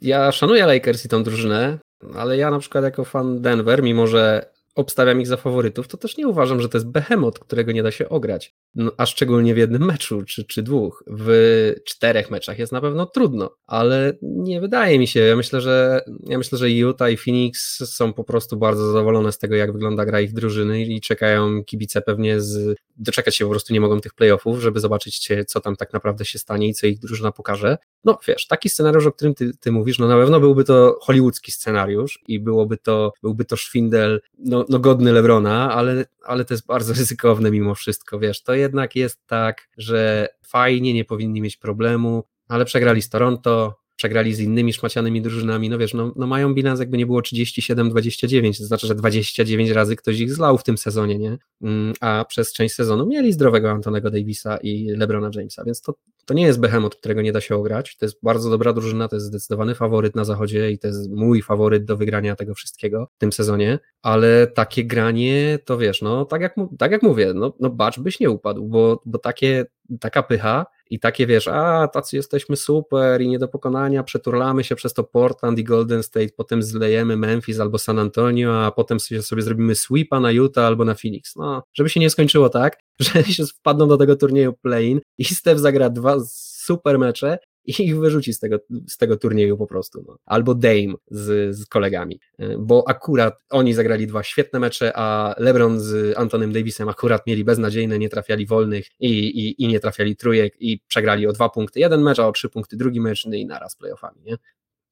ja 0.00 0.32
szanuję 0.32 0.66
Lakers 0.66 1.04
i 1.04 1.08
tą 1.08 1.22
drużynę, 1.22 1.78
ale 2.14 2.36
ja 2.36 2.50
na 2.50 2.58
przykład 2.58 2.84
jako 2.84 3.04
fan 3.04 3.42
Denver, 3.42 3.82
mimo 3.82 4.06
że 4.06 4.53
obstawiam 4.74 5.20
ich 5.20 5.26
za 5.26 5.36
faworytów, 5.36 5.88
to 5.88 5.96
też 5.96 6.16
nie 6.16 6.28
uważam, 6.28 6.60
że 6.60 6.68
to 6.68 6.78
jest 6.78 6.88
behemoth, 6.88 7.38
którego 7.38 7.72
nie 7.72 7.82
da 7.82 7.90
się 7.90 8.08
ograć. 8.08 8.54
No, 8.74 8.92
a 8.96 9.06
szczególnie 9.06 9.54
w 9.54 9.56
jednym 9.56 9.84
meczu, 9.84 10.22
czy, 10.22 10.44
czy 10.44 10.62
dwóch. 10.62 11.04
W 11.06 11.72
czterech 11.84 12.30
meczach 12.30 12.58
jest 12.58 12.72
na 12.72 12.80
pewno 12.80 13.06
trudno, 13.06 13.56
ale 13.66 14.12
nie 14.22 14.60
wydaje 14.60 14.98
mi 14.98 15.06
się. 15.06 15.20
Ja 15.20 15.36
myślę, 15.36 15.60
że 15.60 16.04
ja 16.26 16.38
myślę, 16.38 16.58
że 16.58 16.70
Utah 16.70 17.12
i 17.12 17.16
Phoenix 17.16 17.76
są 17.94 18.12
po 18.12 18.24
prostu 18.24 18.56
bardzo 18.56 18.86
zadowolone 18.86 19.32
z 19.32 19.38
tego, 19.38 19.54
jak 19.54 19.72
wygląda 19.72 20.04
gra 20.04 20.20
ich 20.20 20.32
drużyny 20.32 20.82
i 20.82 21.00
czekają 21.00 21.64
kibice 21.64 22.02
pewnie 22.02 22.40
z 22.40 22.76
doczekać 22.96 23.36
się 23.36 23.44
po 23.44 23.50
prostu 23.50 23.72
nie 23.72 23.80
mogą 23.80 24.00
tych 24.00 24.14
playoffów, 24.14 24.60
żeby 24.60 24.80
zobaczyć, 24.80 25.28
co 25.46 25.60
tam 25.60 25.76
tak 25.76 25.92
naprawdę 25.92 26.24
się 26.24 26.38
stanie 26.38 26.68
i 26.68 26.74
co 26.74 26.86
ich 26.86 26.98
drużyna 26.98 27.32
pokaże. 27.32 27.78
No 28.04 28.18
wiesz, 28.28 28.46
taki 28.46 28.68
scenariusz, 28.68 29.06
o 29.06 29.12
którym 29.12 29.34
ty, 29.34 29.50
ty 29.60 29.72
mówisz, 29.72 29.98
no 29.98 30.08
na 30.08 30.16
pewno 30.16 30.40
byłby 30.40 30.64
to 30.64 30.98
hollywoodzki 31.00 31.52
scenariusz 31.52 32.18
i 32.28 32.40
byłoby 32.40 32.76
to, 32.76 33.12
byłby 33.22 33.44
to 33.44 33.56
szwindel 33.56 34.20
no, 34.38 34.63
no 34.68 34.78
godny 34.78 35.12
Lebrona, 35.12 35.74
ale, 35.74 36.04
ale 36.24 36.44
to 36.44 36.54
jest 36.54 36.66
bardzo 36.66 36.92
ryzykowne 37.00 37.50
mimo 37.50 37.74
wszystko, 37.74 38.18
wiesz, 38.18 38.42
to 38.42 38.54
jednak 38.54 38.96
jest 38.96 39.26
tak, 39.26 39.68
że 39.76 40.28
fajnie, 40.42 40.94
nie 40.94 41.04
powinni 41.04 41.40
mieć 41.40 41.56
problemu, 41.56 42.24
ale 42.48 42.64
przegrali 42.64 43.02
z 43.02 43.08
Toronto, 43.08 43.84
przegrali 43.96 44.34
z 44.34 44.40
innymi 44.40 44.72
szmacianymi 44.72 45.22
drużynami, 45.22 45.70
no 45.70 45.78
wiesz, 45.78 45.94
no, 45.94 46.12
no 46.16 46.26
mają 46.26 46.54
bilans 46.54 46.80
jakby 46.80 46.98
nie 46.98 47.06
było 47.06 47.20
37-29, 47.20 48.58
to 48.58 48.64
znaczy, 48.64 48.86
że 48.86 48.94
29 48.94 49.70
razy 49.70 49.96
ktoś 49.96 50.20
ich 50.20 50.32
zlał 50.34 50.58
w 50.58 50.64
tym 50.64 50.78
sezonie, 50.78 51.18
nie? 51.18 51.38
Mm, 51.62 51.94
a 52.00 52.24
przez 52.28 52.52
część 52.52 52.74
sezonu 52.74 53.06
mieli 53.06 53.32
zdrowego 53.32 53.70
Antonego 53.70 54.10
Davisa 54.10 54.56
i 54.56 54.86
LeBrona 54.88 55.30
Jamesa, 55.34 55.64
więc 55.64 55.80
to, 55.80 55.94
to 56.26 56.34
nie 56.34 56.42
jest 56.42 56.60
behemoth, 56.60 56.96
którego 56.96 57.22
nie 57.22 57.32
da 57.32 57.40
się 57.40 57.56
ograć, 57.56 57.96
to 57.96 58.04
jest 58.06 58.18
bardzo 58.22 58.50
dobra 58.50 58.72
drużyna, 58.72 59.08
to 59.08 59.16
jest 59.16 59.26
zdecydowany 59.26 59.74
faworyt 59.74 60.14
na 60.14 60.24
zachodzie 60.24 60.70
i 60.70 60.78
to 60.78 60.86
jest 60.86 61.10
mój 61.10 61.42
faworyt 61.42 61.84
do 61.84 61.96
wygrania 61.96 62.36
tego 62.36 62.54
wszystkiego 62.54 63.08
w 63.16 63.18
tym 63.18 63.32
sezonie, 63.32 63.78
ale 64.02 64.46
takie 64.46 64.84
granie, 64.84 65.58
to 65.64 65.78
wiesz, 65.78 66.02
no 66.02 66.24
tak 66.24 66.42
jak, 66.42 66.54
tak 66.78 66.92
jak 66.92 67.02
mówię, 67.02 67.32
no, 67.34 67.52
no 67.60 67.70
bacz 67.70 68.00
byś 68.00 68.20
nie 68.20 68.30
upadł, 68.30 68.68
bo, 68.68 69.02
bo 69.06 69.18
takie, 69.18 69.64
taka 70.00 70.22
pycha 70.22 70.66
i 70.90 70.98
takie 71.00 71.26
wiesz, 71.26 71.48
a 71.48 71.88
tacy 71.88 72.16
jesteśmy 72.16 72.56
super 72.56 73.20
i 73.20 73.28
nie 73.28 73.38
do 73.38 73.48
pokonania, 73.48 74.02
przeturlamy 74.02 74.64
się 74.64 74.76
przez 74.76 74.94
to 74.94 75.04
Portland 75.04 75.58
i 75.58 75.64
Golden 75.64 76.02
State, 76.02 76.28
potem 76.36 76.62
zlejemy 76.62 77.16
Memphis 77.16 77.60
albo 77.60 77.78
San 77.78 77.98
Antonio, 77.98 78.64
a 78.64 78.70
potem 78.70 79.00
sobie, 79.00 79.22
sobie 79.22 79.42
zrobimy 79.42 79.74
sweepa 79.74 80.20
na 80.20 80.30
Utah 80.30 80.64
albo 80.64 80.84
na 80.84 80.94
Phoenix. 80.94 81.36
No, 81.36 81.62
żeby 81.74 81.88
się 81.90 82.00
nie 82.00 82.10
skończyło 82.10 82.48
tak, 82.48 82.78
że 82.98 83.24
się 83.34 83.46
wpadną 83.46 83.88
do 83.88 83.96
tego 83.96 84.16
turnieju 84.16 84.52
play-in 84.52 85.00
i 85.18 85.24
Steph 85.24 85.60
zagra 85.60 85.90
dwa 85.90 86.16
super 86.26 86.98
mecze 86.98 87.38
i 87.64 87.82
ich 87.82 87.98
wyrzuci 87.98 88.32
z 88.32 88.38
tego, 88.38 88.58
z 88.88 88.96
tego 88.96 89.16
turnieju 89.16 89.56
po 89.56 89.66
prostu. 89.66 90.04
No. 90.08 90.16
Albo 90.26 90.54
Dame 90.54 90.94
z, 91.10 91.56
z 91.56 91.66
kolegami, 91.66 92.20
y, 92.40 92.56
bo 92.58 92.84
akurat 92.88 93.34
oni 93.50 93.74
zagrali 93.74 94.06
dwa 94.06 94.22
świetne 94.22 94.58
mecze, 94.58 94.92
a 94.94 95.34
LeBron 95.38 95.80
z 95.80 96.18
Antonem 96.18 96.52
Davisem 96.52 96.88
akurat 96.88 97.26
mieli 97.26 97.44
beznadziejne, 97.44 97.98
nie 97.98 98.08
trafiali 98.08 98.46
wolnych 98.46 98.86
i, 99.00 99.08
i, 99.08 99.62
i 99.64 99.68
nie 99.68 99.80
trafiali 99.80 100.16
trójek 100.16 100.54
i 100.60 100.80
przegrali 100.88 101.26
o 101.26 101.32
dwa 101.32 101.48
punkty 101.48 101.80
jeden 101.80 102.02
mecz, 102.02 102.18
a 102.18 102.28
o 102.28 102.32
trzy 102.32 102.48
punkty 102.48 102.76
drugi 102.76 103.00
mecz 103.00 103.26
no 103.26 103.34
i 103.34 103.46
naraz 103.46 103.76
playoffami. 103.76 104.22
Nie? 104.24 104.36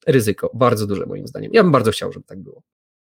Ryzyko, 0.07 0.50
bardzo 0.55 0.86
duże 0.86 1.07
moim 1.07 1.26
zdaniem. 1.26 1.50
Ja 1.55 1.62
bym 1.62 1.72
bardzo 1.72 1.90
chciał, 1.90 2.12
żeby 2.12 2.26
tak 2.26 2.42
było. 2.42 2.62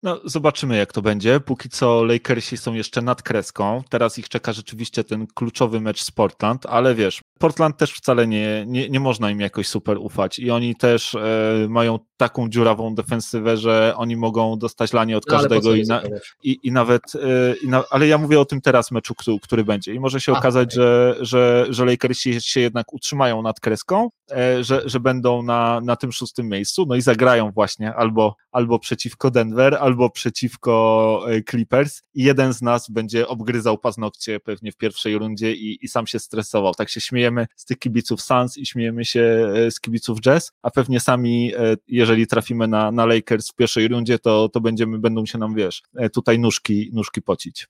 No, 0.03 0.21
zobaczymy, 0.25 0.77
jak 0.77 0.93
to 0.93 1.01
będzie. 1.01 1.39
Póki 1.39 1.69
co 1.69 2.03
Lakersi 2.03 2.57
są 2.57 2.73
jeszcze 2.73 3.01
nad 3.01 3.21
kreską. 3.21 3.83
Teraz 3.89 4.17
ich 4.17 4.29
czeka 4.29 4.53
rzeczywiście 4.53 5.03
ten 5.03 5.27
kluczowy 5.27 5.81
mecz 5.81 6.03
z 6.03 6.11
Portland, 6.11 6.65
ale 6.65 6.95
wiesz, 6.95 7.21
Portland 7.39 7.77
też 7.77 7.93
wcale 7.93 8.27
nie, 8.27 8.65
nie, 8.67 8.89
nie 8.89 8.99
można 8.99 9.31
im 9.31 9.39
jakoś 9.39 9.67
super 9.67 9.97
ufać 9.97 10.39
i 10.39 10.51
oni 10.51 10.75
też 10.75 11.15
e, 11.15 11.67
mają 11.69 11.99
taką 12.17 12.49
dziurawą 12.49 12.95
defensywę, 12.95 13.57
że 13.57 13.93
oni 13.97 14.17
mogą 14.17 14.57
dostać 14.57 14.93
lanie 14.93 15.17
od 15.17 15.23
no, 15.27 15.37
każdego 15.37 15.75
i, 15.75 15.83
na, 15.83 16.01
i, 16.43 16.57
i, 16.63 16.71
nawet, 16.71 17.03
e, 17.15 17.55
i 17.63 17.67
na, 17.67 17.83
ale 17.89 18.07
ja 18.07 18.17
mówię 18.17 18.39
o 18.39 18.45
tym 18.45 18.61
teraz 18.61 18.91
meczu, 18.91 19.15
który, 19.15 19.39
który 19.39 19.63
będzie 19.63 19.93
i 19.93 19.99
może 19.99 20.21
się 20.21 20.31
okazać, 20.31 20.73
okay. 20.73 20.85
że, 20.85 21.15
że, 21.19 21.65
że 21.69 21.85
Lakersi 21.85 22.41
się 22.41 22.59
jednak 22.59 22.93
utrzymają 22.93 23.41
nad 23.41 23.59
kreską, 23.59 24.09
e, 24.31 24.63
że, 24.63 24.81
że 24.85 24.99
będą 24.99 25.43
na, 25.43 25.81
na 25.83 25.95
tym 25.95 26.11
szóstym 26.11 26.49
miejscu, 26.49 26.85
no 26.87 26.95
i 26.95 27.01
zagrają 27.01 27.51
właśnie 27.51 27.95
albo, 27.95 28.35
albo 28.51 28.79
przeciwko 28.79 29.31
Denver, 29.31 29.77
albo 29.79 29.90
przeciwko 30.09 31.25
e, 31.27 31.43
Clippers 31.43 32.01
i 32.13 32.23
jeden 32.23 32.53
z 32.53 32.61
nas 32.61 32.89
będzie 32.89 33.27
obgryzał 33.27 33.77
paznokcie 33.77 34.39
pewnie 34.39 34.71
w 34.71 34.77
pierwszej 34.77 35.17
rundzie 35.17 35.53
i, 35.53 35.85
i 35.85 35.87
sam 35.87 36.07
się 36.07 36.19
stresował. 36.19 36.73
Tak 36.73 36.89
się 36.89 37.01
śmiejemy 37.01 37.47
z 37.55 37.65
tych 37.65 37.79
kibiców 37.79 38.21
Suns 38.21 38.57
i 38.57 38.65
śmiejemy 38.65 39.05
się 39.05 39.53
e, 39.55 39.71
z 39.71 39.79
kibiców 39.79 40.21
Jazz, 40.21 40.51
a 40.61 40.71
pewnie 40.71 40.99
sami, 40.99 41.53
e, 41.55 41.77
jeżeli 41.87 42.27
trafimy 42.27 42.67
na, 42.67 42.91
na 42.91 43.05
Lakers 43.05 43.51
w 43.51 43.55
pierwszej 43.55 43.87
rundzie, 43.87 44.19
to, 44.19 44.49
to 44.49 44.61
będziemy, 44.61 44.99
będą 44.99 45.25
się 45.25 45.37
nam, 45.37 45.55
wiesz, 45.55 45.81
tutaj 46.13 46.39
nóżki, 46.39 46.89
nóżki 46.93 47.21
pocić. 47.21 47.67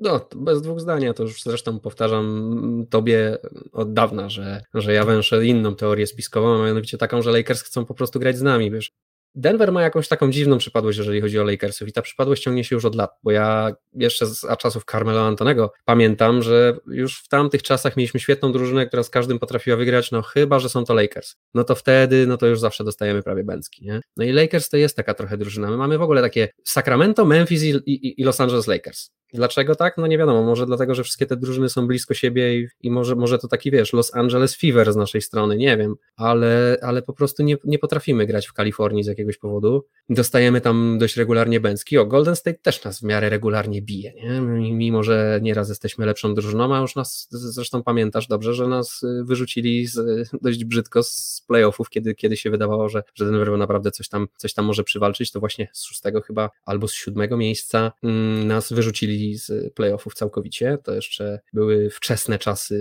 No, 0.00 0.28
bez 0.36 0.62
dwóch 0.62 0.80
zdań, 0.80 1.02
ja 1.02 1.14
to 1.14 1.22
już 1.22 1.42
zresztą 1.42 1.80
powtarzam 1.80 2.86
tobie 2.90 3.38
od 3.72 3.92
dawna, 3.92 4.28
że, 4.28 4.62
że 4.74 4.92
ja 4.92 5.04
węszę 5.04 5.46
inną 5.46 5.76
teorię 5.76 6.06
spiskową, 6.06 6.62
a 6.62 6.66
mianowicie 6.66 6.98
taką, 6.98 7.22
że 7.22 7.30
Lakers 7.30 7.62
chcą 7.62 7.84
po 7.84 7.94
prostu 7.94 8.20
grać 8.20 8.38
z 8.38 8.42
nami, 8.42 8.70
wiesz. 8.70 8.92
Denver 9.36 9.72
ma 9.72 9.82
jakąś 9.82 10.08
taką 10.08 10.30
dziwną 10.30 10.58
przypadłość, 10.58 10.98
jeżeli 10.98 11.20
chodzi 11.20 11.38
o 11.38 11.44
Lakersów 11.44 11.88
i 11.88 11.92
ta 11.92 12.02
przypadłość 12.02 12.42
ciągnie 12.42 12.64
się 12.64 12.76
już 12.76 12.84
od 12.84 12.94
lat, 12.94 13.10
bo 13.22 13.30
ja 13.30 13.72
jeszcze 13.94 14.26
z 14.26 14.46
czasów 14.58 14.84
Carmelo 14.84 15.26
Antonego 15.26 15.72
pamiętam, 15.84 16.42
że 16.42 16.76
już 16.86 17.20
w 17.20 17.28
tamtych 17.28 17.62
czasach 17.62 17.96
mieliśmy 17.96 18.20
świetną 18.20 18.52
drużynę, 18.52 18.86
która 18.86 19.02
z 19.02 19.10
każdym 19.10 19.38
potrafiła 19.38 19.76
wygrać, 19.76 20.10
no 20.10 20.22
chyba, 20.22 20.58
że 20.58 20.68
są 20.68 20.84
to 20.84 20.94
Lakers. 20.94 21.36
No 21.54 21.64
to 21.64 21.74
wtedy, 21.74 22.26
no 22.26 22.36
to 22.36 22.46
już 22.46 22.60
zawsze 22.60 22.84
dostajemy 22.84 23.22
prawie 23.22 23.44
bęcki, 23.44 23.84
nie? 23.84 24.00
No 24.16 24.24
i 24.24 24.32
Lakers 24.32 24.68
to 24.68 24.76
jest 24.76 24.96
taka 24.96 25.14
trochę 25.14 25.38
drużyna. 25.38 25.70
My 25.70 25.76
mamy 25.76 25.98
w 25.98 26.02
ogóle 26.02 26.22
takie 26.22 26.48
Sacramento, 26.64 27.24
Memphis 27.24 27.62
i, 27.62 27.68
i, 27.86 28.20
i 28.20 28.24
Los 28.24 28.40
Angeles 28.40 28.66
Lakers. 28.66 29.10
Dlaczego 29.32 29.74
tak? 29.74 29.98
No 29.98 30.06
nie 30.06 30.18
wiadomo, 30.18 30.42
może 30.42 30.66
dlatego, 30.66 30.94
że 30.94 31.02
wszystkie 31.02 31.26
te 31.26 31.36
drużyny 31.36 31.68
są 31.68 31.86
blisko 31.86 32.14
siebie 32.14 32.58
i, 32.58 32.68
i 32.80 32.90
może, 32.90 33.16
może 33.16 33.38
to 33.38 33.48
taki, 33.48 33.70
wiesz, 33.70 33.92
Los 33.92 34.14
Angeles 34.14 34.56
Fever 34.56 34.92
z 34.92 34.96
naszej 34.96 35.20
strony, 35.20 35.56
nie 35.56 35.76
wiem, 35.76 35.94
ale, 36.16 36.76
ale 36.82 37.02
po 37.02 37.12
prostu 37.12 37.42
nie, 37.42 37.56
nie 37.64 37.78
potrafimy 37.78 38.26
grać 38.26 38.46
w 38.46 38.52
Kalifornii 38.52 39.04
z 39.04 39.06
jakiegoś 39.06 39.25
jakiegoś 39.26 39.38
powodu. 39.38 39.84
Dostajemy 40.08 40.60
tam 40.60 40.98
dość 40.98 41.16
regularnie 41.16 41.60
bęcki. 41.60 41.98
O, 41.98 42.06
Golden 42.06 42.36
State 42.36 42.58
też 42.58 42.84
nas 42.84 43.00
w 43.00 43.02
miarę 43.02 43.28
regularnie 43.28 43.82
bije, 43.82 44.12
nie? 44.12 44.40
mimo 44.72 45.02
że 45.02 45.40
nieraz 45.42 45.68
jesteśmy 45.68 46.06
lepszą 46.06 46.34
drużyną, 46.34 46.74
a 46.74 46.80
już 46.80 46.96
nas, 46.96 47.28
zresztą 47.30 47.82
pamiętasz 47.82 48.26
dobrze, 48.26 48.54
że 48.54 48.68
nas 48.68 49.02
y, 49.02 49.24
wyrzucili 49.24 49.86
z, 49.86 50.28
dość 50.42 50.64
brzydko 50.64 51.02
z 51.02 51.44
playoffów, 51.48 51.90
kiedy, 51.90 52.14
kiedy 52.14 52.36
się 52.36 52.50
wydawało, 52.50 52.88
że, 52.88 53.02
że 53.14 53.24
Denver 53.24 53.58
naprawdę 53.58 53.90
coś 53.90 54.08
tam, 54.08 54.28
coś 54.36 54.54
tam 54.54 54.64
może 54.64 54.84
przywalczyć, 54.84 55.32
to 55.32 55.40
właśnie 55.40 55.68
z 55.72 55.84
szóstego 55.84 56.20
chyba 56.20 56.50
albo 56.64 56.88
z 56.88 56.92
siódmego 56.92 57.36
miejsca 57.36 57.92
mm, 58.02 58.46
nas 58.46 58.72
wyrzucili 58.72 59.38
z 59.38 59.74
playoffów 59.74 60.14
całkowicie. 60.14 60.78
To 60.84 60.94
jeszcze 60.94 61.40
były 61.52 61.90
wczesne 61.90 62.38
czasy 62.38 62.74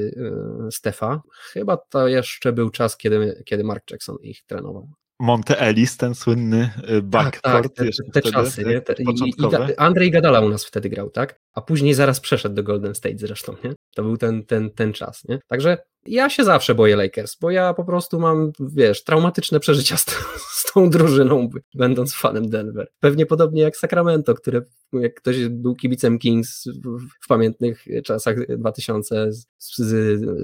y, 0.67 0.71
Stefa. 0.71 1.21
Chyba 1.53 1.77
to 1.77 2.07
jeszcze 2.07 2.53
był 2.53 2.69
czas, 2.69 2.97
kiedy, 2.97 3.43
kiedy 3.45 3.63
Mark 3.63 3.91
Jackson 3.91 4.17
ich 4.21 4.45
trenował. 4.45 4.89
Monte 5.19 5.59
Ellis, 5.59 5.97
ten 5.97 6.15
słynny 6.15 6.69
y, 6.89 7.01
backcourt. 7.01 7.43
Tak, 7.43 7.63
tak, 7.63 7.73
te, 7.73 8.03
te, 8.11 8.21
te 8.21 8.31
czasy, 8.31 8.65
nie? 8.65 8.81
Te, 8.81 8.93
i, 8.93 9.03
i 9.03 9.75
Andrzej 9.77 10.11
Gadala 10.11 10.41
u 10.41 10.49
nas 10.49 10.65
wtedy 10.65 10.89
grał, 10.89 11.09
tak? 11.09 11.39
A 11.53 11.61
później 11.61 11.93
zaraz 11.93 12.19
przeszedł 12.19 12.55
do 12.55 12.63
Golden 12.63 12.95
State 12.95 13.17
zresztą, 13.17 13.55
nie? 13.63 13.73
To 13.95 14.03
był 14.03 14.17
ten, 14.17 14.45
ten, 14.45 14.69
ten 14.69 14.93
czas, 14.93 15.23
nie? 15.27 15.39
Także 15.47 15.77
ja 16.05 16.29
się 16.29 16.43
zawsze 16.43 16.75
boję 16.75 16.95
Lakers, 16.95 17.35
bo 17.41 17.51
ja 17.51 17.73
po 17.73 17.83
prostu 17.83 18.19
mam, 18.19 18.51
wiesz, 18.59 19.03
traumatyczne 19.03 19.59
przeżycia 19.59 19.97
z, 19.97 20.05
z 20.57 20.73
tą 20.73 20.89
drużyną, 20.89 21.49
będąc 21.73 22.13
fanem 22.13 22.49
Denver. 22.49 22.87
Pewnie 22.99 23.25
podobnie 23.25 23.61
jak 23.61 23.77
Sacramento, 23.77 24.33
które, 24.33 24.61
jak 24.93 25.13
ktoś 25.13 25.47
był 25.47 25.75
kibicem 25.75 26.19
Kings 26.19 26.63
w, 26.65 26.99
w 27.23 27.27
pamiętnych 27.27 27.85
czasach 28.03 28.57
2000 28.57 29.33
z, 29.33 29.47
z, 29.57 29.81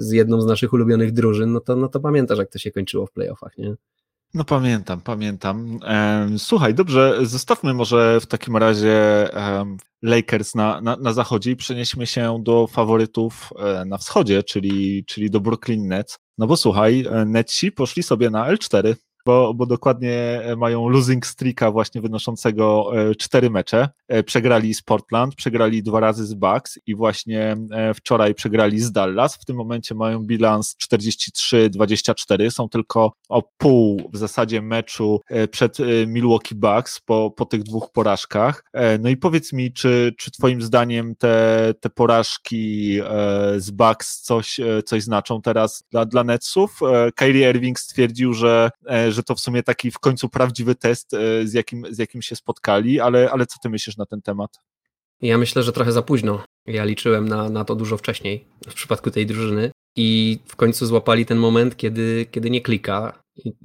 z, 0.04 0.12
jedną 0.12 0.42
z 0.42 0.46
naszych 0.46 0.74
ulubionych 0.74 1.12
drużyn, 1.12 1.52
no 1.52 1.60
to, 1.60 1.76
no 1.76 1.88
to 1.88 2.00
pamiętasz, 2.00 2.40
jak 2.40 2.52
to 2.52 2.60
się 2.60 2.72
kończyło 2.72 3.06
w 3.06 3.12
playoffach, 3.12 3.58
nie? 3.58 3.76
No 4.34 4.44
pamiętam, 4.44 5.02
pamiętam. 5.02 5.80
Słuchaj, 6.38 6.74
dobrze, 6.74 7.18
zostawmy 7.22 7.74
może 7.74 8.20
w 8.22 8.26
takim 8.26 8.58
razie 8.58 9.28
Lakers 10.02 10.56
na, 10.56 10.82
na, 10.82 10.96
na 10.96 11.14
zachodzie 11.14 11.52
i 11.52 11.56
przenieśmy 11.56 12.08
się 12.08 12.40
do 12.44 12.68
faworytów 12.68 13.50
e, 13.60 13.86
na 13.86 13.98
wschodzie, 13.98 14.44
czyli, 14.44 15.06
czyli 15.06 15.30
do 15.30 15.40
Brooklyn 15.40 15.88
Nets. 15.88 16.18
No 16.38 16.48
bo 16.48 16.58
słuchaj, 16.58 17.06
e, 17.10 17.26
Netsi 17.26 17.72
poszli 17.72 18.04
sobie 18.04 18.30
na 18.30 18.54
L4 18.54 18.96
bo, 19.26 19.54
bo 19.54 19.66
dokładnie 19.66 20.42
mają 20.58 20.90
losing 20.90 21.26
streaka 21.26 21.72
właśnie 21.72 22.02
wynoszącego 22.02 22.92
e, 22.96 23.16
cztery 23.16 23.50
mecze. 23.50 23.90
E, 24.08 24.24
przegrali 24.24 24.74
z 24.74 24.82
Portland, 24.82 25.36
przegrali 25.36 25.84
dwa 25.84 26.00
razy 26.00 26.26
z 26.26 26.34
Bucks 26.34 26.80
i 26.88 26.96
właśnie 26.96 27.58
e, 27.72 27.94
wczoraj 27.94 28.36
przegrali 28.36 28.80
z 28.80 28.92
Dallas. 28.92 29.36
W 29.36 29.46
tym 29.46 29.56
momencie 29.56 29.96
mają 29.96 30.20
bilans 30.20 30.76
43-24, 30.94 32.52
są 32.52 32.70
tylko 32.70 33.14
o 33.30 33.44
pół 33.58 34.10
w 34.14 34.18
zasadzie 34.18 34.62
meczu 34.62 35.22
przed 35.52 35.78
Milwaukee 36.08 36.56
Bucks 36.56 37.00
po, 37.00 37.32
po 37.32 37.46
tych 37.46 37.64
dwóch 37.64 37.92
porażkach. 37.92 38.64
No 39.00 39.10
i 39.10 39.18
powiedz 39.18 39.54
mi, 39.54 39.74
czy, 39.74 40.14
czy 40.18 40.32
twoim 40.32 40.62
zdaniem 40.62 41.16
te, 41.16 41.74
te 41.80 41.90
porażki 41.90 43.00
z 43.58 43.72
Bucks 43.72 44.22
coś, 44.22 44.60
coś 44.86 45.04
znaczą 45.04 45.42
teraz 45.42 45.84
dla, 45.92 46.06
dla 46.06 46.24
Netsów? 46.24 46.80
Kyrie 47.16 47.50
Irving 47.50 47.80
stwierdził, 47.80 48.34
że 48.34 48.70
że 49.14 49.24
to 49.24 49.36
w 49.36 49.40
sumie 49.40 49.64
taki 49.64 49.92
w 49.92 50.00
końcu 50.00 50.30
prawdziwy 50.30 50.76
test, 50.76 51.14
e, 51.14 51.48
z 51.48 51.54
jakim, 51.54 51.86
z 51.90 51.98
jakim 51.98 52.22
się 52.22 52.36
spotkali, 52.36 53.00
ale, 53.00 53.32
ale 53.32 53.46
co 53.46 53.56
ty 53.64 53.70
myślisz 53.70 53.98
na 53.98 54.06
ten 54.06 54.22
temat? 54.22 54.60
Ja 55.22 55.38
myślę, 55.38 55.64
że 55.64 55.72
trochę 55.72 55.92
za 55.92 56.02
późno. 56.02 56.44
Ja 56.68 56.86
liczyłem 56.86 57.28
na, 57.28 57.50
na 57.50 57.66
to 57.66 57.76
dużo 57.76 57.98
wcześniej 57.98 58.46
w 58.68 58.74
przypadku 58.74 59.12
tej 59.12 59.26
drużyny 59.26 59.72
i 59.96 60.40
w 60.46 60.56
końcu 60.56 60.86
złapali 60.86 61.26
ten 61.26 61.38
moment, 61.38 61.78
kiedy, 61.78 62.26
kiedy 62.32 62.50
nie 62.50 62.62
klika, 62.62 63.22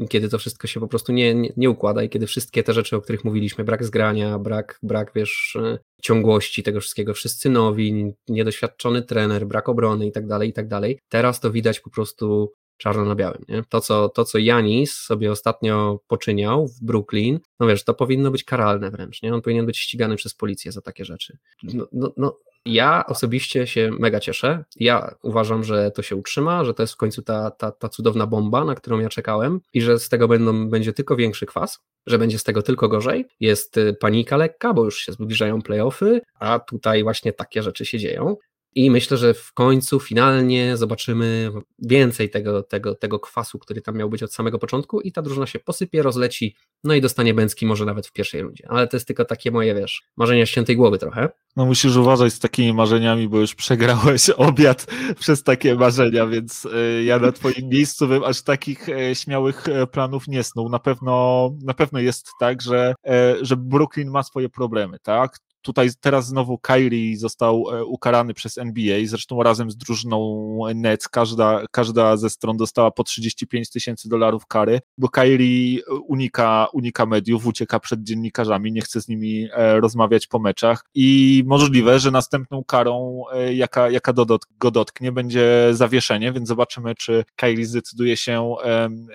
kiedy 0.08 0.28
to 0.28 0.38
wszystko 0.38 0.66
się 0.66 0.80
po 0.80 0.88
prostu 0.88 1.12
nie, 1.12 1.34
nie, 1.34 1.52
nie, 1.56 1.70
układa 1.70 2.02
i 2.02 2.08
kiedy 2.08 2.26
wszystkie 2.26 2.62
te 2.62 2.72
rzeczy, 2.72 2.96
o 2.96 3.00
których 3.00 3.24
mówiliśmy, 3.24 3.64
brak 3.64 3.84
zgrania, 3.84 4.38
brak, 4.38 4.78
brak 4.82 5.12
wiesz, 5.14 5.56
e, 5.62 5.78
ciągłości 6.02 6.62
tego 6.62 6.80
wszystkiego, 6.80 7.14
wszyscy 7.14 7.50
nowi, 7.50 8.12
niedoświadczony 8.28 9.02
trener, 9.02 9.46
brak 9.46 9.68
obrony 9.68 10.06
i 10.06 10.12
tak 10.12 10.26
dalej, 10.26 10.48
i 10.48 10.52
tak 10.52 10.68
dalej. 10.68 10.98
Teraz 11.08 11.40
to 11.40 11.50
widać 11.50 11.80
po 11.80 11.90
prostu 11.90 12.52
czarno 12.76 13.04
na 13.04 13.14
białym. 13.14 13.44
Nie? 13.48 13.62
To, 13.68 13.80
co, 13.80 14.08
to, 14.08 14.24
co 14.24 14.38
Janis 14.38 14.98
sobie 14.98 15.32
ostatnio 15.32 16.00
poczyniał 16.06 16.68
w 16.68 16.80
Brooklyn, 16.82 17.40
no 17.60 17.66
wiesz, 17.66 17.84
to 17.84 17.94
powinno 17.94 18.30
być 18.30 18.44
karalne 18.44 18.90
wręcz. 18.90 19.22
Nie? 19.22 19.34
On 19.34 19.42
powinien 19.42 19.66
być 19.66 19.78
ścigany 19.78 20.16
przez 20.16 20.34
policję 20.34 20.72
za 20.72 20.80
takie 20.80 21.04
rzeczy. 21.04 21.38
No, 21.62 21.86
no, 21.92 22.12
no, 22.16 22.38
ja 22.66 23.06
osobiście 23.06 23.66
się 23.66 23.90
mega 23.98 24.20
cieszę. 24.20 24.64
Ja 24.76 25.14
uważam, 25.22 25.64
że 25.64 25.90
to 25.90 26.02
się 26.02 26.16
utrzyma, 26.16 26.64
że 26.64 26.74
to 26.74 26.82
jest 26.82 26.92
w 26.92 26.96
końcu 26.96 27.22
ta, 27.22 27.50
ta, 27.50 27.72
ta 27.72 27.88
cudowna 27.88 28.26
bomba, 28.26 28.64
na 28.64 28.74
którą 28.74 28.98
ja 28.98 29.08
czekałem 29.08 29.60
i 29.74 29.80
że 29.80 29.98
z 29.98 30.08
tego 30.08 30.28
będą, 30.28 30.70
będzie 30.70 30.92
tylko 30.92 31.16
większy 31.16 31.46
kwas, 31.46 31.80
że 32.06 32.18
będzie 32.18 32.38
z 32.38 32.44
tego 32.44 32.62
tylko 32.62 32.88
gorzej. 32.88 33.26
Jest 33.40 33.76
y, 33.76 33.94
panika 34.00 34.36
lekka, 34.36 34.74
bo 34.74 34.84
już 34.84 34.98
się 34.98 35.12
zbliżają 35.12 35.62
playoffy, 35.62 36.20
a 36.34 36.58
tutaj 36.58 37.02
właśnie 37.02 37.32
takie 37.32 37.62
rzeczy 37.62 37.86
się 37.86 37.98
dzieją. 37.98 38.36
I 38.76 38.90
myślę, 38.90 39.16
że 39.16 39.34
w 39.34 39.52
końcu 39.52 40.00
finalnie 40.00 40.76
zobaczymy 40.76 41.50
więcej 41.78 42.30
tego, 42.30 42.62
tego, 42.62 42.94
tego 42.94 43.20
kwasu, 43.20 43.58
który 43.58 43.80
tam 43.80 43.96
miał 43.96 44.10
być 44.10 44.22
od 44.22 44.34
samego 44.34 44.58
początku, 44.58 45.00
i 45.00 45.12
ta 45.12 45.22
drużyna 45.22 45.46
się 45.46 45.58
posypie, 45.58 46.02
rozleci, 46.02 46.56
no 46.84 46.94
i 46.94 47.00
dostanie 47.00 47.34
Bęcki 47.34 47.66
może 47.66 47.84
nawet 47.84 48.06
w 48.06 48.12
pierwszej 48.12 48.42
rundzie. 48.42 48.64
Ale 48.68 48.88
to 48.88 48.96
jest 48.96 49.06
tylko 49.06 49.24
takie 49.24 49.50
moje, 49.50 49.74
wiesz, 49.74 50.02
marzenia 50.16 50.46
świętej 50.46 50.76
głowy 50.76 50.98
trochę. 50.98 51.28
No 51.56 51.66
musisz 51.66 51.96
uważać 51.96 52.32
z 52.32 52.38
takimi 52.38 52.72
marzeniami, 52.72 53.28
bo 53.28 53.38
już 53.38 53.54
przegrałeś 53.54 54.30
obiad 54.36 54.86
przez 55.18 55.42
takie 55.42 55.74
marzenia, 55.74 56.26
więc 56.26 56.64
y, 56.64 57.04
ja 57.04 57.18
na 57.18 57.32
twoim 57.32 57.68
miejscu 57.72 58.08
bym 58.08 58.24
aż 58.24 58.42
takich 58.42 58.88
e, 58.88 59.14
śmiałych 59.14 59.68
e, 59.68 59.86
planów 59.86 60.28
nie 60.28 60.42
snuł. 60.42 60.68
Na 60.68 60.78
pewno, 60.78 61.50
na 61.64 61.74
pewno 61.74 62.00
jest 62.00 62.30
tak, 62.40 62.62
że, 62.62 62.94
że 63.40 63.56
Brooklyn 63.56 64.10
ma 64.10 64.22
swoje 64.22 64.48
problemy, 64.48 64.98
tak? 65.02 65.38
Tutaj 65.66 65.88
teraz 66.00 66.26
znowu 66.26 66.58
Kyrie 66.58 67.16
został 67.16 67.64
e, 67.70 67.84
ukarany 67.84 68.34
przez 68.34 68.58
NBA, 68.58 68.98
zresztą 69.04 69.42
razem 69.42 69.70
z 69.70 69.76
drużyną 69.76 70.58
Nets, 70.74 71.08
każda, 71.08 71.62
każda 71.70 72.16
ze 72.16 72.30
stron 72.30 72.56
dostała 72.56 72.90
po 72.90 73.04
35 73.04 73.70
tysięcy 73.70 74.08
dolarów 74.08 74.46
kary, 74.46 74.80
bo 74.98 75.08
Kyrie 75.08 75.80
unika, 76.08 76.66
unika 76.72 77.06
mediów, 77.06 77.46
ucieka 77.46 77.80
przed 77.80 78.02
dziennikarzami, 78.02 78.72
nie 78.72 78.80
chce 78.80 79.00
z 79.00 79.08
nimi 79.08 79.48
e, 79.52 79.80
rozmawiać 79.80 80.26
po 80.26 80.38
meczach 80.38 80.84
i 80.94 81.42
możliwe, 81.46 81.98
że 81.98 82.10
następną 82.10 82.64
karą, 82.64 83.22
e, 83.32 83.54
jaka, 83.54 83.90
jaka 83.90 84.12
go 84.58 84.70
dotknie, 84.70 85.12
będzie 85.12 85.68
zawieszenie, 85.72 86.32
więc 86.32 86.48
zobaczymy, 86.48 86.94
czy 86.94 87.24
Kyrie 87.36 87.66
zdecyduje 87.66 88.16
się 88.16 88.54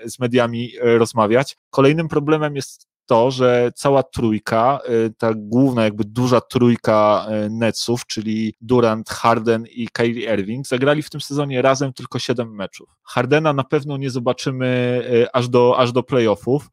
z 0.04 0.18
mediami 0.18 0.72
rozmawiać. 0.82 1.56
Kolejnym 1.70 2.08
problemem 2.08 2.56
jest 2.56 2.91
to, 3.06 3.30
że 3.30 3.72
cała 3.74 4.02
trójka, 4.02 4.80
y, 4.88 5.14
ta 5.18 5.32
główna 5.36 5.84
jakby 5.84 6.04
duża 6.04 6.40
trójka 6.40 7.26
y, 7.46 7.50
Netsów, 7.50 8.06
czyli 8.06 8.54
Durant, 8.60 9.10
Harden 9.10 9.64
i 9.70 9.88
Kyrie 9.88 10.34
Irving, 10.34 10.66
zagrali 10.66 11.02
w 11.02 11.10
tym 11.10 11.20
sezonie 11.20 11.62
razem 11.62 11.92
tylko 11.92 12.18
7 12.18 12.54
meczów. 12.54 12.88
Hardena 13.02 13.52
na 13.52 13.64
pewno 13.64 13.96
nie 13.96 14.10
zobaczymy 14.10 15.02
y, 15.12 15.32
aż 15.32 15.48
do, 15.48 15.78
aż 15.78 15.92
do 15.92 16.02
playoffów, 16.02 16.70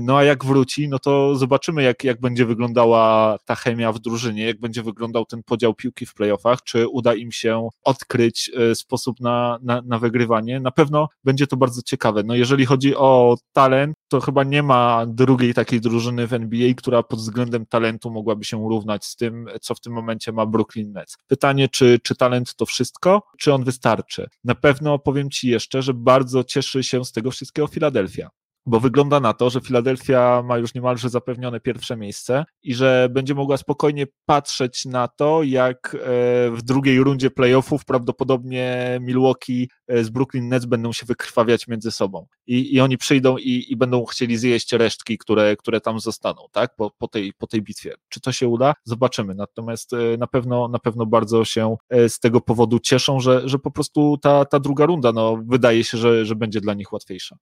no 0.00 0.16
a 0.16 0.24
jak 0.24 0.44
wróci, 0.44 0.88
no 0.88 0.98
to 0.98 1.36
zobaczymy, 1.36 1.82
jak, 1.82 2.04
jak 2.04 2.20
będzie 2.20 2.46
wyglądała 2.46 3.36
ta 3.44 3.54
chemia 3.54 3.92
w 3.92 3.98
drużynie, 3.98 4.46
jak 4.46 4.60
będzie 4.60 4.82
wyglądał 4.82 5.24
ten 5.24 5.42
podział 5.42 5.74
piłki 5.74 6.06
w 6.06 6.14
playoffach, 6.14 6.62
czy 6.62 6.88
uda 6.88 7.14
im 7.14 7.32
się 7.32 7.68
odkryć 7.84 8.50
e, 8.56 8.74
sposób 8.74 9.20
na, 9.20 9.58
na, 9.62 9.82
na 9.82 9.98
wygrywanie. 9.98 10.60
Na 10.60 10.70
pewno 10.70 11.08
będzie 11.24 11.46
to 11.46 11.56
bardzo 11.56 11.82
ciekawe. 11.82 12.22
No 12.22 12.34
jeżeli 12.34 12.66
chodzi 12.66 12.96
o 12.96 13.36
talent, 13.52 13.96
to 14.08 14.20
chyba 14.20 14.44
nie 14.44 14.62
ma 14.62 15.06
drugiej 15.06 15.54
takiej 15.54 15.80
drużyny 15.80 16.26
w 16.26 16.32
NBA, 16.32 16.74
która 16.74 17.02
pod 17.02 17.18
względem 17.18 17.66
talentu 17.66 18.10
mogłaby 18.10 18.44
się 18.44 18.68
równać 18.68 19.04
z 19.04 19.16
tym, 19.16 19.46
co 19.60 19.74
w 19.74 19.80
tym 19.80 19.92
momencie 19.92 20.32
ma 20.32 20.46
Brooklyn 20.46 20.92
Nets. 20.92 21.16
Pytanie, 21.26 21.68
czy, 21.68 21.98
czy 22.02 22.16
talent 22.16 22.54
to 22.54 22.66
wszystko, 22.66 23.22
czy 23.38 23.54
on 23.54 23.64
wystarczy? 23.64 24.26
Na 24.44 24.54
pewno 24.54 24.98
powiem 24.98 25.30
Ci 25.30 25.48
jeszcze, 25.48 25.82
że 25.82 25.94
bardzo 25.94 26.44
cieszy 26.44 26.82
się 26.82 27.04
z 27.04 27.12
tego 27.12 27.30
wszystkiego 27.30 27.68
Philadelphia 27.68 28.28
bo 28.68 28.80
wygląda 28.80 29.20
na 29.20 29.32
to, 29.32 29.50
że 29.50 29.60
Filadelfia 29.60 30.42
ma 30.44 30.58
już 30.58 30.74
niemalże 30.74 31.08
zapewnione 31.08 31.60
pierwsze 31.60 31.96
miejsce 31.96 32.44
i 32.62 32.74
że 32.74 33.08
będzie 33.10 33.34
mogła 33.34 33.56
spokojnie 33.56 34.06
patrzeć 34.26 34.84
na 34.84 35.08
to, 35.08 35.42
jak 35.42 35.94
e, 35.94 35.98
w 36.50 36.62
drugiej 36.62 36.98
rundzie 37.00 37.30
playoffów 37.30 37.84
prawdopodobnie 37.84 38.98
Milwaukee 39.00 39.68
e, 39.88 40.04
z 40.04 40.10
Brooklyn 40.10 40.48
Nets 40.48 40.66
będą 40.66 40.92
się 40.92 41.06
wykrwawiać 41.06 41.68
między 41.68 41.90
sobą. 41.90 42.26
I, 42.46 42.74
i 42.74 42.80
oni 42.80 42.98
przyjdą 42.98 43.36
i, 43.36 43.66
i 43.68 43.76
będą 43.76 44.04
chcieli 44.04 44.36
zjeść 44.36 44.72
resztki, 44.72 45.18
które, 45.18 45.56
które 45.56 45.80
tam 45.80 46.00
zostaną, 46.00 46.42
tak, 46.52 46.76
po, 46.76 46.90
po, 46.98 47.08
tej, 47.08 47.32
po 47.32 47.46
tej 47.46 47.62
bitwie. 47.62 47.94
Czy 48.08 48.20
to 48.20 48.32
się 48.32 48.48
uda? 48.48 48.74
Zobaczymy. 48.84 49.34
Natomiast 49.34 49.92
e, 49.92 50.16
na 50.18 50.26
pewno, 50.26 50.68
na 50.68 50.78
pewno 50.78 51.06
bardzo 51.06 51.44
się 51.44 51.76
z 52.08 52.20
tego 52.20 52.40
powodu 52.40 52.78
cieszą, 52.78 53.20
że, 53.20 53.48
że 53.48 53.58
po 53.58 53.70
prostu 53.70 54.18
ta, 54.22 54.44
ta 54.44 54.60
druga 54.60 54.86
runda, 54.86 55.12
no, 55.12 55.38
wydaje 55.46 55.84
się, 55.84 55.98
że, 55.98 56.26
że 56.26 56.36
będzie 56.36 56.60
dla 56.60 56.74
nich 56.74 56.92
łatwiejsza. 56.92 57.36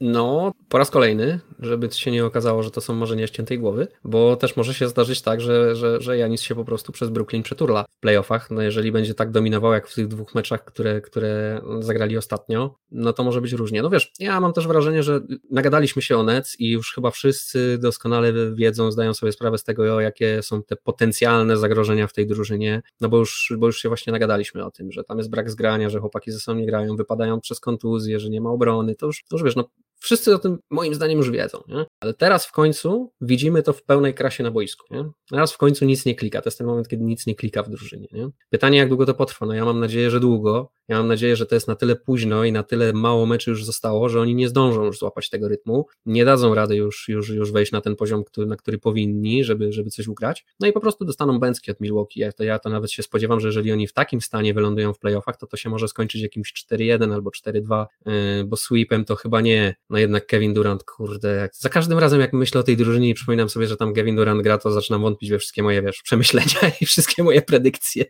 No, 0.00 0.52
po 0.68 0.78
raz 0.78 0.90
kolejny, 0.90 1.40
żeby 1.58 1.88
się 1.92 2.10
nie 2.10 2.24
okazało, 2.24 2.62
że 2.62 2.70
to 2.70 2.80
są 2.80 2.94
marzenia 2.94 3.26
ściętej 3.26 3.58
głowy, 3.58 3.88
bo 4.04 4.36
też 4.36 4.56
może 4.56 4.74
się 4.74 4.88
zdarzyć 4.88 5.22
tak, 5.22 5.40
że, 5.40 5.76
że, 5.76 6.00
że 6.00 6.18
Janis 6.18 6.40
się 6.40 6.54
po 6.54 6.64
prostu 6.64 6.92
przez 6.92 7.10
Brooklyn 7.10 7.42
przeturla 7.42 7.84
w 7.98 8.00
playoffach. 8.00 8.50
No 8.50 8.62
jeżeli 8.62 8.92
będzie 8.92 9.14
tak 9.14 9.30
dominował 9.30 9.72
jak 9.72 9.88
w 9.88 9.94
tych 9.94 10.08
dwóch 10.08 10.34
meczach, 10.34 10.64
które, 10.64 11.00
które 11.00 11.60
zagrali 11.80 12.16
ostatnio, 12.16 12.78
no 12.90 13.12
to 13.12 13.24
może 13.24 13.40
być 13.40 13.52
różnie. 13.52 13.82
No 13.82 13.90
wiesz, 13.90 14.12
ja 14.18 14.40
mam 14.40 14.52
też 14.52 14.66
wrażenie, 14.66 15.02
że 15.02 15.20
nagadaliśmy 15.50 16.02
się 16.02 16.16
o 16.16 16.22
Nets 16.22 16.60
i 16.60 16.70
już 16.70 16.92
chyba 16.94 17.10
wszyscy 17.10 17.78
doskonale 17.78 18.32
wiedzą, 18.54 18.92
zdają 18.92 19.14
sobie 19.14 19.32
sprawę 19.32 19.58
z 19.58 19.64
tego, 19.64 20.00
jakie 20.00 20.42
są 20.42 20.62
te 20.62 20.76
potencjalne 20.76 21.56
zagrożenia 21.56 22.06
w 22.06 22.12
tej 22.12 22.26
drużynie, 22.26 22.82
no 23.00 23.08
bo 23.08 23.18
już, 23.18 23.52
bo 23.58 23.66
już 23.66 23.78
się 23.78 23.88
właśnie 23.88 24.12
nagadaliśmy 24.12 24.64
o 24.64 24.70
tym, 24.70 24.92
że 24.92 25.04
tam 25.04 25.18
jest 25.18 25.30
brak 25.30 25.50
zgrania, 25.50 25.90
że 25.90 26.00
chłopaki 26.00 26.32
ze 26.32 26.40
sobą 26.40 26.58
nie 26.58 26.66
grają, 26.66 26.96
wypadają 26.96 27.40
przez 27.40 27.60
kontuzję, 27.60 28.20
że 28.20 28.30
nie 28.30 28.40
ma 28.40 28.50
obrony, 28.50 28.94
to 28.94 29.06
już, 29.06 29.24
to 29.28 29.36
już 29.36 29.42
wiesz, 29.42 29.56
no 29.56 29.68
Wszyscy 30.06 30.34
o 30.34 30.38
tym 30.38 30.58
moim 30.70 30.94
zdaniem 30.94 31.18
już 31.18 31.30
wiedzą, 31.30 31.62
nie? 31.68 31.84
ale 32.00 32.14
teraz 32.14 32.46
w 32.46 32.52
końcu 32.52 33.12
widzimy 33.20 33.62
to 33.62 33.72
w 33.72 33.82
pełnej 33.82 34.14
krasie 34.14 34.42
na 34.42 34.50
boisku. 34.50 34.94
Nie? 34.94 35.04
Teraz 35.30 35.52
w 35.52 35.58
końcu 35.58 35.84
nic 35.84 36.06
nie 36.06 36.14
klika. 36.14 36.42
To 36.42 36.48
jest 36.48 36.58
ten 36.58 36.66
moment, 36.66 36.88
kiedy 36.88 37.04
nic 37.04 37.26
nie 37.26 37.34
klika 37.34 37.62
w 37.62 37.68
drużynie. 37.68 38.08
Nie? 38.12 38.28
Pytanie, 38.50 38.78
jak 38.78 38.88
długo 38.88 39.06
to 39.06 39.14
potrwa? 39.14 39.46
No 39.46 39.54
ja 39.54 39.64
mam 39.64 39.80
nadzieję, 39.80 40.10
że 40.10 40.20
długo. 40.20 40.70
Ja 40.88 40.98
mam 40.98 41.08
nadzieję, 41.08 41.36
że 41.36 41.46
to 41.46 41.54
jest 41.54 41.68
na 41.68 41.76
tyle 41.76 41.96
późno 41.96 42.44
i 42.44 42.52
na 42.52 42.62
tyle 42.62 42.92
mało 42.92 43.26
meczy 43.26 43.50
już 43.50 43.64
zostało, 43.64 44.08
że 44.08 44.20
oni 44.20 44.34
nie 44.34 44.48
zdążą 44.48 44.84
już 44.84 44.98
złapać 44.98 45.30
tego 45.30 45.48
rytmu, 45.48 45.86
nie 46.06 46.24
dadzą 46.24 46.54
rady 46.54 46.76
już, 46.76 47.08
już, 47.08 47.28
już 47.28 47.52
wejść 47.52 47.72
na 47.72 47.80
ten 47.80 47.96
poziom, 47.96 48.24
który, 48.24 48.46
na 48.46 48.56
który 48.56 48.78
powinni, 48.78 49.44
żeby, 49.44 49.72
żeby 49.72 49.90
coś 49.90 50.08
ugrać. 50.08 50.46
No 50.60 50.66
i 50.66 50.72
po 50.72 50.80
prostu 50.80 51.04
dostaną 51.04 51.38
bęcki 51.38 51.70
od 51.70 51.80
Milwaukee. 51.80 52.20
Ja 52.20 52.32
to, 52.32 52.44
ja 52.44 52.58
to 52.58 52.70
nawet 52.70 52.90
się 52.90 53.02
spodziewam, 53.02 53.40
że 53.40 53.48
jeżeli 53.48 53.72
oni 53.72 53.86
w 53.86 53.92
takim 53.92 54.20
stanie 54.20 54.54
wylądują 54.54 54.92
w 54.92 54.98
playoffach, 54.98 55.36
to 55.36 55.46
to 55.46 55.56
się 55.56 55.70
może 55.70 55.88
skończyć 55.88 56.22
jakimś 56.22 56.52
4-1 56.72 57.12
albo 57.12 57.30
4-2, 57.30 57.86
yy, 58.06 58.12
bo 58.44 58.56
sweepem 58.56 59.04
to 59.04 59.16
chyba 59.16 59.40
nie. 59.40 59.74
No 59.96 60.00
jednak 60.00 60.26
Kevin 60.26 60.54
Durant, 60.54 60.84
kurde, 60.84 61.36
jak, 61.36 61.56
za 61.56 61.68
każdym 61.68 61.98
razem 61.98 62.20
jak 62.20 62.32
myślę 62.32 62.60
o 62.60 62.64
tej 62.64 62.76
drużynie 62.76 63.08
i 63.08 63.14
przypominam 63.14 63.48
sobie, 63.48 63.66
że 63.66 63.76
tam 63.76 63.94
Kevin 63.94 64.16
Durant 64.16 64.42
gra, 64.42 64.58
to 64.58 64.70
zaczynam 64.70 65.02
wątpić 65.02 65.30
we 65.30 65.38
wszystkie 65.38 65.62
moje, 65.62 65.82
wiesz, 65.82 66.02
przemyślenia 66.02 66.60
i 66.80 66.86
wszystkie 66.86 67.22
moje 67.22 67.42
predykcje. 67.42 68.04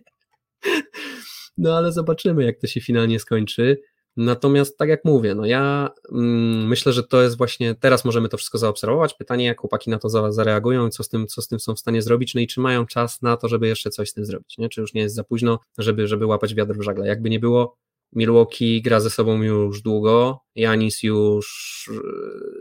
No 1.58 1.76
ale 1.76 1.92
zobaczymy, 1.92 2.44
jak 2.44 2.58
to 2.58 2.66
się 2.66 2.80
finalnie 2.80 3.18
skończy. 3.18 3.80
Natomiast 4.16 4.78
tak 4.78 4.88
jak 4.88 5.04
mówię, 5.04 5.34
no 5.34 5.46
ja 5.46 5.90
mm, 6.12 6.68
myślę, 6.68 6.92
że 6.92 7.02
to 7.02 7.22
jest 7.22 7.38
właśnie, 7.38 7.74
teraz 7.74 8.04
możemy 8.04 8.28
to 8.28 8.36
wszystko 8.36 8.58
zaobserwować. 8.58 9.14
Pytanie, 9.14 9.44
jak 9.44 9.60
chłopaki 9.60 9.90
na 9.90 9.98
to 9.98 10.32
zareagują, 10.32 10.90
co 10.90 11.02
z 11.02 11.08
tym, 11.08 11.26
co 11.26 11.42
z 11.42 11.48
tym 11.48 11.60
są 11.60 11.74
w 11.74 11.78
stanie 11.78 12.02
zrobić, 12.02 12.34
no 12.34 12.40
i 12.40 12.46
czy 12.46 12.60
mają 12.60 12.86
czas 12.86 13.22
na 13.22 13.36
to, 13.36 13.48
żeby 13.48 13.68
jeszcze 13.68 13.90
coś 13.90 14.10
z 14.10 14.12
tym 14.12 14.24
zrobić, 14.24 14.58
nie? 14.58 14.68
Czy 14.68 14.80
już 14.80 14.94
nie 14.94 15.00
jest 15.00 15.14
za 15.14 15.24
późno, 15.24 15.58
żeby, 15.78 16.06
żeby 16.06 16.26
łapać 16.26 16.54
wiatr 16.54 16.74
w 16.74 16.82
żagle. 16.82 17.06
Jakby 17.06 17.30
nie 17.30 17.40
było, 17.40 17.76
Milwaukee 18.12 18.82
gra 18.82 19.00
ze 19.00 19.10
sobą 19.10 19.42
już 19.42 19.82
długo. 19.82 20.40
Janis 20.54 21.02
już 21.02 21.90
e, 21.94 22.00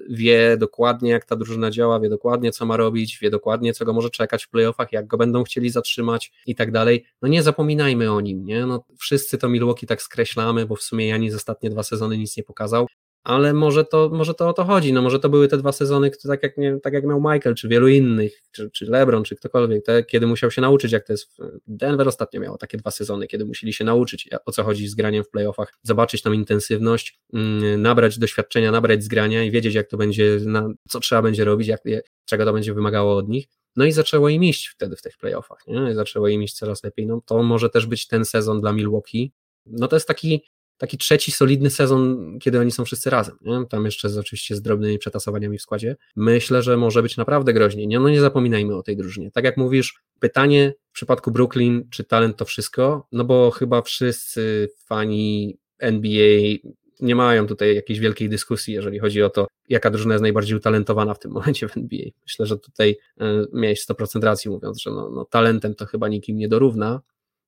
wie 0.10 0.58
dokładnie, 0.58 1.12
jak 1.12 1.26
ta 1.26 1.36
drużyna 1.36 1.72
działa, 1.72 2.00
wie 2.00 2.10
dokładnie, 2.10 2.52
co 2.52 2.66
ma 2.66 2.78
robić, 2.78 3.20
wie 3.22 3.30
dokładnie, 3.30 3.74
co 3.74 3.86
go 3.86 3.94
może 3.94 4.10
czekać 4.10 4.44
w 4.44 4.50
playoffach, 4.50 4.92
jak 4.92 5.08
go 5.08 5.18
będą 5.18 5.44
chcieli 5.44 5.70
zatrzymać 5.70 6.32
i 6.46 6.56
tak 6.56 6.72
dalej. 6.72 7.06
No 7.22 7.28
nie 7.28 7.44
zapominajmy 7.44 8.12
o 8.12 8.22
nim, 8.22 8.46
nie? 8.46 8.66
No, 8.66 8.84
wszyscy 9.00 9.38
to 9.38 9.50
Milwaukee 9.50 9.88
tak 9.88 10.02
skreślamy, 10.02 10.66
bo 10.66 10.76
w 10.76 10.82
sumie 10.82 11.08
Janis 11.08 11.36
ostatnie 11.36 11.70
dwa 11.70 11.84
sezony 11.84 12.18
nic 12.18 12.38
nie 12.38 12.44
pokazał, 12.44 12.88
ale 13.26 13.54
może 13.54 13.86
to, 13.86 14.10
może 14.14 14.34
to 14.34 14.50
o 14.50 14.54
to 14.54 14.64
chodzi, 14.64 14.94
no 14.94 15.02
może 15.02 15.20
to 15.20 15.30
były 15.30 15.48
te 15.48 15.58
dwa 15.58 15.72
sezony, 15.72 16.12
tak 16.28 16.44
jak, 16.44 16.58
nie, 16.58 16.80
tak 16.80 16.94
jak 16.94 17.06
miał 17.06 17.20
Michael, 17.20 17.56
czy 17.56 17.68
wielu 17.68 17.88
innych, 17.88 18.42
czy, 18.52 18.70
czy 18.70 18.86
LeBron, 18.86 19.24
czy 19.24 19.36
ktokolwiek, 19.36 19.86
te, 19.86 20.04
kiedy 20.04 20.28
musiał 20.28 20.52
się 20.52 20.62
nauczyć, 20.62 20.92
jak 20.92 21.08
to 21.08 21.14
jest, 21.14 21.38
Denver 21.68 22.08
ostatnio 22.08 22.42
miało 22.42 22.58
takie 22.58 22.78
dwa 22.78 22.92
sezony, 22.92 23.28
kiedy 23.28 23.46
musieli 23.46 23.74
się 23.74 23.84
nauczyć, 23.84 24.30
o 24.46 24.52
co 24.52 24.64
chodzi 24.64 24.88
z 24.88 24.96
graniem 24.96 25.24
w 25.24 25.30
playoffach, 25.30 25.74
zobaczyć 25.84 26.22
tą 26.22 26.32
intensywność, 26.32 27.20
mm, 27.34 27.82
nabrać 27.82 28.20
doświadczenia, 28.20 28.72
nabrać 28.72 29.04
zgrania 29.04 29.44
i 29.44 29.52
wiedzieć, 29.52 29.76
jak 29.76 29.88
to 29.88 29.98
będzie, 29.98 30.38
na, 30.46 30.70
co 30.90 31.00
trzeba 31.00 31.22
będzie 31.22 31.46
robić, 31.46 31.68
jak, 31.68 31.82
czego 32.26 32.46
to 32.46 32.54
będzie 32.54 32.74
wymagało 32.74 33.18
od 33.18 33.30
nich. 33.30 33.48
No 33.76 33.86
i 33.86 33.92
zaczęło 33.92 34.30
im 34.30 34.44
iść 34.44 34.68
wtedy 34.68 34.96
w 34.96 35.02
tych 35.02 35.18
playoffach, 35.18 35.68
nie? 35.68 35.92
I 35.92 35.94
zaczęło 35.94 36.28
im 36.28 36.44
iść 36.44 36.54
coraz 36.54 36.84
lepiej. 36.84 37.08
No 37.08 37.22
to 37.26 37.44
może 37.44 37.70
też 37.70 37.86
być 37.86 38.08
ten 38.08 38.26
sezon 38.26 38.62
dla 38.62 38.74
Milwaukee. 38.74 39.32
No 39.66 39.88
to 39.88 39.96
jest 39.96 40.08
taki 40.08 40.44
taki 40.78 40.98
trzeci 40.98 41.32
solidny 41.32 41.70
sezon, 41.70 42.38
kiedy 42.40 42.60
oni 42.60 42.72
są 42.72 42.86
wszyscy 42.86 43.10
razem. 43.10 43.38
Nie? 43.42 43.66
Tam 43.70 43.86
jeszcze 43.86 44.10
z, 44.10 44.18
oczywiście 44.18 44.56
z 44.56 44.62
drobnymi 44.62 45.00
przetasowaniami 45.00 45.58
w 45.58 45.62
składzie. 45.62 45.96
Myślę, 46.16 46.62
że 46.62 46.78
może 46.78 47.02
być 47.02 47.18
naprawdę 47.18 47.54
groźnie. 47.54 47.88
Nie, 47.88 48.00
no 48.00 48.10
nie 48.10 48.22
zapominajmy 48.22 48.76
o 48.76 48.84
tej 48.84 48.98
drużynie. 48.98 49.32
Tak 49.32 49.46
jak 49.46 49.58
mówisz, 49.58 50.00
pytanie 50.20 50.74
w 50.90 50.92
przypadku 50.92 51.32
Brooklyn, 51.32 51.88
czy 51.90 52.04
talent 52.04 52.38
to 52.38 52.46
wszystko? 52.46 53.08
No 53.12 53.24
bo 53.24 53.52
chyba 53.52 53.82
wszyscy 53.82 54.70
fani 54.86 55.58
NBA 55.80 56.58
nie 57.00 57.16
mają 57.16 57.48
tutaj 57.48 57.76
jakiejś 57.76 58.00
wielkiej 58.00 58.30
dyskusji, 58.30 58.74
jeżeli 58.74 59.00
chodzi 59.00 59.24
o 59.24 59.30
to, 59.30 59.48
jaka 59.70 59.90
drużyna 59.90 60.14
jest 60.14 60.22
najbardziej 60.22 60.58
utalentowana 60.58 61.14
w 61.14 61.20
tym 61.20 61.32
momencie 61.32 61.68
w 61.68 61.78
NBA. 61.78 62.06
Myślę, 62.24 62.46
że 62.46 62.58
tutaj 62.58 62.98
y, 63.22 63.24
miałeś 63.54 63.86
100% 63.86 64.24
racji 64.24 64.52
mówiąc, 64.52 64.82
że 64.82 64.92
no, 64.92 65.10
no, 65.10 65.26
talentem 65.26 65.76
to 65.76 65.86
chyba 65.86 66.08
nikim 66.08 66.38
nie 66.38 66.48
dorówna, 66.48 67.02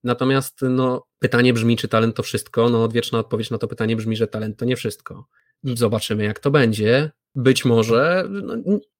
Natomiast 0.03 0.61
no, 0.61 1.07
pytanie 1.19 1.53
brzmi, 1.53 1.77
czy 1.77 1.87
talent 1.87 2.15
to 2.15 2.23
wszystko? 2.23 2.69
No, 2.69 2.83
odwieczna 2.83 3.19
odpowiedź 3.19 3.49
na 3.49 3.57
to 3.57 3.67
pytanie 3.67 3.95
brzmi, 3.95 4.15
że 4.15 4.27
talent 4.27 4.57
to 4.57 4.65
nie 4.65 4.75
wszystko. 4.75 5.27
Zobaczymy, 5.63 6.23
jak 6.23 6.39
to 6.39 6.51
będzie. 6.51 7.11
Być 7.35 7.65
może 7.65 8.27
no, 8.29 8.55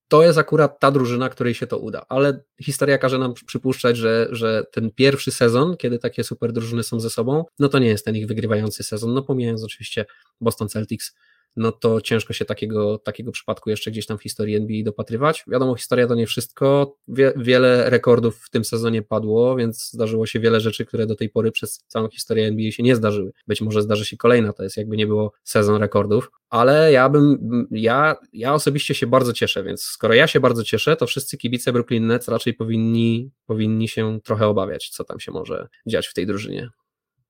to 0.08 0.22
jest 0.22 0.38
akurat 0.38 0.80
ta 0.80 0.90
drużyna, 0.90 1.28
której 1.28 1.54
się 1.54 1.66
to 1.66 1.78
uda, 1.78 2.06
ale 2.08 2.40
historia 2.62 2.98
każe 2.98 3.18
nam 3.18 3.34
przypuszczać, 3.46 3.96
że, 3.96 4.28
że 4.30 4.64
ten 4.72 4.90
pierwszy 4.90 5.32
sezon, 5.32 5.76
kiedy 5.76 5.98
takie 5.98 6.24
super 6.24 6.52
drużyny 6.52 6.82
są 6.82 7.00
ze 7.00 7.10
sobą, 7.10 7.44
no 7.58 7.68
to 7.68 7.78
nie 7.78 7.88
jest 7.88 8.04
ten 8.04 8.16
ich 8.16 8.26
wygrywający 8.26 8.82
sezon, 8.82 9.14
no 9.14 9.22
pomijając 9.22 9.64
oczywiście 9.64 10.04
Boston 10.40 10.68
Celtics, 10.68 11.14
no 11.58 11.72
to 11.72 12.00
ciężko 12.00 12.32
się 12.32 12.44
takiego, 12.44 12.98
takiego 12.98 13.32
przypadku 13.32 13.70
jeszcze 13.70 13.90
gdzieś 13.90 14.06
tam 14.06 14.18
w 14.18 14.22
historii 14.22 14.56
NBA 14.56 14.84
dopatrywać. 14.84 15.44
Wiadomo, 15.46 15.74
historia 15.74 16.06
to 16.06 16.14
nie 16.14 16.26
wszystko. 16.26 16.96
Wie, 17.08 17.32
wiele 17.36 17.90
rekordów 17.90 18.36
w 18.36 18.50
tym 18.50 18.64
sezonie 18.64 19.02
padło, 19.02 19.56
więc 19.56 19.90
zdarzyło 19.90 20.26
się 20.26 20.40
wiele 20.40 20.60
rzeczy, 20.60 20.86
które 20.86 21.06
do 21.06 21.16
tej 21.16 21.28
pory 21.28 21.52
przez 21.52 21.84
całą 21.86 22.08
historię 22.08 22.46
NBA 22.46 22.70
się 22.70 22.82
nie 22.82 22.96
zdarzyły. 22.96 23.32
Być 23.46 23.60
może 23.60 23.82
zdarzy 23.82 24.04
się 24.04 24.16
kolejna, 24.16 24.52
to 24.52 24.62
jest 24.62 24.76
jakby 24.76 24.96
nie 24.96 25.06
było 25.06 25.32
sezon 25.44 25.76
rekordów, 25.76 26.30
ale 26.50 26.92
ja 26.92 27.08
bym, 27.08 27.38
ja, 27.70 28.16
ja 28.32 28.54
osobiście 28.54 28.94
się 28.94 29.06
bardzo 29.06 29.32
cieszę, 29.32 29.64
więc 29.64 29.82
skoro 29.82 30.14
ja 30.14 30.26
się 30.26 30.40
bardzo 30.40 30.64
cieszę, 30.64 30.96
to 30.96 31.06
wszyscy 31.06 31.38
kibice 31.38 31.72
Brooklyn 31.72 32.06
Nets 32.06 32.28
raczej 32.28 32.54
powinni, 32.54 33.30
powinni 33.46 33.88
się 33.88 34.18
trochę 34.24 34.46
obawiać, 34.46 34.88
co 34.88 35.04
tam 35.04 35.20
się 35.20 35.32
może 35.32 35.68
dziać 35.86 36.06
w 36.06 36.14
tej 36.14 36.26
drużynie. 36.26 36.70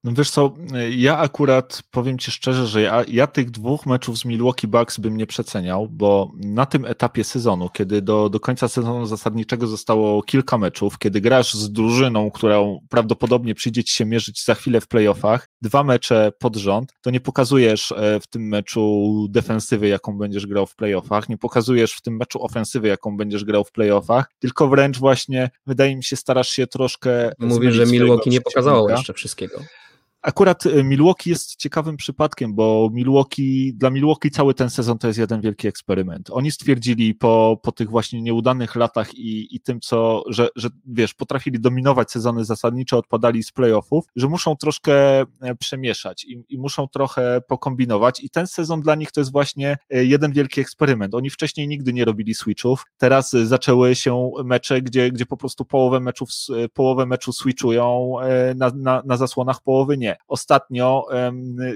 No 0.05 0.13
wiesz 0.13 0.31
co, 0.31 0.55
ja 0.91 1.19
akurat 1.19 1.83
powiem 1.91 2.19
Ci 2.19 2.31
szczerze, 2.31 2.67
że 2.67 2.83
ja, 2.83 3.05
ja, 3.09 3.27
tych 3.27 3.51
dwóch 3.51 3.87
meczów 3.87 4.19
z 4.19 4.25
Milwaukee 4.25 4.67
Bucks 4.67 4.99
bym 4.99 5.17
nie 5.17 5.27
przeceniał, 5.27 5.89
bo 5.89 6.33
na 6.37 6.67
tym 6.67 6.85
etapie 6.85 7.25
sezonu, 7.25 7.69
kiedy 7.69 8.03
do, 8.03 8.29
do 8.29 8.41
końca 8.41 8.69
sezonu 8.69 9.07
zasadniczego 9.07 9.67
zostało 9.67 10.23
kilka 10.23 10.59
meczów, 10.59 10.99
kiedy 10.99 11.21
grasz 11.21 11.55
z 11.55 11.73
drużyną, 11.73 12.31
którą 12.31 12.79
prawdopodobnie 12.89 13.55
przyjdzie 13.55 13.85
Ci 13.85 13.95
się 13.95 14.05
mierzyć 14.05 14.45
za 14.45 14.55
chwilę 14.55 14.81
w 14.81 14.89
playoffach, 14.89 15.49
dwa 15.63 15.85
mecze 15.85 16.33
pod 16.39 16.57
rząd, 16.57 16.93
to 17.03 17.11
nie 17.11 17.21
pokazujesz 17.21 17.93
e, 17.93 18.21
w 18.21 18.27
tym 18.27 18.49
meczu 18.49 19.27
defensywy, 19.31 19.89
jaką 19.89 20.19
będziesz 20.19 20.47
grał 20.47 20.67
w 20.67 20.77
playoffach, 20.77 21.29
nie 21.29 21.39
pokazujesz 21.39 21.93
w 21.93 22.03
tym 22.03 22.17
meczu 22.17 22.45
ofensywy, 22.45 22.89
jaką 22.89 23.17
będziesz 23.17 23.45
grał 23.45 23.65
w 23.65 23.73
playoffach, 23.73 24.31
tylko 24.39 24.69
wręcz 24.69 24.99
właśnie, 24.99 25.51
wydaje 25.67 25.97
mi 25.97 26.05
się, 26.05 26.17
starasz 26.17 26.49
się 26.49 26.67
troszkę... 26.67 27.33
Mówię, 27.39 27.73
że 27.73 27.87
Milwaukee 27.87 28.31
nie 28.31 28.41
pokazało 28.41 28.91
jeszcze 28.91 29.15
wszystkiego. 29.15 29.61
Akurat 30.29 30.67
y, 30.67 30.85
Milwaukee 30.85 31.31
jest 31.31 31.57
ciekawym 31.57 31.97
przypadkiem, 31.97 32.55
bo 32.55 32.91
Milwaukee, 32.93 33.73
dla 33.75 33.91
Milwaukee 33.91 34.31
cały 34.31 34.55
ten 34.55 34.71
sezon 34.71 34.99
to 34.99 35.07
jest 35.07 35.19
jeden 35.19 35.41
wielki 35.41 35.69
eksperyment. 35.69 36.31
Oni 36.31 36.51
stwierdzili 36.51 37.15
po, 37.15 37.61
po 37.63 37.73
tych 37.73 37.91
właśnie 37.91 38.23
nieudanych 38.23 38.77
latach 38.77 39.15
i, 39.15 39.57
i 39.57 39.61
tym, 39.61 39.81
co, 39.81 40.23
że, 40.29 40.49
że 40.57 40.69
wiesz, 40.87 41.15
potrafili 41.15 41.61
dominować 41.61 42.11
sezony 42.11 42.45
zasadnicze, 42.45 42.97
odpadali 42.97 43.43
z 43.43 43.53
playoffów, 43.53 44.05
że 44.17 44.29
muszą 44.29 44.57
troszkę 44.57 45.21
e, 45.21 45.27
przemieszać 45.59 46.25
i, 46.25 46.45
i 46.49 46.59
muszą 46.59 46.89
trochę 46.89 47.41
pokombinować 47.49 48.25
i 48.25 48.31
ten 48.31 48.47
sezon 48.47 48.81
dla 48.81 48.95
nich 48.95 49.13
to 49.13 49.21
jest 49.21 49.33
właśnie 49.33 49.77
e, 49.91 50.05
jeden 50.05 50.33
wielki 50.33 50.61
eksperyment. 50.61 51.15
Oni 51.15 51.31
wcześniej 51.31 51.69
nigdy 51.69 51.93
nie 51.93 52.05
robili 52.05 52.35
switchów, 52.35 52.85
teraz 52.99 53.35
e, 53.35 53.47
zaczęły 53.47 53.95
się 53.95 54.31
mecze, 54.45 54.83
gdzie, 54.83 55.11
gdzie 55.11 55.27
po 55.27 55.37
prostu 55.37 55.65
połowę 55.65 56.01
meczów, 56.01 56.29
połowę 56.73 57.07
meczu 57.07 57.33
switchują 57.33 58.15
na, 58.57 58.71
na, 58.75 59.03
na 59.07 59.17
zasłonach, 59.17 59.63
połowy 59.63 59.99
nie. 59.99 60.18
Ostatnio 60.29 61.07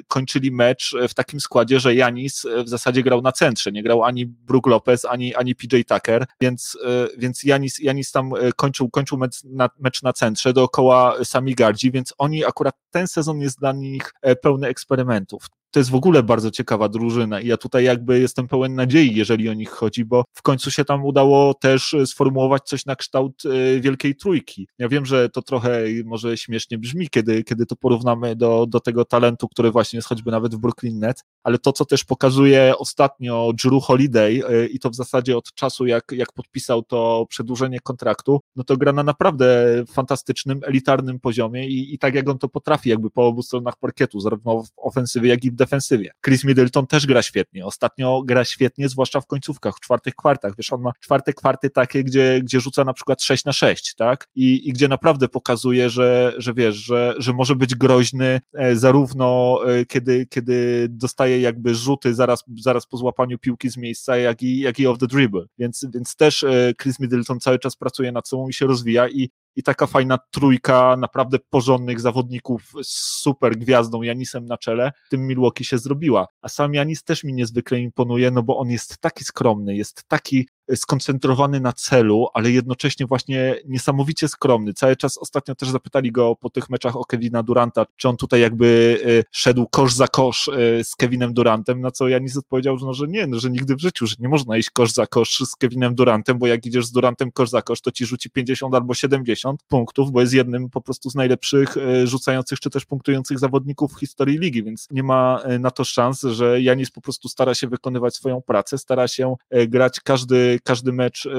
kończyli 0.08 0.50
mecz 0.50 0.94
w 1.08 1.14
takim 1.14 1.40
składzie, 1.40 1.80
że 1.80 1.94
Janis 1.94 2.46
w 2.64 2.68
zasadzie 2.68 3.02
grał 3.02 3.22
na 3.22 3.32
centrze, 3.32 3.72
nie 3.72 3.82
grał 3.82 4.04
ani 4.04 4.26
Brook 4.26 4.66
Lopez, 4.66 5.04
ani, 5.04 5.34
ani 5.34 5.54
PJ 5.54 5.76
Tucker, 5.88 6.26
więc, 6.40 6.78
e, 6.84 7.08
więc 7.18 7.42
Janis, 7.42 7.78
Janis 7.78 8.12
tam 8.12 8.34
e, 8.34 8.52
kończył, 8.52 8.90
kończył 8.90 9.18
mecz 9.18 9.44
na, 9.44 9.68
mecz 9.78 10.02
na 10.02 10.12
centrze 10.12 10.52
dookoła 10.52 11.24
Sami 11.24 11.54
Gardzi, 11.54 11.90
więc 11.90 12.14
oni 12.18 12.44
akurat 12.44 12.74
ten 12.90 13.08
sezon 13.08 13.40
jest 13.40 13.58
dla 13.58 13.72
nich 13.72 14.12
e, 14.22 14.36
pełny 14.36 14.68
eksperymentów 14.68 15.46
to 15.72 15.80
jest 15.80 15.90
w 15.90 15.94
ogóle 15.94 16.22
bardzo 16.22 16.50
ciekawa 16.50 16.88
drużyna 16.88 17.40
i 17.40 17.46
ja 17.46 17.56
tutaj 17.56 17.84
jakby 17.84 18.20
jestem 18.20 18.48
pełen 18.48 18.74
nadziei, 18.74 19.14
jeżeli 19.14 19.48
o 19.48 19.54
nich 19.54 19.70
chodzi, 19.70 20.04
bo 20.04 20.24
w 20.32 20.42
końcu 20.42 20.70
się 20.70 20.84
tam 20.84 21.04
udało 21.04 21.54
też 21.54 21.96
sformułować 22.06 22.62
coś 22.62 22.86
na 22.86 22.96
kształt 22.96 23.42
Wielkiej 23.80 24.16
Trójki. 24.16 24.68
Ja 24.78 24.88
wiem, 24.88 25.06
że 25.06 25.28
to 25.28 25.42
trochę 25.42 25.80
może 26.04 26.36
śmiesznie 26.36 26.78
brzmi, 26.78 27.08
kiedy, 27.10 27.44
kiedy 27.44 27.66
to 27.66 27.76
porównamy 27.76 28.36
do, 28.36 28.66
do 28.66 28.80
tego 28.80 29.04
talentu, 29.04 29.48
który 29.48 29.70
właśnie 29.70 29.96
jest 29.96 30.08
choćby 30.08 30.30
nawet 30.30 30.54
w 30.54 30.58
Brooklyn 30.58 30.98
Nets, 30.98 31.22
ale 31.42 31.58
to, 31.58 31.72
co 31.72 31.84
też 31.84 32.04
pokazuje 32.04 32.74
ostatnio 32.78 33.52
Drew 33.64 33.84
Holiday 33.84 34.42
i 34.70 34.78
to 34.78 34.90
w 34.90 34.94
zasadzie 34.94 35.36
od 35.36 35.54
czasu, 35.54 35.86
jak, 35.86 36.12
jak 36.12 36.32
podpisał 36.32 36.82
to 36.82 37.26
przedłużenie 37.28 37.80
kontraktu, 37.80 38.40
no 38.56 38.64
to 38.64 38.76
gra 38.76 38.92
na 38.92 39.02
naprawdę 39.02 39.66
fantastycznym, 39.88 40.60
elitarnym 40.64 41.20
poziomie 41.20 41.68
i, 41.68 41.94
i 41.94 41.98
tak 41.98 42.14
jak 42.14 42.28
on 42.28 42.38
to 42.38 42.48
potrafi, 42.48 42.90
jakby 42.90 43.10
po 43.10 43.26
obu 43.26 43.42
stronach 43.42 43.76
parkietu, 43.76 44.20
zarówno 44.20 44.62
w 44.62 44.68
ofensywie, 44.76 45.28
jak 45.28 45.44
i 45.44 45.50
w 45.50 45.54
defensywie. 45.62 46.10
Chris 46.24 46.44
Middleton 46.44 46.86
też 46.86 47.06
gra 47.06 47.22
świetnie, 47.22 47.66
ostatnio 47.66 48.22
gra 48.24 48.44
świetnie, 48.44 48.88
zwłaszcza 48.88 49.20
w 49.20 49.26
końcówkach, 49.26 49.76
w 49.76 49.80
czwartych 49.80 50.14
kwartach, 50.14 50.52
wiesz, 50.58 50.72
on 50.72 50.80
ma 50.80 50.92
czwarte 51.00 51.32
kwarty 51.32 51.70
takie, 51.70 52.04
gdzie, 52.04 52.40
gdzie 52.42 52.60
rzuca 52.60 52.84
na 52.84 52.92
przykład 52.92 53.22
6 53.22 53.44
na 53.44 53.52
6, 53.52 53.94
tak, 53.94 54.28
i, 54.34 54.68
i 54.68 54.72
gdzie 54.72 54.88
naprawdę 54.88 55.28
pokazuje, 55.28 55.90
że, 55.90 56.34
że 56.36 56.54
wiesz, 56.54 56.76
że, 56.76 57.14
że 57.18 57.32
może 57.32 57.56
być 57.56 57.74
groźny 57.74 58.40
e, 58.54 58.76
zarówno 58.76 59.58
e, 59.66 59.86
kiedy, 59.86 60.26
kiedy 60.26 60.86
dostaje 60.90 61.40
jakby 61.40 61.74
rzuty 61.74 62.14
zaraz, 62.14 62.44
zaraz 62.60 62.86
po 62.86 62.96
złapaniu 62.96 63.38
piłki 63.38 63.70
z 63.70 63.76
miejsca, 63.76 64.16
jak 64.16 64.42
i, 64.42 64.60
jak 64.60 64.78
i 64.78 64.86
off 64.86 64.98
the 64.98 65.06
dribble, 65.06 65.44
więc, 65.58 65.86
więc 65.94 66.16
też 66.16 66.42
e, 66.42 66.72
Chris 66.82 67.00
Middleton 67.00 67.40
cały 67.40 67.58
czas 67.58 67.76
pracuje 67.76 68.12
nad 68.12 68.28
sobą 68.28 68.48
i 68.48 68.52
się 68.52 68.66
rozwija 68.66 69.08
i, 69.08 69.30
i 69.56 69.62
taka 69.62 69.86
fajna 69.86 70.18
trójka 70.30 70.96
naprawdę 70.96 71.38
porządnych 71.50 72.00
zawodników 72.00 72.72
z 72.82 73.20
super 73.22 73.56
gwiazdą 73.56 74.02
Janisem 74.02 74.46
na 74.46 74.58
czele, 74.58 74.92
tym 75.10 75.26
Milwaukee 75.26 75.64
się 75.64 75.78
zrobiła. 75.78 76.26
A 76.42 76.48
sam 76.48 76.74
Janis 76.74 77.04
też 77.04 77.24
mi 77.24 77.32
niezwykle 77.32 77.80
imponuje, 77.80 78.30
no 78.30 78.42
bo 78.42 78.58
on 78.58 78.70
jest 78.70 78.98
taki 78.98 79.24
skromny, 79.24 79.76
jest 79.76 80.04
taki 80.08 80.48
skoncentrowany 80.74 81.60
na 81.60 81.72
celu, 81.72 82.28
ale 82.34 82.50
jednocześnie 82.50 83.06
właśnie 83.06 83.54
niesamowicie 83.66 84.28
skromny. 84.28 84.74
Cały 84.74 84.96
czas 84.96 85.18
ostatnio 85.18 85.54
też 85.54 85.68
zapytali 85.68 86.12
go 86.12 86.36
po 86.36 86.50
tych 86.50 86.70
meczach 86.70 86.96
o 86.96 87.04
Kevina 87.04 87.42
Duranta, 87.42 87.86
czy 87.96 88.08
on 88.08 88.16
tutaj 88.16 88.40
jakby 88.40 88.66
y, 89.06 89.24
szedł 89.30 89.66
kosz 89.70 89.94
za 89.94 90.08
kosz 90.08 90.48
y, 90.48 90.80
z 90.84 90.96
Kevinem 90.96 91.34
Durantem, 91.34 91.80
na 91.80 91.90
co 91.90 92.08
Janis 92.08 92.36
odpowiedział, 92.36 92.78
że, 92.78 92.86
no, 92.86 92.94
że 92.94 93.06
nie, 93.06 93.26
no, 93.26 93.38
że 93.38 93.50
nigdy 93.50 93.76
w 93.76 93.80
życiu, 93.80 94.06
że 94.06 94.14
nie 94.18 94.28
można 94.28 94.56
iść 94.56 94.70
kosz 94.70 94.92
za 94.92 95.06
kosz 95.06 95.38
z 95.38 95.56
Kevinem 95.56 95.94
Durantem, 95.94 96.38
bo 96.38 96.46
jak 96.46 96.66
idziesz 96.66 96.86
z 96.86 96.92
Durantem 96.92 97.32
kosz 97.32 97.50
za 97.50 97.62
kosz, 97.62 97.80
to 97.80 97.90
ci 97.90 98.06
rzuci 98.06 98.30
50 98.30 98.74
albo 98.74 98.94
70 98.94 99.62
punktów, 99.62 100.12
bo 100.12 100.20
jest 100.20 100.32
jednym 100.32 100.70
po 100.70 100.80
prostu 100.80 101.10
z 101.10 101.14
najlepszych 101.14 101.76
y, 101.76 102.06
rzucających 102.06 102.60
czy 102.60 102.70
też 102.70 102.84
punktujących 102.84 103.38
zawodników 103.38 103.92
w 103.92 104.00
historii 104.00 104.38
ligi, 104.38 104.64
więc 104.64 104.88
nie 104.90 105.02
ma 105.02 105.42
na 105.60 105.70
to 105.70 105.84
szans, 105.84 106.22
że 106.22 106.62
Janis 106.62 106.90
po 106.90 107.00
prostu 107.00 107.28
stara 107.28 107.54
się 107.54 107.68
wykonywać 107.68 108.16
swoją 108.16 108.42
pracę, 108.42 108.78
stara 108.78 109.08
się 109.08 109.34
grać 109.68 110.00
każdy 110.00 110.52
każdy 110.62 110.92
mecz, 110.92 111.26
e, 111.26 111.30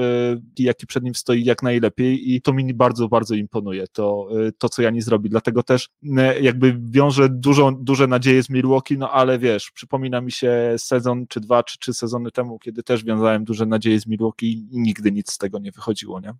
jaki 0.58 0.86
przed 0.86 1.04
nim 1.04 1.14
stoi, 1.14 1.44
jak 1.44 1.62
najlepiej 1.62 2.34
i 2.34 2.40
to 2.40 2.52
mi 2.52 2.74
bardzo, 2.74 3.08
bardzo 3.08 3.34
imponuje, 3.34 3.84
to, 3.92 4.28
e, 4.46 4.52
to 4.52 4.68
co 4.68 4.82
Jani 4.82 5.02
zrobi, 5.02 5.30
dlatego 5.30 5.62
też 5.62 5.88
jakby 6.40 6.76
wiąże 6.80 7.28
dużo, 7.28 7.72
duże 7.72 8.06
nadzieje 8.06 8.42
z 8.42 8.50
Milwaukee, 8.50 8.98
no 8.98 9.10
ale 9.10 9.38
wiesz, 9.38 9.70
przypomina 9.70 10.20
mi 10.20 10.32
się 10.32 10.74
sezon, 10.78 11.26
czy 11.26 11.40
dwa, 11.40 11.62
czy 11.62 11.78
trzy 11.78 11.94
sezony 11.94 12.30
temu, 12.30 12.58
kiedy 12.58 12.82
też 12.82 13.04
wiązałem 13.04 13.44
duże 13.44 13.66
nadzieje 13.66 14.00
z 14.00 14.06
Milwaukee 14.06 14.52
i 14.52 14.68
nigdy 14.72 15.12
nic 15.12 15.32
z 15.32 15.38
tego 15.38 15.58
nie 15.58 15.72
wychodziło, 15.72 16.20
nie? 16.20 16.34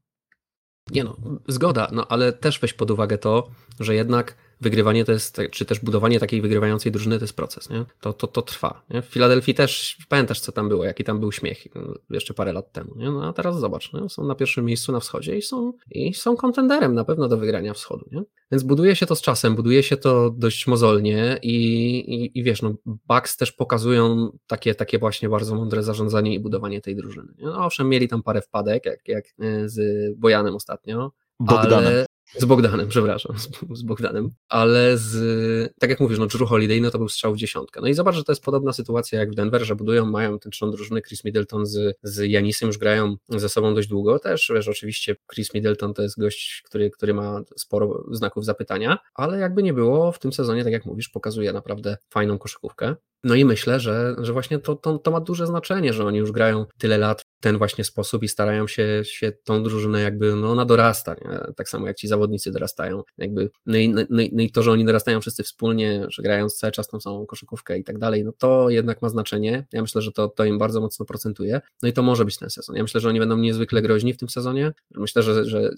Nie 0.91 1.05
no, 1.05 1.16
zgoda, 1.49 1.89
no 1.93 2.07
ale 2.09 2.32
też 2.32 2.61
weź 2.61 2.72
pod 2.72 2.91
uwagę 2.91 3.18
to, 3.18 3.49
że 3.80 3.95
jednak 3.95 4.37
wygrywanie 4.64 5.04
to 5.04 5.12
jest, 5.12 5.40
czy 5.50 5.64
też 5.64 5.80
budowanie 5.80 6.20
takiej 6.20 6.42
wygrywającej 6.42 6.92
drużyny 6.92 7.18
to 7.18 7.24
jest 7.24 7.36
proces, 7.36 7.70
nie? 7.70 7.84
To, 8.00 8.12
to, 8.12 8.26
to 8.26 8.42
trwa. 8.42 8.82
Nie? 8.90 9.02
W 9.02 9.06
Filadelfii 9.06 9.54
też 9.54 9.98
pamiętasz, 10.08 10.40
co 10.40 10.52
tam 10.52 10.68
było, 10.68 10.84
jaki 10.84 11.04
tam 11.04 11.20
był 11.20 11.32
śmiech 11.32 11.64
jeszcze 12.10 12.34
parę 12.34 12.52
lat 12.52 12.72
temu. 12.72 12.94
Nie? 12.96 13.10
No 13.10 13.28
a 13.28 13.32
teraz 13.32 13.60
zobacz, 13.60 13.92
nie? 13.92 14.08
są 14.08 14.24
na 14.24 14.34
pierwszym 14.34 14.64
miejscu 14.64 14.92
na 14.92 15.00
wschodzie 15.00 15.36
i 15.36 15.42
są, 15.42 15.72
i 15.90 16.14
są 16.14 16.36
kontenderem 16.36 16.94
na 16.94 17.04
pewno 17.04 17.28
do 17.28 17.36
wygrania 17.36 17.74
wschodu. 17.74 18.06
Nie? 18.12 18.22
Więc 18.50 18.62
buduje 18.62 18.96
się 18.96 19.06
to 19.06 19.16
z 19.16 19.22
czasem, 19.22 19.54
buduje 19.54 19.82
się 19.82 19.96
to 19.96 20.30
dość 20.30 20.66
mozolnie 20.66 21.38
i, 21.42 21.56
i, 21.98 22.38
i 22.38 22.42
wiesz, 22.42 22.62
no, 22.62 22.74
Bucks 22.86 23.36
też 23.36 23.52
pokazują 23.52 24.30
takie, 24.46 24.74
takie 24.74 24.98
właśnie 24.98 25.28
bardzo 25.28 25.54
mądre 25.54 25.82
zarządzanie 25.82 26.34
i 26.34 26.40
budowanie 26.40 26.80
tej 26.80 26.96
drużyny. 26.96 27.32
Nie? 27.38 27.44
No, 27.44 27.64
owszem, 27.66 27.88
mieli 27.88 28.08
tam 28.08 28.22
parę 28.22 28.42
wpadek, 28.42 28.86
jak, 28.86 29.08
jak 29.08 29.24
e, 29.40 29.68
z 29.68 29.78
Bojanem 30.18 30.54
ostatnio, 30.54 31.12
Bogdanem. 31.40 31.86
Ale, 31.86 32.06
z 32.38 32.44
Bogdanem, 32.44 32.88
przepraszam, 32.88 33.36
z, 33.74 33.82
Bogdanem, 33.82 34.30
ale 34.48 34.98
z, 34.98 35.74
tak 35.78 35.90
jak 35.90 36.00
mówisz, 36.00 36.18
no 36.18 36.26
Drew 36.26 36.48
Holiday, 36.48 36.80
no 36.80 36.90
to 36.90 36.98
był 36.98 37.08
strzał 37.08 37.34
w 37.34 37.36
dziesiątkę. 37.36 37.80
No 37.80 37.88
i 37.88 37.94
zobacz, 37.94 38.14
że 38.14 38.24
to 38.24 38.32
jest 38.32 38.42
podobna 38.42 38.72
sytuacja 38.72 39.18
jak 39.20 39.30
w 39.30 39.34
Denver, 39.34 39.64
że 39.64 39.76
budują, 39.76 40.06
mają 40.06 40.38
ten 40.38 40.52
trzon 40.52 40.70
drużyny, 40.70 41.02
Chris 41.02 41.24
Middleton 41.24 41.66
z, 41.66 41.98
z 42.02 42.30
Janisem 42.30 42.66
już 42.66 42.78
grają 42.78 43.16
ze 43.28 43.48
sobą 43.48 43.74
dość 43.74 43.88
długo, 43.88 44.18
też 44.18 44.52
wiesz, 44.54 44.68
oczywiście 44.68 45.16
Chris 45.34 45.54
Middleton 45.54 45.94
to 45.94 46.02
jest 46.02 46.20
gość, 46.20 46.62
który, 46.64 46.90
który 46.90 47.14
ma 47.14 47.40
sporo 47.56 48.04
znaków 48.10 48.44
zapytania, 48.44 48.98
ale 49.14 49.38
jakby 49.38 49.62
nie 49.62 49.72
było, 49.72 50.12
w 50.12 50.18
tym 50.18 50.32
sezonie, 50.32 50.64
tak 50.64 50.72
jak 50.72 50.86
mówisz, 50.86 51.08
pokazuje 51.08 51.52
naprawdę 51.52 51.96
fajną 52.10 52.38
koszykówkę. 52.38 52.94
No 53.24 53.34
i 53.34 53.44
myślę, 53.44 53.80
że, 53.80 54.16
że 54.18 54.32
właśnie 54.32 54.58
to, 54.58 54.74
to, 54.74 54.98
to 54.98 55.10
ma 55.10 55.20
duże 55.20 55.46
znaczenie, 55.46 55.92
że 55.92 56.04
oni 56.04 56.18
już 56.18 56.32
grają 56.32 56.66
tyle 56.78 56.98
lat 56.98 57.22
w 57.22 57.40
ten 57.40 57.58
właśnie 57.58 57.84
sposób 57.84 58.22
i 58.22 58.28
starają 58.28 58.66
się, 58.66 59.02
się 59.04 59.32
tą 59.32 59.62
drużynę 59.62 60.02
jakby, 60.02 60.36
no 60.36 60.50
ona 60.50 60.64
dorasta, 60.64 61.14
nie? 61.14 61.38
tak 61.56 61.68
samo 61.68 61.86
jak 61.86 61.96
ci 61.96 62.08
zawodnicy 62.14 62.52
dorastają, 62.52 63.02
jakby, 63.18 63.50
no 63.66 63.76
i, 63.76 63.88
no, 63.88 64.02
no, 64.10 64.22
no 64.32 64.42
i 64.42 64.50
to, 64.50 64.62
że 64.62 64.72
oni 64.72 64.84
dorastają 64.84 65.20
wszyscy 65.20 65.42
wspólnie, 65.42 66.06
że 66.08 66.22
grają 66.22 66.48
cały 66.48 66.72
czas 66.72 66.88
tą 66.88 67.00
samą 67.00 67.26
koszykówkę 67.26 67.78
i 67.78 67.84
tak 67.84 67.98
dalej, 67.98 68.24
no 68.24 68.32
to 68.38 68.70
jednak 68.70 69.02
ma 69.02 69.08
znaczenie, 69.08 69.66
ja 69.72 69.82
myślę, 69.82 70.02
że 70.02 70.12
to, 70.12 70.28
to 70.28 70.44
im 70.44 70.58
bardzo 70.58 70.80
mocno 70.80 71.06
procentuje, 71.06 71.60
no 71.82 71.88
i 71.88 71.92
to 71.92 72.02
może 72.02 72.24
być 72.24 72.38
ten 72.38 72.50
sezon, 72.50 72.76
ja 72.76 72.82
myślę, 72.82 73.00
że 73.00 73.08
oni 73.08 73.18
będą 73.18 73.36
niezwykle 73.36 73.82
groźni 73.82 74.12
w 74.12 74.16
tym 74.16 74.28
sezonie, 74.28 74.72
myślę, 74.94 75.22
że, 75.22 75.44
że 75.44 75.70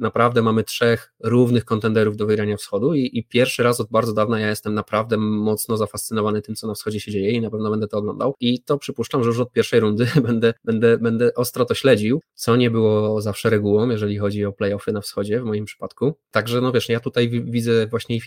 naprawdę 0.00 0.42
mamy 0.42 0.64
trzech 0.64 1.12
równych 1.20 1.64
kontenderów 1.64 2.16
do 2.16 2.26
wygrania 2.26 2.56
wschodu 2.56 2.94
i, 2.94 3.10
i 3.12 3.24
pierwszy 3.24 3.62
raz 3.62 3.80
od 3.80 3.90
bardzo 3.90 4.12
dawna 4.12 4.40
ja 4.40 4.48
jestem 4.48 4.74
naprawdę 4.74 5.16
mocno 5.16 5.76
zafascynowany 5.76 6.42
tym, 6.42 6.54
co 6.54 6.66
na 6.66 6.74
wschodzie 6.74 7.00
się 7.00 7.12
dzieje 7.12 7.30
i 7.30 7.40
na 7.40 7.50
pewno 7.50 7.70
będę 7.70 7.88
to 7.88 7.98
oglądał. 7.98 8.34
I 8.40 8.62
to 8.62 8.78
przypuszczam, 8.78 9.22
że 9.22 9.28
już 9.28 9.40
od 9.40 9.52
pierwszej 9.52 9.80
rundy 9.80 10.06
będę, 10.28 10.54
będę, 10.64 10.98
będę 10.98 11.34
ostro 11.34 11.64
to 11.64 11.74
śledził, 11.74 12.20
co 12.34 12.56
nie 12.56 12.70
było 12.70 13.20
zawsze 13.20 13.50
regułą, 13.50 13.88
jeżeli 13.88 14.18
chodzi 14.18 14.44
o 14.44 14.52
playoffy 14.52 14.92
na 14.92 15.00
wschodzie 15.00 15.40
w 15.40 15.44
moim 15.44 15.64
przypadku. 15.64 15.79
Także 16.30 16.60
no 16.60 16.72
wiesz, 16.72 16.88
ja 16.88 17.00
tutaj 17.00 17.30
widzę 17.30 17.86
właśnie 17.86 18.16
i, 18.16 18.20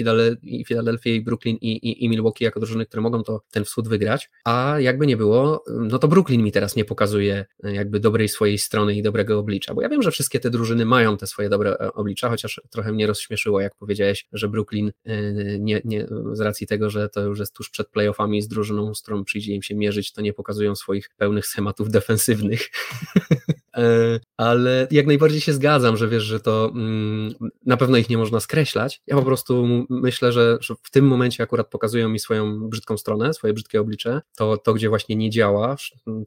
i 0.43 0.66
Philadelphia, 0.66 1.10
i 1.10 1.22
Brooklyn, 1.22 1.58
i, 1.62 1.72
i, 1.72 2.06
i 2.06 2.10
Milwaukee 2.10 2.43
jako 2.43 2.60
drużyny, 2.60 2.86
które 2.86 3.01
mogą 3.01 3.24
to 3.24 3.41
ten 3.51 3.66
wschód 3.66 3.88
wygrać, 3.88 4.30
a 4.45 4.76
jakby 4.80 5.08
nie 5.08 5.18
było, 5.18 5.64
no 5.68 5.99
to 5.99 6.08
Brooklyn 6.08 6.43
mi 6.43 6.51
teraz 6.51 6.76
nie 6.76 6.86
pokazuje 6.86 7.45
e, 7.64 7.74
jakby 7.74 7.99
dobrej 7.99 8.30
swojej 8.30 8.58
strony 8.58 8.95
i 8.95 9.01
dobrego 9.01 9.39
oblicza, 9.39 9.74
bo 9.74 9.82
ja 9.82 9.89
wiem, 9.89 10.01
że 10.01 10.12
wszystkie 10.12 10.39
te 10.39 10.49
drużyny 10.49 10.86
mają 10.86 11.18
te 11.18 11.28
swoje 11.28 11.49
dobre 11.49 11.72
e, 11.72 11.93
oblicza, 11.93 12.30
chociaż 12.30 12.62
trochę 12.70 12.91
mnie 12.91 13.08
rozśmieszyło, 13.08 13.62
jak 13.62 13.76
powiedziałeś, 13.76 14.28
że 14.34 14.49
Brooklyn 14.49 14.91
e, 15.06 15.22
nie, 15.60 15.82
nie, 15.86 16.08
z 16.34 16.39
racji 16.39 16.68
tego, 16.68 16.89
że 16.89 17.10
to 17.10 17.22
już 17.22 17.39
jest 17.39 17.54
tuż 17.54 17.70
przed 17.70 17.89
playoffami 17.89 18.41
z 18.41 18.47
drużyną, 18.47 18.93
z 18.95 19.01
którą 19.01 19.24
przyjdzie 19.24 19.54
im 19.54 19.62
się 19.62 19.76
mierzyć, 19.76 20.14
to 20.14 20.22
nie 20.22 20.34
pokazują 20.34 20.76
swoich 20.76 21.10
pełnych 21.18 21.45
schematów 21.45 21.89
defensywnych. 21.89 22.70
E, 23.78 24.19
ale 24.38 24.88
jak 24.91 25.07
najbardziej 25.07 25.41
się 25.41 25.53
zgadzam, 25.53 25.97
że 25.97 26.07
wiesz, 26.07 26.24
że 26.24 26.39
to 26.39 26.71
mm, 26.76 27.34
na 27.65 27.78
pewno 27.78 27.97
ich 27.97 28.09
nie 28.09 28.17
można 28.17 28.39
skreślać. 28.39 29.01
Ja 29.07 29.15
po 29.15 29.21
prostu 29.21 29.67
myślę, 29.89 30.32
że, 30.32 30.57
w 30.84 30.91
tym 30.91 31.05
momencie 31.05 31.43
akurat 31.43 31.69
pokazują 31.69 32.09
mi 32.09 32.19
swoją 32.19 32.69
brzydką 32.69 32.97
stronę, 32.97 33.34
swoje 33.34 33.53
brzydkie 33.53 33.82
oblicze, 33.82 34.21
to, 34.38 34.57
to 34.57 34.74
gdzie 34.74 34.89
właśnie 34.89 35.15
nie 35.15 35.30
działa 35.30 35.76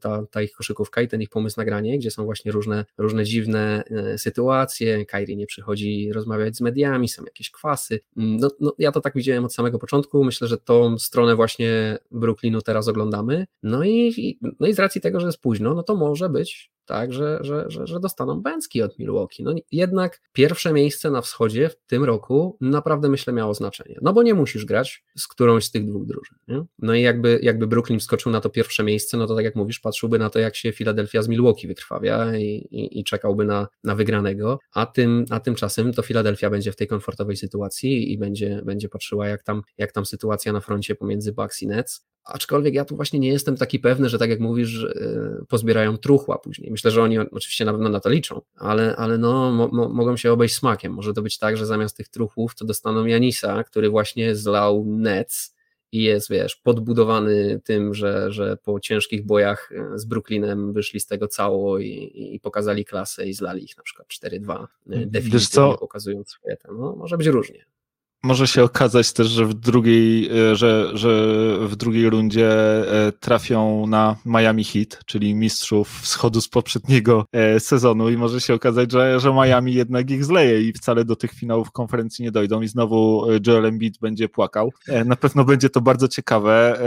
ta, 0.01 0.25
ta 0.31 0.41
ich 0.41 0.51
koszykówka 0.51 1.01
i 1.01 1.07
ten 1.07 1.21
ich 1.21 1.29
pomysł 1.29 1.59
na 1.59 1.65
granie, 1.65 1.97
gdzie 1.97 2.11
są 2.11 2.25
właśnie 2.25 2.51
różne, 2.51 2.85
różne 2.97 3.25
dziwne 3.25 3.83
e, 3.91 4.17
sytuacje, 4.17 5.05
Kairi 5.05 5.37
nie 5.37 5.47
przychodzi 5.47 6.11
rozmawiać 6.13 6.57
z 6.57 6.61
mediami, 6.61 7.09
są 7.09 7.23
jakieś 7.23 7.51
kwasy. 7.51 7.99
Mm, 8.17 8.37
no, 8.37 8.49
no, 8.59 8.73
ja 8.77 8.91
to 8.91 9.01
tak 9.01 9.13
widziałem 9.15 9.45
od 9.45 9.53
samego 9.53 9.79
początku, 9.79 10.23
myślę, 10.23 10.47
że 10.47 10.57
tą 10.57 10.97
stronę 10.99 11.35
właśnie 11.35 11.97
Brooklynu 12.11 12.61
teraz 12.61 12.87
oglądamy, 12.87 13.45
no 13.63 13.83
i, 13.83 14.37
no 14.59 14.67
i 14.67 14.73
z 14.73 14.79
racji 14.79 15.01
tego, 15.01 15.19
że 15.19 15.25
jest 15.25 15.41
późno, 15.41 15.73
no 15.73 15.83
to 15.83 15.95
może 15.95 16.29
być 16.29 16.76
tak, 16.87 17.13
że, 17.13 17.39
że, 17.41 17.65
że, 17.67 17.87
że 17.87 17.99
dostaną 17.99 18.41
bęcki 18.41 18.81
od 18.81 18.99
Milwaukee. 18.99 19.43
No 19.43 19.53
jednak 19.71 20.21
pierwsze 20.33 20.73
miejsce 20.73 21.11
na 21.11 21.21
wschodzie 21.21 21.69
w 21.69 21.75
tym 21.87 22.03
roku 22.03 22.57
naprawdę 22.61 23.09
myślę 23.09 23.33
miało 23.33 23.53
znaczenie, 23.53 23.99
no 24.01 24.13
bo 24.13 24.23
nie 24.23 24.33
musisz 24.33 24.65
grać 24.65 25.03
z 25.17 25.27
którąś 25.27 25.65
z 25.65 25.71
tych 25.71 25.85
dwóch 25.85 26.05
drużyn. 26.05 26.37
Nie? 26.47 26.63
No 26.79 26.95
i 26.95 27.01
jakby, 27.01 27.39
jakby 27.43 27.67
Brooklyn 27.67 27.99
wskoczył 27.99 28.31
na 28.31 28.41
to 28.41 28.49
pierwsze 28.49 28.83
miejsce, 28.83 29.17
no 29.17 29.27
to 29.27 29.35
tak 29.35 29.45
jak 29.45 29.55
mówisz, 29.55 29.79
patrzyłby 29.79 30.19
na 30.19 30.29
to, 30.29 30.39
jak 30.39 30.55
się 30.55 30.71
Philadelphia 30.71 31.21
z 31.21 31.27
Milwaukee 31.27 31.67
wykrwawia 31.67 32.37
i, 32.37 32.43
i, 32.43 32.99
i 32.99 33.03
czekałby 33.03 33.45
na, 33.45 33.67
na 33.83 33.95
wygranego, 33.95 34.59
a, 34.73 34.85
tym, 34.85 35.25
a 35.29 35.39
tymczasem 35.39 35.93
to 35.93 36.01
Philadelphia 36.01 36.49
będzie 36.49 36.71
w 36.71 36.75
tej 36.75 36.87
komfortowej 36.87 37.37
sytuacji 37.37 38.13
i 38.13 38.17
będzie, 38.17 38.61
będzie 38.65 38.89
patrzyła, 38.89 39.27
jak 39.27 39.43
tam, 39.43 39.61
jak 39.77 39.91
tam 39.91 40.05
sytuacja 40.05 40.53
na 40.53 40.59
froncie 40.59 40.95
pomiędzy 40.95 41.33
Bucks 41.33 41.61
i 41.61 41.67
Nets, 41.67 42.07
Aczkolwiek 42.27 42.73
ja 42.73 42.85
tu 42.85 42.95
właśnie 42.95 43.19
nie 43.19 43.29
jestem 43.29 43.57
taki 43.57 43.79
pewny, 43.79 44.09
że 44.09 44.19
tak 44.19 44.29
jak 44.29 44.39
mówisz, 44.39 44.83
e, 44.83 45.45
pozbierają 45.47 45.97
truchła 45.97 46.37
później. 46.37 46.71
Myślę, 46.71 46.91
że 46.91 47.03
oni 47.03 47.19
oczywiście 47.19 47.65
na 47.65 47.71
pewno 47.71 47.89
na 47.89 47.99
to 47.99 48.09
liczą, 48.09 48.41
ale, 48.55 48.95
ale 48.95 49.17
no, 49.17 49.51
mo, 49.51 49.67
mo, 49.67 49.89
mogą 49.89 50.17
się 50.17 50.31
obejść 50.31 50.55
smakiem. 50.55 50.93
Może 50.93 51.13
to 51.13 51.21
być 51.21 51.37
tak, 51.37 51.57
że 51.57 51.65
zamiast 51.65 51.97
tych 51.97 52.09
truchłów 52.09 52.55
to 52.55 52.65
dostaną 52.65 53.05
Janisa, 53.05 53.63
który 53.63 53.89
właśnie 53.89 54.35
zlał 54.35 54.85
Nets 54.85 55.55
i 55.91 56.03
jest, 56.03 56.29
wiesz, 56.29 56.55
podbudowany 56.55 57.61
tym, 57.63 57.93
że, 57.93 58.31
że 58.31 58.57
po 58.57 58.79
ciężkich 58.79 59.25
bojach 59.25 59.73
z 59.95 60.05
Brooklynem 60.05 60.73
wyszli 60.73 60.99
z 60.99 61.05
tego 61.05 61.27
cało 61.27 61.79
i, 61.79 62.11
i 62.33 62.39
pokazali 62.39 62.85
klasę 62.85 63.27
i 63.27 63.33
zlali 63.33 63.63
ich 63.63 63.77
na 63.77 63.83
przykład 63.83 64.07
4-2, 64.07 64.67
definitywnie 64.85 65.77
pokazując 65.79 66.29
swoje 66.29 66.57
no 66.77 66.95
może 66.95 67.17
być 67.17 67.27
różnie 67.27 67.65
może 68.27 68.47
się 68.47 68.63
okazać 68.63 69.13
też, 69.13 69.27
że 69.27 69.45
w 69.45 69.53
drugiej, 69.53 70.29
e, 70.51 70.55
że, 70.55 70.97
że 70.97 71.09
w 71.67 71.75
drugiej 71.75 72.09
rundzie 72.09 72.49
e, 73.07 73.11
trafią 73.11 73.87
na 73.87 74.15
Miami 74.25 74.63
Heat, 74.63 74.99
czyli 75.05 75.35
mistrzów 75.35 76.01
wschodu 76.01 76.41
z 76.41 76.49
poprzedniego 76.49 77.25
e, 77.31 77.59
sezonu 77.59 78.09
i 78.09 78.17
może 78.17 78.41
się 78.41 78.53
okazać, 78.53 78.91
że, 78.91 79.19
że 79.19 79.33
Miami 79.33 79.73
jednak 79.73 80.11
ich 80.11 80.25
zleje 80.25 80.61
i 80.61 80.73
wcale 80.73 81.05
do 81.05 81.15
tych 81.15 81.31
finałów 81.31 81.71
konferencji 81.71 82.23
nie 82.23 82.31
dojdą 82.31 82.61
i 82.61 82.67
znowu 82.67 83.25
Joel 83.47 83.65
Embiid 83.65 83.99
będzie 83.99 84.29
płakał. 84.29 84.73
Na 85.05 85.15
pewno 85.15 85.45
będzie 85.45 85.69
to 85.69 85.81
bardzo 85.81 86.07
ciekawe, 86.07 86.79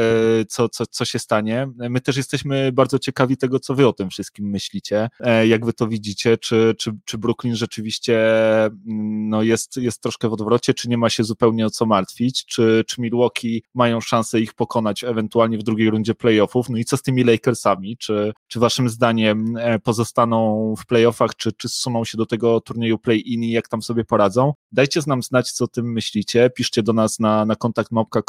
co, 0.49 0.68
co, 0.68 0.86
co 0.86 1.05
się 1.05 1.18
stanie. 1.18 1.68
My 1.91 2.01
też 2.01 2.16
jesteśmy 2.16 2.72
bardzo 2.72 2.99
ciekawi 2.99 3.36
tego, 3.36 3.61
co 3.61 3.74
wy 3.74 3.88
o 3.88 3.93
tym 3.93 4.11
wszystkim 4.11 4.51
myślicie, 4.51 5.09
jak 5.47 5.66
wy 5.66 5.72
to 5.72 5.88
widzicie, 5.88 6.38
czy, 6.38 6.74
czy, 6.78 6.93
czy 7.05 7.18
Brooklyn 7.18 7.57
rzeczywiście 7.57 8.20
mm, 8.64 9.28
no 9.28 9.43
jest, 9.43 9.76
jest 9.76 10.03
troszkę 10.03 10.28
w 10.28 10.32
odwrocie, 10.32 10.74
czy 10.74 10.88
nie 10.88 10.99
ma 10.99 11.11
się 11.11 11.24
zupełnie 11.31 11.66
o 11.66 11.70
co 11.70 11.87
martwić, 11.87 12.45
czy, 12.45 12.85
czy 12.87 13.01
Milwaukee 13.01 13.62
mają 13.74 14.01
szansę 14.01 14.41
ich 14.41 14.55
pokonać 14.55 15.05
ewentualnie 15.05 15.59
w 15.59 15.62
drugiej 15.62 15.91
rundzie 15.91 16.14
playoffów, 16.14 16.68
no 16.68 16.78
i 16.78 16.85
co 16.85 16.97
z 16.97 17.03
tymi 17.03 17.24
Lakersami, 17.24 17.97
czy, 17.97 18.33
czy 18.49 18.61
waszym 18.61 18.89
zdaniem 18.89 19.57
e, 19.57 19.78
pozostaną 19.78 20.74
w 20.78 20.87
playoffach, 20.87 21.37
czy, 21.37 21.53
czy 21.53 21.68
zsuną 21.68 22.05
się 22.05 22.18
do 22.18 22.26
tego 22.26 22.61
turnieju 22.61 22.99
play-in 22.99 23.43
i 23.43 23.51
jak 23.51 23.68
tam 23.68 23.83
sobie 23.83 24.05
poradzą? 24.05 24.53
Dajcie 24.72 25.01
nam 25.07 25.22
znać, 25.22 25.53
co 25.53 25.64
o 25.64 25.68
tym 25.68 25.93
myślicie, 25.93 26.51
piszcie 26.51 26.83
do 26.83 26.93
nas 26.93 27.18
na, 27.18 27.45
na 27.45 27.57
kontakt 27.57 27.93
małpka 27.93 28.22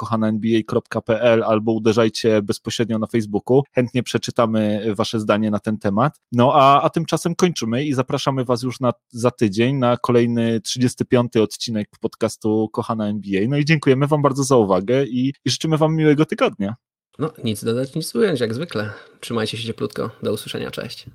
albo 1.46 1.72
uderzajcie 1.72 2.42
bezpośrednio 2.42 3.00
na 3.00 3.08
Facebooku, 3.08 3.64
chętnie 3.76 4.04
przeczytamy 4.04 4.86
wasze 4.96 5.20
zdanie 5.20 5.52
na 5.52 5.60
ten 5.60 5.78
temat. 5.78 6.20
No 6.32 6.52
a, 6.56 6.82
a 6.82 6.90
tymczasem 6.90 7.36
kończymy 7.36 7.86
i 7.86 7.94
zapraszamy 7.94 8.46
was 8.46 8.64
już 8.64 8.80
na, 8.80 8.94
za 9.10 9.32
tydzień 9.32 9.76
na 9.76 9.98
kolejny 9.98 10.62
35. 10.62 11.38
odcinek 11.38 11.90
podcastu 12.00 12.70
Kochana 12.92 13.10
NBA. 13.10 13.42
No 13.48 13.58
i 13.58 13.66
dziękujemy 13.66 14.08
Wam 14.08 14.22
bardzo 14.22 14.44
za 14.44 14.58
uwagę 14.58 15.06
i, 15.06 15.34
i 15.46 15.50
życzymy 15.50 15.78
Wam 15.78 15.96
miłego 15.96 16.26
tygodnia. 16.26 16.76
No, 17.20 17.34
nic 17.44 17.64
dodać, 17.64 17.96
nic 17.96 18.16
ująć, 18.16 18.40
jak 18.40 18.54
zwykle. 18.54 18.94
Trzymajcie 19.20 19.58
się 19.58 19.68
cieplutko. 19.68 20.10
Do 20.24 20.34
usłyszenia, 20.34 20.72
cześć. 20.72 21.06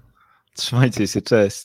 Trzymajcie 0.54 1.06
się, 1.06 1.22
cześć. 1.22 1.64